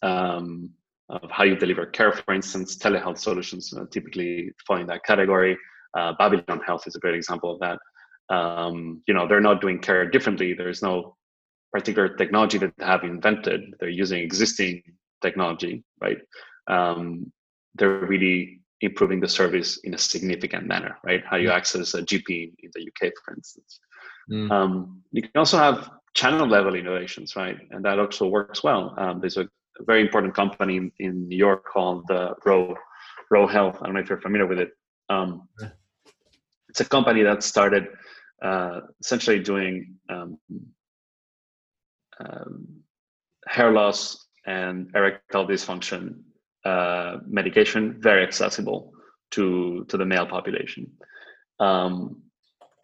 um, 0.02 0.70
of 1.08 1.30
how 1.30 1.44
you 1.44 1.56
deliver 1.56 1.86
care, 1.86 2.12
for 2.12 2.34
instance. 2.34 2.76
Telehealth 2.76 3.18
solutions 3.18 3.72
uh, 3.72 3.84
typically 3.90 4.50
fall 4.66 4.76
in 4.76 4.86
that 4.88 5.04
category. 5.04 5.56
Uh, 5.96 6.12
Babylon 6.18 6.60
Health 6.66 6.86
is 6.86 6.94
a 6.94 7.00
great 7.00 7.14
example 7.14 7.52
of 7.52 7.60
that. 7.60 7.78
Um, 8.34 9.02
you 9.08 9.14
know, 9.14 9.26
they're 9.26 9.40
not 9.40 9.60
doing 9.60 9.78
care 9.78 10.08
differently. 10.08 10.52
There's 10.52 10.82
no 10.82 11.16
particular 11.72 12.08
technology 12.08 12.58
that 12.58 12.72
they 12.76 12.84
have 12.84 13.04
invented. 13.04 13.74
They're 13.78 13.88
using 13.88 14.22
existing 14.22 14.82
technology, 15.22 15.84
right? 16.00 16.18
Um, 16.66 17.32
they're 17.74 18.06
really 18.06 18.60
improving 18.80 19.20
the 19.20 19.28
service 19.28 19.78
in 19.84 19.94
a 19.94 19.98
significant 19.98 20.66
manner, 20.66 20.96
right? 21.04 21.22
How 21.28 21.36
you 21.36 21.48
mm. 21.48 21.54
access 21.54 21.94
a 21.94 22.02
GP 22.02 22.52
in 22.62 22.70
the 22.74 22.82
UK, 22.82 23.12
for 23.24 23.34
instance. 23.34 23.80
Mm. 24.30 24.50
Um, 24.50 25.02
you 25.12 25.22
can 25.22 25.32
also 25.36 25.58
have 25.58 25.90
channel 26.14 26.46
level 26.46 26.74
innovations, 26.74 27.36
right? 27.36 27.58
And 27.70 27.84
that 27.84 27.98
also 27.98 28.26
works 28.26 28.62
well. 28.64 28.94
Um, 28.96 29.20
there's 29.20 29.36
a, 29.36 29.48
very 29.86 30.02
important 30.02 30.34
company 30.34 30.76
in, 30.76 30.92
in 30.98 31.26
New 31.26 31.38
York 31.38 31.64
called 31.64 32.04
uh, 32.10 32.34
Ro, 32.44 32.74
Ro 33.30 33.46
Health. 33.46 33.78
I 33.80 33.86
don't 33.86 33.94
know 33.94 34.00
if 34.00 34.10
you're 34.10 34.20
familiar 34.20 34.46
with 34.46 34.58
it. 34.58 34.72
Um, 35.08 35.48
it's 36.68 36.80
a 36.80 36.84
company 36.84 37.22
that 37.22 37.42
started 37.42 37.88
uh, 38.42 38.80
essentially 39.00 39.38
doing 39.38 39.94
um, 42.20 42.66
hair 43.46 43.72
loss 43.72 44.26
and 44.46 44.90
erectile 44.94 45.46
dysfunction 45.46 46.20
uh, 46.64 47.18
medication 47.26 47.96
very 48.00 48.22
accessible 48.22 48.92
to 49.30 49.84
to 49.88 49.96
the 49.96 50.04
male 50.04 50.26
population. 50.26 50.90
Um, 51.58 52.22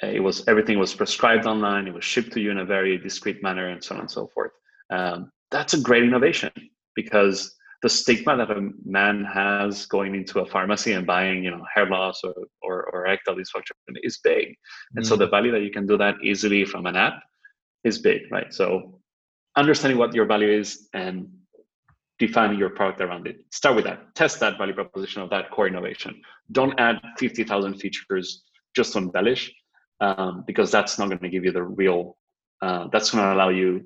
it 0.02 0.22
was 0.22 0.46
everything 0.48 0.78
was 0.78 0.94
prescribed 0.94 1.46
online. 1.46 1.86
It 1.86 1.94
was 1.94 2.04
shipped 2.04 2.32
to 2.32 2.40
you 2.40 2.50
in 2.50 2.58
a 2.58 2.64
very 2.64 2.98
discreet 2.98 3.42
manner, 3.42 3.68
and 3.68 3.82
so 3.82 3.94
on 3.94 4.02
and 4.02 4.10
so 4.10 4.28
forth. 4.28 4.52
Um, 4.90 5.30
that's 5.50 5.74
a 5.74 5.80
great 5.80 6.04
innovation 6.04 6.50
because 6.94 7.54
the 7.82 7.88
stigma 7.88 8.36
that 8.36 8.50
a 8.50 8.70
man 8.84 9.24
has 9.24 9.86
going 9.86 10.14
into 10.14 10.40
a 10.40 10.46
pharmacy 10.46 10.92
and 10.92 11.06
buying, 11.06 11.44
you 11.44 11.50
know, 11.50 11.64
hair 11.74 11.86
loss 11.86 12.22
or 12.24 12.34
or, 12.62 12.84
or 12.92 13.06
erectile 13.06 13.36
dysfunction 13.36 13.72
is 14.02 14.18
big, 14.22 14.54
and 14.94 15.04
mm. 15.04 15.08
so 15.08 15.16
the 15.16 15.28
value 15.28 15.52
that 15.52 15.62
you 15.62 15.70
can 15.70 15.86
do 15.86 15.96
that 15.98 16.14
easily 16.22 16.64
from 16.64 16.86
an 16.86 16.96
app 16.96 17.22
is 17.84 17.98
big, 17.98 18.22
right? 18.30 18.52
So 18.52 19.00
understanding 19.56 19.98
what 19.98 20.14
your 20.14 20.26
value 20.26 20.50
is 20.50 20.88
and 20.92 21.28
defining 22.18 22.58
your 22.58 22.70
product 22.70 23.00
around 23.00 23.26
it. 23.26 23.44
Start 23.50 23.76
with 23.76 23.84
that. 23.84 24.14
Test 24.14 24.40
that 24.40 24.56
value 24.58 24.74
proposition 24.74 25.22
of 25.22 25.30
that 25.30 25.50
core 25.50 25.66
innovation. 25.66 26.20
Don't 26.52 26.78
add 26.78 27.00
50,000 27.18 27.74
features 27.74 28.44
just 28.74 28.92
to 28.92 28.98
embellish, 28.98 29.52
um, 30.00 30.44
because 30.46 30.70
that's 30.70 30.98
not 30.98 31.08
going 31.08 31.18
to 31.18 31.28
give 31.28 31.44
you 31.44 31.52
the 31.52 31.62
real, 31.62 32.16
uh, 32.62 32.88
that's 32.92 33.10
going 33.10 33.24
to 33.24 33.34
allow 33.34 33.48
you 33.48 33.84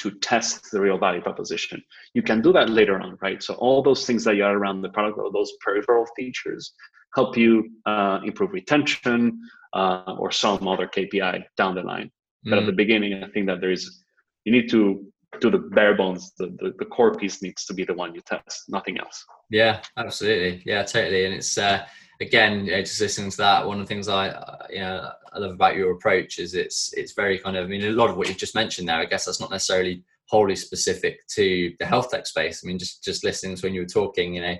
to 0.00 0.12
test 0.12 0.70
the 0.70 0.80
real 0.80 0.98
value 0.98 1.20
proposition. 1.20 1.82
You 2.14 2.22
can 2.22 2.40
do 2.40 2.52
that 2.52 2.70
later 2.70 3.00
on, 3.00 3.18
right? 3.20 3.42
So 3.42 3.54
all 3.54 3.82
those 3.82 4.06
things 4.06 4.24
that 4.24 4.36
you 4.36 4.44
add 4.44 4.54
around 4.54 4.82
the 4.82 4.90
product, 4.90 5.18
those 5.32 5.52
peripheral 5.60 6.06
features, 6.16 6.72
help 7.14 7.36
you 7.36 7.70
uh, 7.86 8.20
improve 8.24 8.52
retention 8.52 9.40
uh, 9.72 10.14
or 10.18 10.30
some 10.30 10.66
other 10.68 10.86
KPI 10.86 11.44
down 11.56 11.74
the 11.74 11.82
line. 11.82 12.10
Mm. 12.46 12.50
But 12.50 12.58
at 12.60 12.66
the 12.66 12.72
mm. 12.72 12.76
beginning, 12.76 13.24
I 13.24 13.28
think 13.28 13.46
that 13.46 13.60
there 13.60 13.72
is 13.72 14.04
you 14.48 14.52
need 14.52 14.70
to 14.70 15.04
do 15.40 15.50
the 15.50 15.58
bare 15.58 15.94
bones. 15.94 16.32
The, 16.38 16.46
the, 16.58 16.74
the 16.78 16.86
core 16.86 17.14
piece 17.14 17.42
needs 17.42 17.66
to 17.66 17.74
be 17.74 17.84
the 17.84 17.92
one 17.92 18.14
you 18.14 18.22
test 18.22 18.64
nothing 18.68 18.98
else. 18.98 19.26
Yeah 19.50 19.82
absolutely. 19.98 20.62
Yeah 20.64 20.82
totally. 20.84 21.26
And 21.26 21.34
it's 21.34 21.58
uh 21.58 21.84
again 22.22 22.64
you 22.64 22.72
know, 22.72 22.80
just 22.80 23.00
listening 23.00 23.30
to 23.30 23.36
that 23.36 23.66
one 23.66 23.78
of 23.78 23.86
the 23.86 23.94
things 23.94 24.08
i 24.08 24.26
you 24.70 24.80
know 24.80 25.08
i 25.32 25.38
love 25.38 25.52
about 25.52 25.76
your 25.76 25.92
approach 25.92 26.40
is 26.40 26.52
it's 26.52 26.92
it's 26.94 27.12
very 27.12 27.38
kind 27.38 27.56
of 27.56 27.66
i 27.66 27.68
mean 27.68 27.84
a 27.84 27.90
lot 27.90 28.10
of 28.10 28.16
what 28.16 28.26
you've 28.26 28.36
just 28.36 28.56
mentioned 28.56 28.88
there 28.88 28.96
i 28.96 29.04
guess 29.04 29.24
that's 29.24 29.38
not 29.38 29.52
necessarily 29.52 30.02
wholly 30.26 30.56
specific 30.56 31.24
to 31.28 31.72
the 31.78 31.86
health 31.86 32.10
tech 32.10 32.26
space. 32.26 32.62
I 32.62 32.66
mean 32.66 32.78
just 32.78 33.04
just 33.04 33.22
listening 33.22 33.54
to 33.54 33.62
when 33.62 33.74
you 33.74 33.82
were 33.82 33.86
talking 33.86 34.34
you 34.34 34.42
know 34.42 34.56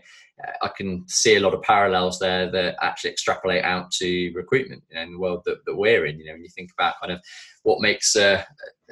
I 0.62 0.68
can 0.76 1.04
see 1.08 1.36
a 1.36 1.40
lot 1.40 1.54
of 1.54 1.62
parallels 1.62 2.18
there 2.18 2.50
that 2.50 2.76
actually 2.80 3.10
extrapolate 3.10 3.64
out 3.64 3.90
to 3.92 4.32
recruitment 4.34 4.82
you 4.88 4.96
know, 4.96 5.02
in 5.02 5.12
the 5.12 5.18
world 5.18 5.42
that, 5.46 5.64
that 5.66 5.74
we're 5.74 6.06
in. 6.06 6.18
You 6.18 6.26
know, 6.26 6.32
when 6.34 6.44
you 6.44 6.50
think 6.50 6.70
about 6.72 7.00
kind 7.00 7.12
of 7.12 7.20
what 7.62 7.80
makes 7.80 8.14
a, 8.16 8.46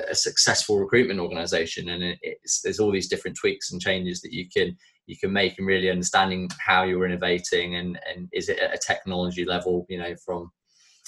a 0.09 0.15
successful 0.15 0.79
recruitment 0.79 1.21
organization, 1.21 1.89
and 1.89 2.17
there's 2.63 2.81
all 2.81 2.93
these 2.93 3.09
different 3.09 3.37
tweaks 3.37 3.73
and 3.73 3.81
changes 3.81 4.21
that 4.21 4.33
you 4.33 4.49
can 4.55 4.77
you 5.07 5.17
can 5.17 5.33
make, 5.33 5.59
and 5.59 5.67
really 5.67 5.91
understanding 5.91 6.49
how 6.59 6.85
you're 6.85 7.07
innovating, 7.07 7.77
and 7.77 7.99
and 8.13 8.29
is 8.33 8.49
it 8.49 8.59
at 8.59 8.75
a 8.75 8.79
technology 8.79 9.45
level, 9.45 9.87
you 9.89 9.99
know, 9.99 10.15
from 10.25 10.51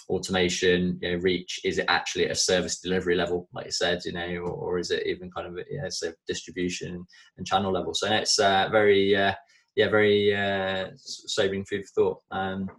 automation, 0.09 0.99
you 1.03 1.13
know, 1.13 1.19
reach? 1.19 1.61
Is 1.65 1.79
it 1.79 1.87
actually 1.89 2.27
at 2.27 2.33
a 2.33 2.35
service 2.37 2.81
delivery 2.81 3.15
level, 3.15 3.49
like 3.53 3.67
you 3.67 3.73
said, 3.73 4.01
you 4.05 4.13
know, 4.13 4.27
or, 4.39 4.51
or 4.51 4.79
is 4.79 4.91
it 4.91 5.07
even 5.07 5.31
kind 5.31 5.47
of 5.47 5.59
yeah, 5.71 5.89
so 5.89 6.13
distribution 6.27 7.05
and 7.37 7.47
channel 7.47 7.73
level? 7.73 7.95
So 7.95 8.11
it's 8.13 8.39
uh, 8.39 8.69
very 8.71 9.15
uh, 9.15 9.35
yeah, 9.77 9.89
very 9.89 10.35
uh, 10.35 10.89
sobering 10.97 11.65
food 11.65 11.85
for 11.87 11.93
thought. 11.95 12.19
Um, 12.31 12.71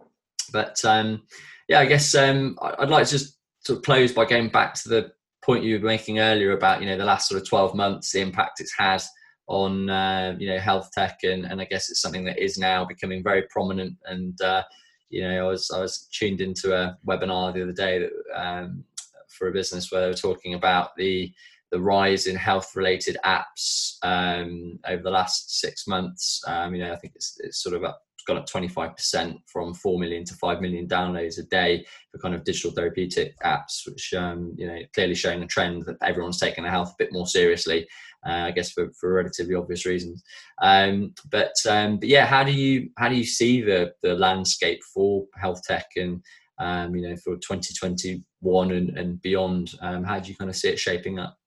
but 0.52 0.84
um, 0.84 1.24
yeah, 1.68 1.80
I 1.80 1.86
guess 1.86 2.14
um, 2.16 2.58
I'd 2.62 2.90
like 2.90 3.06
to 3.06 3.12
just 3.12 3.38
sort 3.62 3.78
of 3.78 3.84
close 3.84 4.12
by 4.12 4.26
going 4.26 4.50
back 4.50 4.74
to 4.74 4.90
the 4.90 5.12
point 5.50 5.64
you 5.64 5.80
were 5.80 5.86
making 5.86 6.20
earlier 6.20 6.52
about 6.52 6.80
you 6.80 6.88
know 6.88 6.98
the 6.98 7.06
last 7.06 7.28
sort 7.28 7.42
of 7.42 7.48
12 7.48 7.74
months, 7.74 8.12
the 8.12 8.22
impact 8.22 8.62
it's 8.62 8.78
had 8.78 9.02
on 9.48 9.90
uh, 9.90 10.36
you 10.38 10.48
know 10.48 10.60
health 10.60 10.92
tech, 10.94 11.18
and, 11.24 11.46
and 11.46 11.60
I 11.60 11.66
guess 11.66 11.90
it's 11.90 12.02
something 12.02 12.24
that 12.26 12.38
is 12.38 12.60
now 12.60 12.86
becoming 12.86 13.24
very 13.24 13.44
prominent. 13.50 13.98
And 14.06 14.40
uh, 14.42 14.64
you 15.10 15.24
know, 15.24 15.48
I 15.48 15.50
was 15.50 15.72
I 15.72 15.82
was 15.82 16.08
tuned 16.12 16.42
into 16.42 16.76
a 16.76 16.96
webinar 17.08 17.52
the 17.52 17.64
other 17.64 17.74
day 17.74 17.98
that 18.00 18.12
um, 18.40 18.84
for 19.28 19.48
a 19.48 19.52
business 19.52 19.92
where 19.92 20.02
they 20.02 20.08
were 20.08 20.14
talking 20.14 20.54
about 20.54 20.96
the 20.98 21.34
the 21.72 21.80
rise 21.80 22.28
in 22.28 22.36
health 22.36 22.76
related 22.76 23.18
apps 23.26 23.98
um, 24.04 24.80
over 24.88 25.04
the 25.04 25.12
last 25.12 25.60
six 25.60 25.88
months. 25.88 26.42
Um, 26.48 26.74
you 26.74 26.84
know, 26.84 26.94
I 26.94 26.96
think 26.98 27.14
it's, 27.16 27.38
it's 27.40 27.62
sort 27.62 27.76
of 27.76 27.84
up, 27.84 28.02
gone 28.28 28.38
up 28.38 28.50
25% 28.50 29.38
from 29.46 29.74
4 29.74 30.00
million 30.00 30.24
to 30.26 30.34
5 30.36 30.62
million 30.62 30.88
downloads 30.88 31.40
a 31.40 31.44
day 31.44 31.86
for 32.12 32.20
kind 32.20 32.36
of 32.36 32.44
digital 32.44 32.72
therapeutic 32.72 33.36
apps, 33.44 33.88
which, 33.88 34.14
um, 34.14 34.54
you 34.58 34.68
know, 34.68 34.80
clearly 34.94 35.16
showing 35.16 35.44
a 35.44 35.48
trend 35.48 35.84
that 35.86 35.98
everyone's 36.02 36.40
taking 36.40 36.64
their 36.64 36.72
health 36.72 36.92
a 36.92 37.04
bit 37.04 37.14
more 37.14 37.28
seriously. 37.28 37.88
Uh, 38.28 38.48
I 38.48 38.52
guess 38.52 38.72
for, 38.72 38.92
for 39.00 39.14
relatively 39.14 39.56
obvious 39.56 39.86
reasons, 39.86 40.22
um, 40.62 41.14
but 41.32 41.54
um, 41.70 42.00
but 42.00 42.10
yeah, 42.10 42.26
how 42.26 42.44
do 42.44 42.52
you 42.52 42.90
how 42.98 43.08
do 43.08 43.16
you 43.16 43.24
see 43.24 43.62
the 43.62 43.94
the 44.04 44.14
landscape 44.14 44.82
for 44.94 45.26
health 45.38 45.64
tech 45.64 45.86
and 45.96 46.22
um, 46.60 46.94
you 46.94 47.08
know 47.08 47.16
for 47.24 47.38
2021 47.38 48.72
and, 48.72 48.98
and 48.98 49.22
beyond? 49.22 49.72
How 49.82 50.20
do 50.20 50.30
you 50.30 50.36
kind 50.36 50.50
of 50.50 50.58
see 50.58 50.68
it 50.68 50.78
shaping 50.78 51.18
up? 51.18 51.39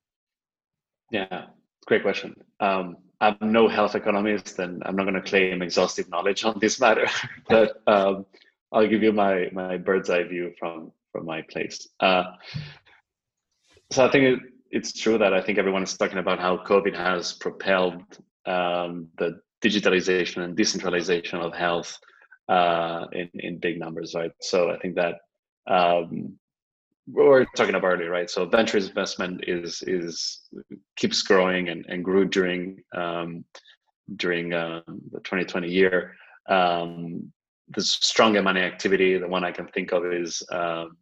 Yeah, 1.13 1.45
great 1.87 2.03
question. 2.03 2.35
Um, 2.59 2.97
I'm 3.21 3.37
no 3.41 3.69
health 3.69 3.95
economist, 3.95 4.59
and 4.59 4.83
I'm 4.87 4.97
not 4.97 5.05
going 5.05 5.15
to 5.15 5.23
claim 5.23 5.61
exhaustive 5.61 6.09
knowledge 6.09 6.43
on 6.45 6.59
this 6.59 6.81
matter, 6.81 7.07
but 7.49 7.83
um, 7.87 8.25
I'll 8.73 8.89
give 8.89 9.03
you 9.03 9.13
my 9.13 9.49
my 9.53 9.77
bird's 9.77 10.09
eye 10.09 10.25
view 10.25 10.53
from 10.59 10.91
from 11.13 11.27
my 11.27 11.43
place. 11.43 11.87
Uh, 12.01 12.25
so 13.91 14.07
I 14.07 14.11
think 14.11 14.25
it, 14.25 14.39
it's 14.71 14.93
true 14.95 15.19
that 15.19 15.35
I 15.35 15.43
think 15.43 15.59
everyone 15.59 15.83
is 15.83 15.97
talking 15.97 16.17
about 16.17 16.41
how 16.41 16.57
COVID 16.57 16.97
has 16.97 17.35
propelled 17.35 18.03
um, 18.47 19.09
the 19.19 19.39
digitalization 19.63 20.43
and 20.43 20.57
decentralization 20.57 21.41
of 21.41 21.55
health 21.55 21.99
uh, 22.49 23.05
in 23.13 23.29
in 23.35 23.59
big 23.59 23.79
numbers, 23.79 24.15
right? 24.15 24.33
So 24.41 24.71
I 24.71 24.79
think 24.79 24.95
that 24.97 25.17
um, 25.67 26.39
we 27.07 27.25
were 27.25 27.47
talking 27.57 27.75
about 27.75 27.89
earlier, 27.89 28.11
right? 28.11 28.31
So 28.31 28.47
venture 28.47 28.79
investment 28.79 29.45
is 29.47 29.83
is 29.87 30.43
keeps 30.97 31.23
growing 31.23 31.69
and, 31.69 31.85
and 31.89 32.05
grew 32.05 32.25
during 32.27 32.83
um, 32.95 33.45
during 34.17 34.53
um, 34.53 34.83
the 35.11 35.21
2020 35.21 35.69
year. 35.69 36.15
Um, 36.49 37.33
the 37.69 37.81
strong 37.81 38.37
M&A 38.37 38.61
activity. 38.61 39.17
The 39.17 39.29
one 39.29 39.45
I 39.45 39.53
can 39.53 39.67
think 39.69 39.93
of 39.93 40.05
is 40.05 40.43
um, 40.51 40.97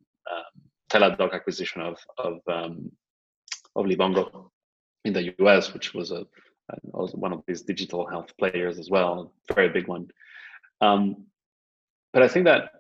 Teladoc 0.91 1.33
acquisition 1.33 1.81
of 1.81 1.99
of 2.19 2.41
um, 2.49 2.91
of 3.77 3.87
Livongo 3.87 4.51
in 5.05 5.13
the 5.13 5.35
US, 5.39 5.73
which 5.73 5.95
was 5.95 6.11
a 6.11 6.27
one 6.93 7.33
of 7.33 7.43
these 7.47 7.63
digital 7.63 8.07
health 8.07 8.37
players 8.39 8.79
as 8.79 8.91
well, 8.91 9.33
very 9.55 9.69
big 9.69 9.89
one. 9.89 10.07
Um, 10.81 11.27
but 12.13 12.23
I 12.23 12.29
think 12.29 12.45
that 12.47 12.80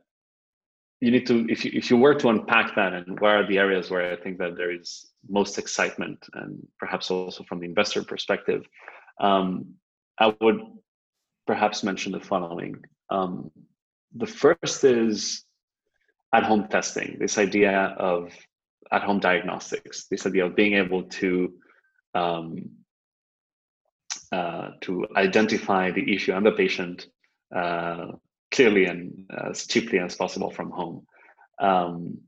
you 1.00 1.10
need 1.10 1.26
to 1.26 1.46
if 1.48 1.64
you 1.64 1.70
if 1.74 1.90
you 1.90 1.96
were 1.96 2.14
to 2.14 2.28
unpack 2.28 2.74
that 2.76 2.92
and 2.92 3.18
where 3.20 3.38
are 3.38 3.46
the 3.46 3.58
areas 3.58 3.90
where 3.90 4.12
I 4.12 4.16
think 4.16 4.38
that 4.38 4.56
there 4.56 4.72
is 4.72 5.10
most 5.28 5.58
excitement 5.58 6.26
and 6.34 6.66
perhaps 6.78 7.10
also 7.10 7.42
from 7.44 7.60
the 7.60 7.66
investor 7.66 8.02
perspective, 8.02 8.66
um, 9.18 9.74
I 10.18 10.34
would 10.40 10.60
perhaps 11.46 11.82
mention 11.82 12.12
the 12.12 12.20
following. 12.20 12.76
Um, 13.08 13.50
the 14.14 14.26
first 14.26 14.84
is 14.84 15.44
at-home 16.32 16.68
testing. 16.68 17.16
This 17.18 17.38
idea 17.38 17.94
of 17.98 18.32
at-home 18.92 19.20
diagnostics. 19.20 20.06
This 20.06 20.26
idea 20.26 20.46
of 20.46 20.54
being 20.54 20.74
able 20.74 21.04
to 21.04 21.54
um, 22.14 22.70
uh, 24.32 24.70
to 24.82 25.06
identify 25.16 25.90
the 25.90 26.14
issue 26.14 26.32
and 26.32 26.44
the 26.44 26.52
patient 26.52 27.06
uh, 27.54 28.12
clearly 28.50 28.86
and 28.86 29.30
as 29.48 29.66
cheaply 29.66 29.98
as 29.98 30.16
possible 30.16 30.50
from 30.50 30.70
home. 30.70 31.06
Um, 31.60 32.18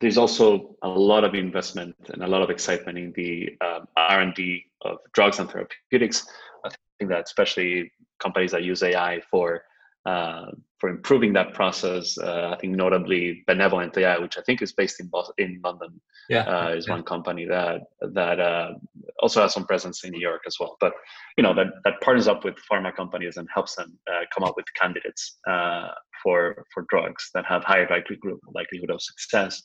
there's 0.00 0.18
also 0.18 0.76
a 0.82 0.88
lot 0.88 1.22
of 1.22 1.34
investment 1.34 1.94
and 2.08 2.22
a 2.24 2.26
lot 2.26 2.42
of 2.42 2.50
excitement 2.50 2.98
in 2.98 3.12
the 3.12 3.56
um, 3.64 3.86
R&D 3.96 4.64
of 4.82 4.98
drugs 5.12 5.38
and 5.38 5.48
therapeutics. 5.48 6.26
I 6.64 6.70
think 6.98 7.10
that 7.10 7.24
especially 7.24 7.92
companies 8.18 8.50
that 8.50 8.64
use 8.64 8.82
AI 8.82 9.20
for 9.30 9.62
uh, 10.04 10.46
for 10.78 10.88
improving 10.88 11.32
that 11.32 11.54
process. 11.54 12.18
Uh, 12.18 12.50
I 12.52 12.58
think 12.58 12.74
notably 12.74 13.44
Benevolent 13.46 13.96
AI, 13.96 14.18
which 14.18 14.36
I 14.36 14.42
think 14.42 14.60
is 14.60 14.72
based 14.72 14.98
in 15.00 15.06
Boston, 15.06 15.34
in 15.38 15.60
London, 15.62 16.00
yeah, 16.28 16.42
uh, 16.42 16.68
is 16.70 16.86
yeah. 16.86 16.94
one 16.94 17.04
company 17.04 17.46
that 17.46 17.82
that 18.00 18.40
uh, 18.40 18.72
also 19.20 19.42
has 19.42 19.54
some 19.54 19.64
presence 19.64 20.02
in 20.02 20.10
New 20.10 20.20
York 20.20 20.42
as 20.46 20.56
well. 20.58 20.76
But 20.80 20.92
you 21.36 21.42
know 21.44 21.54
that 21.54 21.68
that 21.84 22.00
partners 22.00 22.26
up 22.26 22.44
with 22.44 22.56
pharma 22.70 22.94
companies 22.94 23.36
and 23.36 23.48
helps 23.54 23.76
them 23.76 23.96
uh, 24.10 24.24
come 24.34 24.44
up 24.44 24.54
with 24.56 24.66
candidates 24.80 25.38
uh, 25.48 25.88
for 26.22 26.64
for 26.74 26.84
drugs 26.88 27.30
that 27.34 27.44
have 27.46 27.62
higher 27.62 27.86
likelihood 27.88 28.40
likelihood 28.54 28.90
of 28.90 29.00
success. 29.00 29.62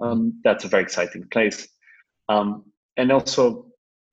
Um, 0.00 0.40
that's 0.44 0.64
a 0.64 0.68
very 0.68 0.82
exciting 0.84 1.24
place, 1.30 1.66
um, 2.28 2.64
and 2.96 3.10
also 3.10 3.66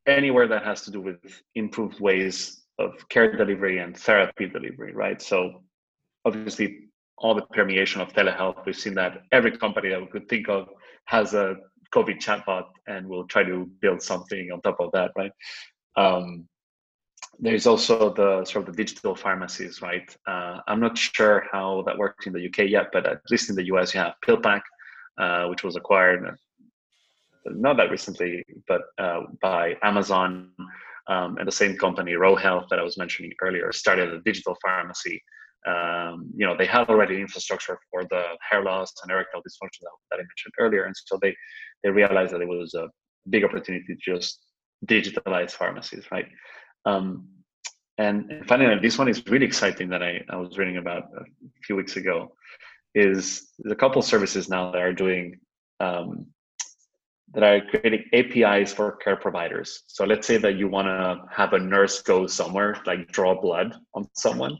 anywhere 0.07 0.47
that 0.47 0.63
has 0.63 0.82
to 0.82 0.91
do 0.91 0.99
with 0.99 1.43
improved 1.53 1.99
ways 1.99 2.59
of 2.80 3.08
care 3.10 3.36
delivery 3.36 3.80
and 3.80 3.96
therapy 3.96 4.48
delivery, 4.48 4.94
right? 4.94 5.22
So 5.22 5.62
obviously 6.26 6.90
all 7.18 7.36
the 7.36 7.42
permeation 7.42 8.02
of 8.02 8.14
telehealth, 8.14 8.66
we've 8.66 8.76
seen 8.76 8.96
that 8.96 9.24
every 9.32 9.58
company 9.58 9.90
that 9.90 10.02
we 10.02 10.08
could 10.08 10.28
think 10.30 10.48
of 10.50 10.70
has 11.06 11.34
a 11.34 11.58
COVID 11.94 12.20
chatbot 12.20 12.66
and 12.88 13.08
will 13.08 13.26
try 13.28 13.44
to 13.44 13.70
build 13.82 14.02
something 14.02 14.52
on 14.52 14.62
top 14.62 14.80
of 14.80 14.92
that, 14.94 15.12
right? 15.18 15.32
Um, 15.98 16.48
there's 17.40 17.68
also 17.68 18.14
the 18.14 18.46
sort 18.46 18.68
of 18.68 18.76
the 18.76 18.84
digital 18.84 19.16
pharmacies, 19.16 19.82
right? 19.82 20.16
Uh, 20.28 20.60
I'm 20.68 20.80
not 20.80 20.98
sure 20.98 21.46
how 21.52 21.84
that 21.86 21.98
works 21.98 22.28
in 22.28 22.34
the 22.34 22.46
UK 22.48 22.70
yet, 22.70 22.88
but 22.94 23.06
at 23.06 23.22
least 23.30 23.50
in 23.50 23.56
the 23.56 23.66
US, 23.74 23.94
you 23.94 24.00
have 24.00 24.14
PillPack, 24.26 24.62
uh, 25.18 25.48
which 25.48 25.64
was 25.64 25.76
acquired 25.76 26.26
uh, 26.26 26.32
not 27.46 27.78
that 27.78 27.90
recently, 27.90 28.46
but 28.68 28.82
uh, 28.98 29.22
by 29.42 29.76
Amazon. 29.84 30.52
Um, 31.10 31.38
and 31.38 31.47
the 31.47 31.51
same 31.51 31.76
company, 31.76 32.14
Ro 32.14 32.36
Health, 32.36 32.68
that 32.70 32.80
I 32.80 32.84
was 32.84 32.97
mentioning 32.97 33.34
earlier, 33.41 33.72
started 33.72 34.14
a 34.14 34.22
digital 34.22 34.55
pharmacy. 34.62 35.22
Um, 35.68 36.30
you 36.36 36.45
know, 36.45 36.55
they 36.55 36.68
had 36.68 36.88
already 36.88 37.20
infrastructure 37.20 37.78
for 37.91 38.03
the 38.05 38.24
hair 38.47 38.64
loss 38.64 38.93
and 39.01 39.12
erectile 39.12 39.41
dysfunction 39.41 39.82
that 40.12 40.18
I 40.18 40.24
mentioned 40.32 40.53
earlier, 40.60 40.84
and 40.86 40.95
so 40.95 41.18
they 41.22 41.36
they 41.84 41.89
realized 41.89 42.34
that 42.34 42.41
it 42.41 42.47
was 42.47 42.74
a 42.76 42.88
big 43.30 43.43
opportunity 43.43 43.86
to 43.88 43.95
just 43.95 44.39
digitalize 44.86 45.51
pharmacies, 45.51 46.05
right? 46.12 46.28
Um, 46.86 47.28
and, 47.97 48.32
and 48.32 48.47
finally, 48.47 48.80
this 48.80 48.97
one 48.97 49.10
is 49.10 49.26
really 49.28 49.45
exciting 49.45 49.89
that 49.89 50.01
I, 50.01 50.24
I 50.30 50.38
was 50.38 50.57
reading 50.57 50.78
about 50.78 51.03
a 51.16 51.24
few 51.66 51.76
weeks 51.76 51.97
ago. 51.97 52.34
Is 52.95 53.49
a 53.70 53.76
couple 53.76 54.01
services 54.01 54.49
now 54.49 54.72
that 54.72 54.82
are 54.82 54.93
doing 54.93 55.39
um, 55.80 56.26
that 57.34 57.44
are 57.44 57.62
creating 57.70 58.06
APIs 58.14 58.74
for 58.74 58.96
care 58.98 59.16
providers. 59.16 59.84
So 59.88 60.06
let's 60.06 60.26
say 60.26 60.38
that 60.38 60.56
you 60.56 60.68
want 60.68 60.88
to 60.88 61.22
have 61.32 61.54
a 61.54 61.60
nurse 61.60 62.02
go 62.02 62.28
somewhere, 62.28 62.82
like 62.86 63.12
draw 63.12 63.40
blood 63.40 63.76
on 63.94 64.08
someone. 64.14 64.58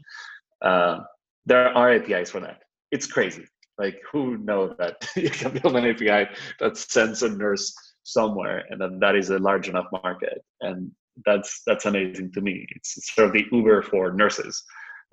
Uh, 0.62 1.00
there 1.46 1.76
are 1.76 1.92
APIs 1.92 2.30
for 2.30 2.40
that. 2.40 2.60
It's 2.90 3.06
crazy. 3.06 3.46
Like 3.78 4.00
who 4.12 4.38
knows 4.38 4.76
that 4.78 4.96
you 5.16 5.30
can 5.30 5.52
build 5.52 5.76
an 5.76 5.86
API 5.86 6.30
that 6.60 6.76
sends 6.76 7.22
a 7.22 7.30
nurse 7.30 7.74
somewhere, 8.04 8.64
and 8.70 8.80
then 8.80 8.98
that 9.00 9.16
is 9.16 9.30
a 9.30 9.38
large 9.38 9.68
enough 9.68 9.86
market, 10.04 10.44
and 10.60 10.90
that's 11.24 11.62
that's 11.66 11.86
amazing 11.86 12.32
to 12.32 12.40
me. 12.40 12.66
It's 12.76 13.14
sort 13.14 13.28
of 13.28 13.32
the 13.32 13.46
Uber 13.50 13.82
for 13.82 14.12
nurses, 14.12 14.62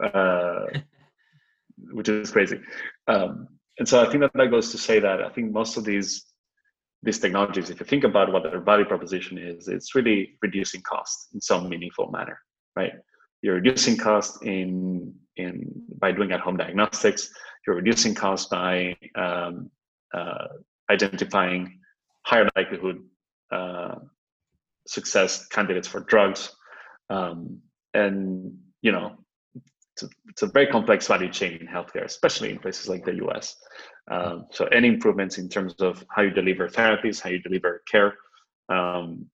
uh, 0.03 0.66
which 1.91 2.10
is 2.10 2.32
crazy. 2.32 2.60
Um, 3.08 3.47
and 3.80 3.88
so 3.88 4.01
I 4.01 4.10
think 4.10 4.22
that 4.22 4.34
that 4.34 4.51
goes 4.51 4.72
to 4.72 4.78
say 4.78 4.99
that 4.99 5.22
I 5.22 5.30
think 5.30 5.51
most 5.51 5.78
of 5.78 5.86
these 5.86 6.26
these 7.03 7.19
technologies, 7.19 7.69
if 7.69 7.79
you 7.79 7.85
think 7.85 8.03
about 8.03 8.31
what 8.31 8.43
their 8.43 8.59
value 8.59 8.85
proposition 8.85 9.37
is, 9.37 9.67
it's 9.67 9.95
really 9.95 10.37
reducing 10.41 10.81
cost 10.81 11.29
in 11.33 11.41
some 11.41 11.69
meaningful 11.69 12.09
manner, 12.11 12.39
right? 12.75 12.93
You're 13.41 13.55
reducing 13.55 13.97
cost 13.97 14.43
in 14.43 15.13
in 15.35 15.71
by 15.99 16.11
doing 16.11 16.31
at-home 16.31 16.57
diagnostics. 16.57 17.29
You're 17.65 17.75
reducing 17.75 18.15
cost 18.15 18.49
by 18.49 18.95
um, 19.15 19.69
uh, 20.13 20.47
identifying 20.89 21.79
higher 22.25 22.49
likelihood 22.55 23.03
uh, 23.51 23.95
success 24.87 25.45
candidates 25.47 25.87
for 25.87 25.99
drugs, 25.99 26.55
um, 27.11 27.59
and 27.93 28.57
you 28.81 28.91
know 28.91 29.17
it's 30.03 30.41
a, 30.41 30.47
very 30.47 30.67
complex 30.67 31.07
value 31.07 31.31
chain 31.31 31.57
in 31.59 31.67
healthcare, 31.67 32.05
especially 32.05 32.51
in 32.51 32.59
places 32.59 32.87
like 32.87 33.05
the 33.05 33.15
US. 33.25 33.55
Um, 34.09 34.45
so 34.51 34.65
any 34.65 34.87
improvements 34.87 35.37
in 35.37 35.49
terms 35.49 35.73
of 35.79 36.03
how 36.09 36.21
you 36.21 36.29
deliver 36.29 36.67
therapies, 36.67 37.21
how 37.21 37.29
you 37.29 37.39
deliver 37.39 37.83
care, 37.89 38.15
um, 38.69 39.25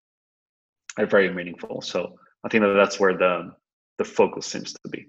are 0.98 1.06
very 1.06 1.34
meaningful. 1.34 1.82
So 1.82 2.16
I 2.44 2.50
think 2.50 2.64
that 2.64 2.74
that's 2.74 3.00
where 3.00 3.18
the 3.18 3.54
the 4.00 4.06
focus 4.06 4.48
seems 4.48 4.74
to 4.74 4.90
be. 4.90 5.08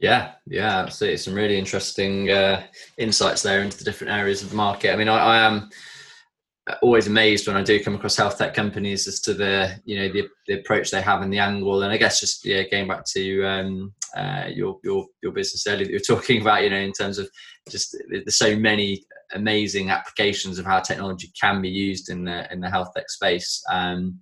Yeah, 0.00 0.32
yeah, 0.46 0.78
absolutely. 0.78 1.16
Some 1.18 1.34
really 1.34 1.58
interesting 1.58 2.30
uh, 2.30 2.64
insights 2.98 3.42
there 3.42 3.62
into 3.62 3.78
the 3.78 3.84
different 3.84 4.12
areas 4.12 4.42
of 4.42 4.50
the 4.50 4.56
market. 4.56 4.92
I 4.92 4.96
mean, 4.96 5.08
I, 5.08 5.18
I 5.18 5.38
am 5.38 5.70
always 6.82 7.06
amazed 7.06 7.46
when 7.46 7.56
I 7.56 7.62
do 7.62 7.82
come 7.82 7.94
across 7.94 8.16
health 8.16 8.38
tech 8.38 8.54
companies 8.54 9.06
as 9.06 9.20
to 9.20 9.34
the 9.34 9.80
you 9.84 9.98
know 9.98 10.12
the, 10.12 10.28
the 10.46 10.60
approach 10.60 10.90
they 10.90 11.02
have 11.02 11.22
and 11.22 11.32
the 11.32 11.38
angle. 11.38 11.82
And 11.82 11.92
I 11.92 11.96
guess 11.96 12.20
just 12.20 12.44
yeah, 12.44 12.62
going 12.70 12.88
back 12.88 13.04
to 13.12 13.44
um, 13.44 13.92
uh, 14.16 14.46
your 14.48 14.78
your 14.84 15.06
your 15.22 15.32
business 15.32 15.66
earlier 15.66 15.84
that 15.84 15.90
you're 15.90 16.00
talking 16.16 16.40
about, 16.40 16.64
you 16.64 16.70
know, 16.70 16.76
in 16.76 16.92
terms 16.92 17.18
of 17.18 17.28
just 17.68 17.96
there's 18.10 18.38
so 18.38 18.56
many 18.56 19.04
amazing 19.34 19.90
applications 19.90 20.58
of 20.58 20.64
how 20.64 20.80
technology 20.80 21.30
can 21.40 21.60
be 21.60 21.68
used 21.68 22.10
in 22.10 22.24
the 22.24 22.50
in 22.52 22.60
the 22.60 22.70
health 22.70 22.90
tech 22.94 23.10
space. 23.10 23.62
Um, 23.70 24.20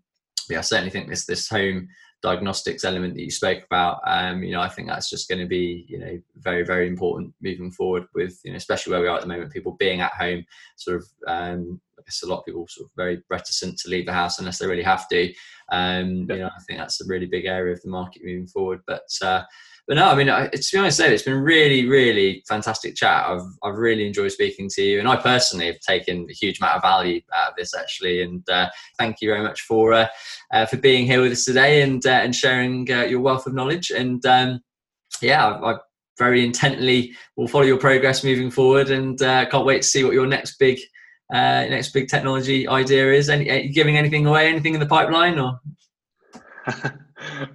yeah, 0.48 0.58
I 0.58 0.62
certainly 0.62 0.90
think 0.90 1.08
this 1.08 1.26
this 1.26 1.48
home 1.48 1.88
diagnostics 2.22 2.84
element 2.84 3.14
that 3.14 3.22
you 3.22 3.30
spoke 3.30 3.62
about, 3.64 4.00
um, 4.06 4.42
you 4.42 4.52
know, 4.52 4.60
I 4.60 4.68
think 4.68 4.88
that's 4.88 5.10
just 5.10 5.28
going 5.28 5.40
to 5.40 5.46
be, 5.46 5.84
you 5.88 5.98
know, 5.98 6.18
very, 6.36 6.64
very 6.64 6.88
important 6.88 7.34
moving 7.42 7.70
forward 7.70 8.06
with, 8.14 8.40
you 8.44 8.52
know, 8.52 8.56
especially 8.56 8.92
where 8.92 9.02
we 9.02 9.06
are 9.06 9.16
at 9.16 9.22
the 9.22 9.28
moment, 9.28 9.52
people 9.52 9.76
being 9.78 10.00
at 10.00 10.12
home, 10.12 10.44
sort 10.76 10.96
of, 10.96 11.06
um, 11.28 11.80
guess 12.06 12.22
a 12.22 12.26
lot 12.26 12.38
of 12.38 12.44
people 12.44 12.66
sort 12.68 12.86
of 12.86 12.92
very 12.96 13.22
reticent 13.28 13.78
to 13.78 13.90
leave 13.90 14.06
the 14.06 14.12
house 14.12 14.38
unless 14.38 14.58
they 14.58 14.66
really 14.66 14.82
have 14.82 15.08
to. 15.08 15.32
Um, 15.72 16.26
you 16.30 16.38
know, 16.38 16.46
I 16.46 16.62
think 16.62 16.78
that's 16.78 17.00
a 17.00 17.06
really 17.06 17.26
big 17.26 17.44
area 17.44 17.72
of 17.72 17.82
the 17.82 17.90
market 17.90 18.22
moving 18.24 18.46
forward. 18.46 18.80
But 18.86 19.08
uh, 19.22 19.42
but 19.86 19.94
no, 19.94 20.08
I 20.08 20.16
mean, 20.16 20.28
I, 20.28 20.48
to 20.48 20.68
be 20.72 20.78
honest, 20.78 20.98
it's 20.98 21.22
been 21.22 21.40
really, 21.40 21.88
really 21.88 22.42
fantastic 22.48 22.96
chat. 22.96 23.26
I've 23.26 23.46
I've 23.62 23.76
really 23.76 24.06
enjoyed 24.06 24.32
speaking 24.32 24.68
to 24.74 24.82
you, 24.82 24.98
and 24.98 25.08
I 25.08 25.16
personally 25.16 25.66
have 25.66 25.80
taken 25.80 26.26
a 26.28 26.32
huge 26.32 26.58
amount 26.58 26.76
of 26.76 26.82
value 26.82 27.20
out 27.34 27.50
of 27.50 27.56
this 27.56 27.74
actually. 27.74 28.22
And 28.22 28.48
uh, 28.48 28.68
thank 28.98 29.20
you 29.20 29.28
very 29.28 29.42
much 29.42 29.62
for 29.62 29.92
uh, 29.92 30.08
uh, 30.52 30.66
for 30.66 30.76
being 30.76 31.06
here 31.06 31.20
with 31.20 31.32
us 31.32 31.44
today 31.44 31.82
and 31.82 32.04
uh, 32.04 32.10
and 32.10 32.34
sharing 32.34 32.90
uh, 32.90 33.02
your 33.02 33.20
wealth 33.20 33.46
of 33.46 33.54
knowledge. 33.54 33.90
And 33.90 34.24
um, 34.26 34.60
yeah, 35.22 35.46
I, 35.46 35.72
I, 35.72 35.76
very 36.18 36.42
intently 36.42 37.14
will 37.36 37.46
follow 37.46 37.64
your 37.64 37.78
progress 37.78 38.24
moving 38.24 38.50
forward, 38.50 38.90
and 38.90 39.20
uh, 39.22 39.46
can't 39.50 39.66
wait 39.66 39.82
to 39.82 39.88
see 39.88 40.02
what 40.02 40.14
your 40.14 40.26
next 40.26 40.58
big 40.58 40.78
next 41.30 41.92
big 41.92 42.08
technology 42.08 42.68
idea 42.68 43.12
is. 43.12 43.28
Any, 43.28 43.50
are 43.50 43.58
you 43.58 43.72
giving 43.72 43.96
anything 43.96 44.26
away? 44.26 44.48
Anything 44.48 44.74
in 44.74 44.80
the 44.80 44.86
pipeline 44.86 45.38
or? 45.38 45.60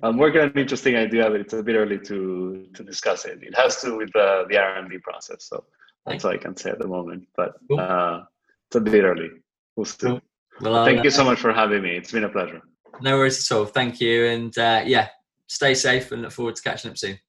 I'm 0.03 0.17
working 0.17 0.41
on 0.41 0.47
an 0.49 0.57
interesting 0.57 0.95
idea, 0.95 1.29
but 1.29 1.39
it's 1.41 1.53
a 1.53 1.63
bit 1.63 1.75
early 1.75 1.99
to 1.99 2.67
to 2.73 2.83
discuss 2.83 3.25
it. 3.25 3.39
It 3.41 3.55
has 3.57 3.81
to 3.81 3.87
do 3.87 3.97
with 3.97 4.11
the 4.13 4.45
the 4.49 4.57
R&D 4.57 4.97
process, 4.99 5.45
so 5.47 5.63
that's 6.05 6.25
all 6.25 6.31
I 6.31 6.37
can 6.37 6.55
say 6.55 6.71
at 6.71 6.79
the 6.79 6.87
moment. 6.87 7.27
But 7.35 7.53
cool. 7.69 7.79
uh, 7.79 8.23
it's 8.67 8.75
a 8.75 8.81
bit 8.81 9.03
early. 9.03 9.29
We'll 9.75 9.85
see. 9.85 10.07
Cool. 10.07 10.21
Well, 10.61 10.85
thank 10.85 10.99
uh, 10.99 11.03
you 11.03 11.11
so 11.11 11.23
much 11.23 11.39
for 11.39 11.53
having 11.53 11.83
me. 11.83 11.95
It's 11.95 12.11
been 12.11 12.23
a 12.23 12.29
pleasure. 12.29 12.61
No 13.01 13.17
worries 13.17 13.51
at 13.51 13.55
all. 13.55 13.65
Thank 13.65 14.01
you, 14.01 14.25
and 14.25 14.57
uh, 14.57 14.83
yeah, 14.85 15.09
stay 15.47 15.73
safe 15.73 16.11
and 16.11 16.23
look 16.23 16.31
forward 16.31 16.55
to 16.55 16.61
catching 16.61 16.91
up 16.91 16.97
soon. 16.97 17.19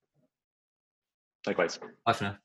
Likewise. 1.47 1.79
Bye 2.07 2.13
for 2.13 2.25
now. 2.25 2.37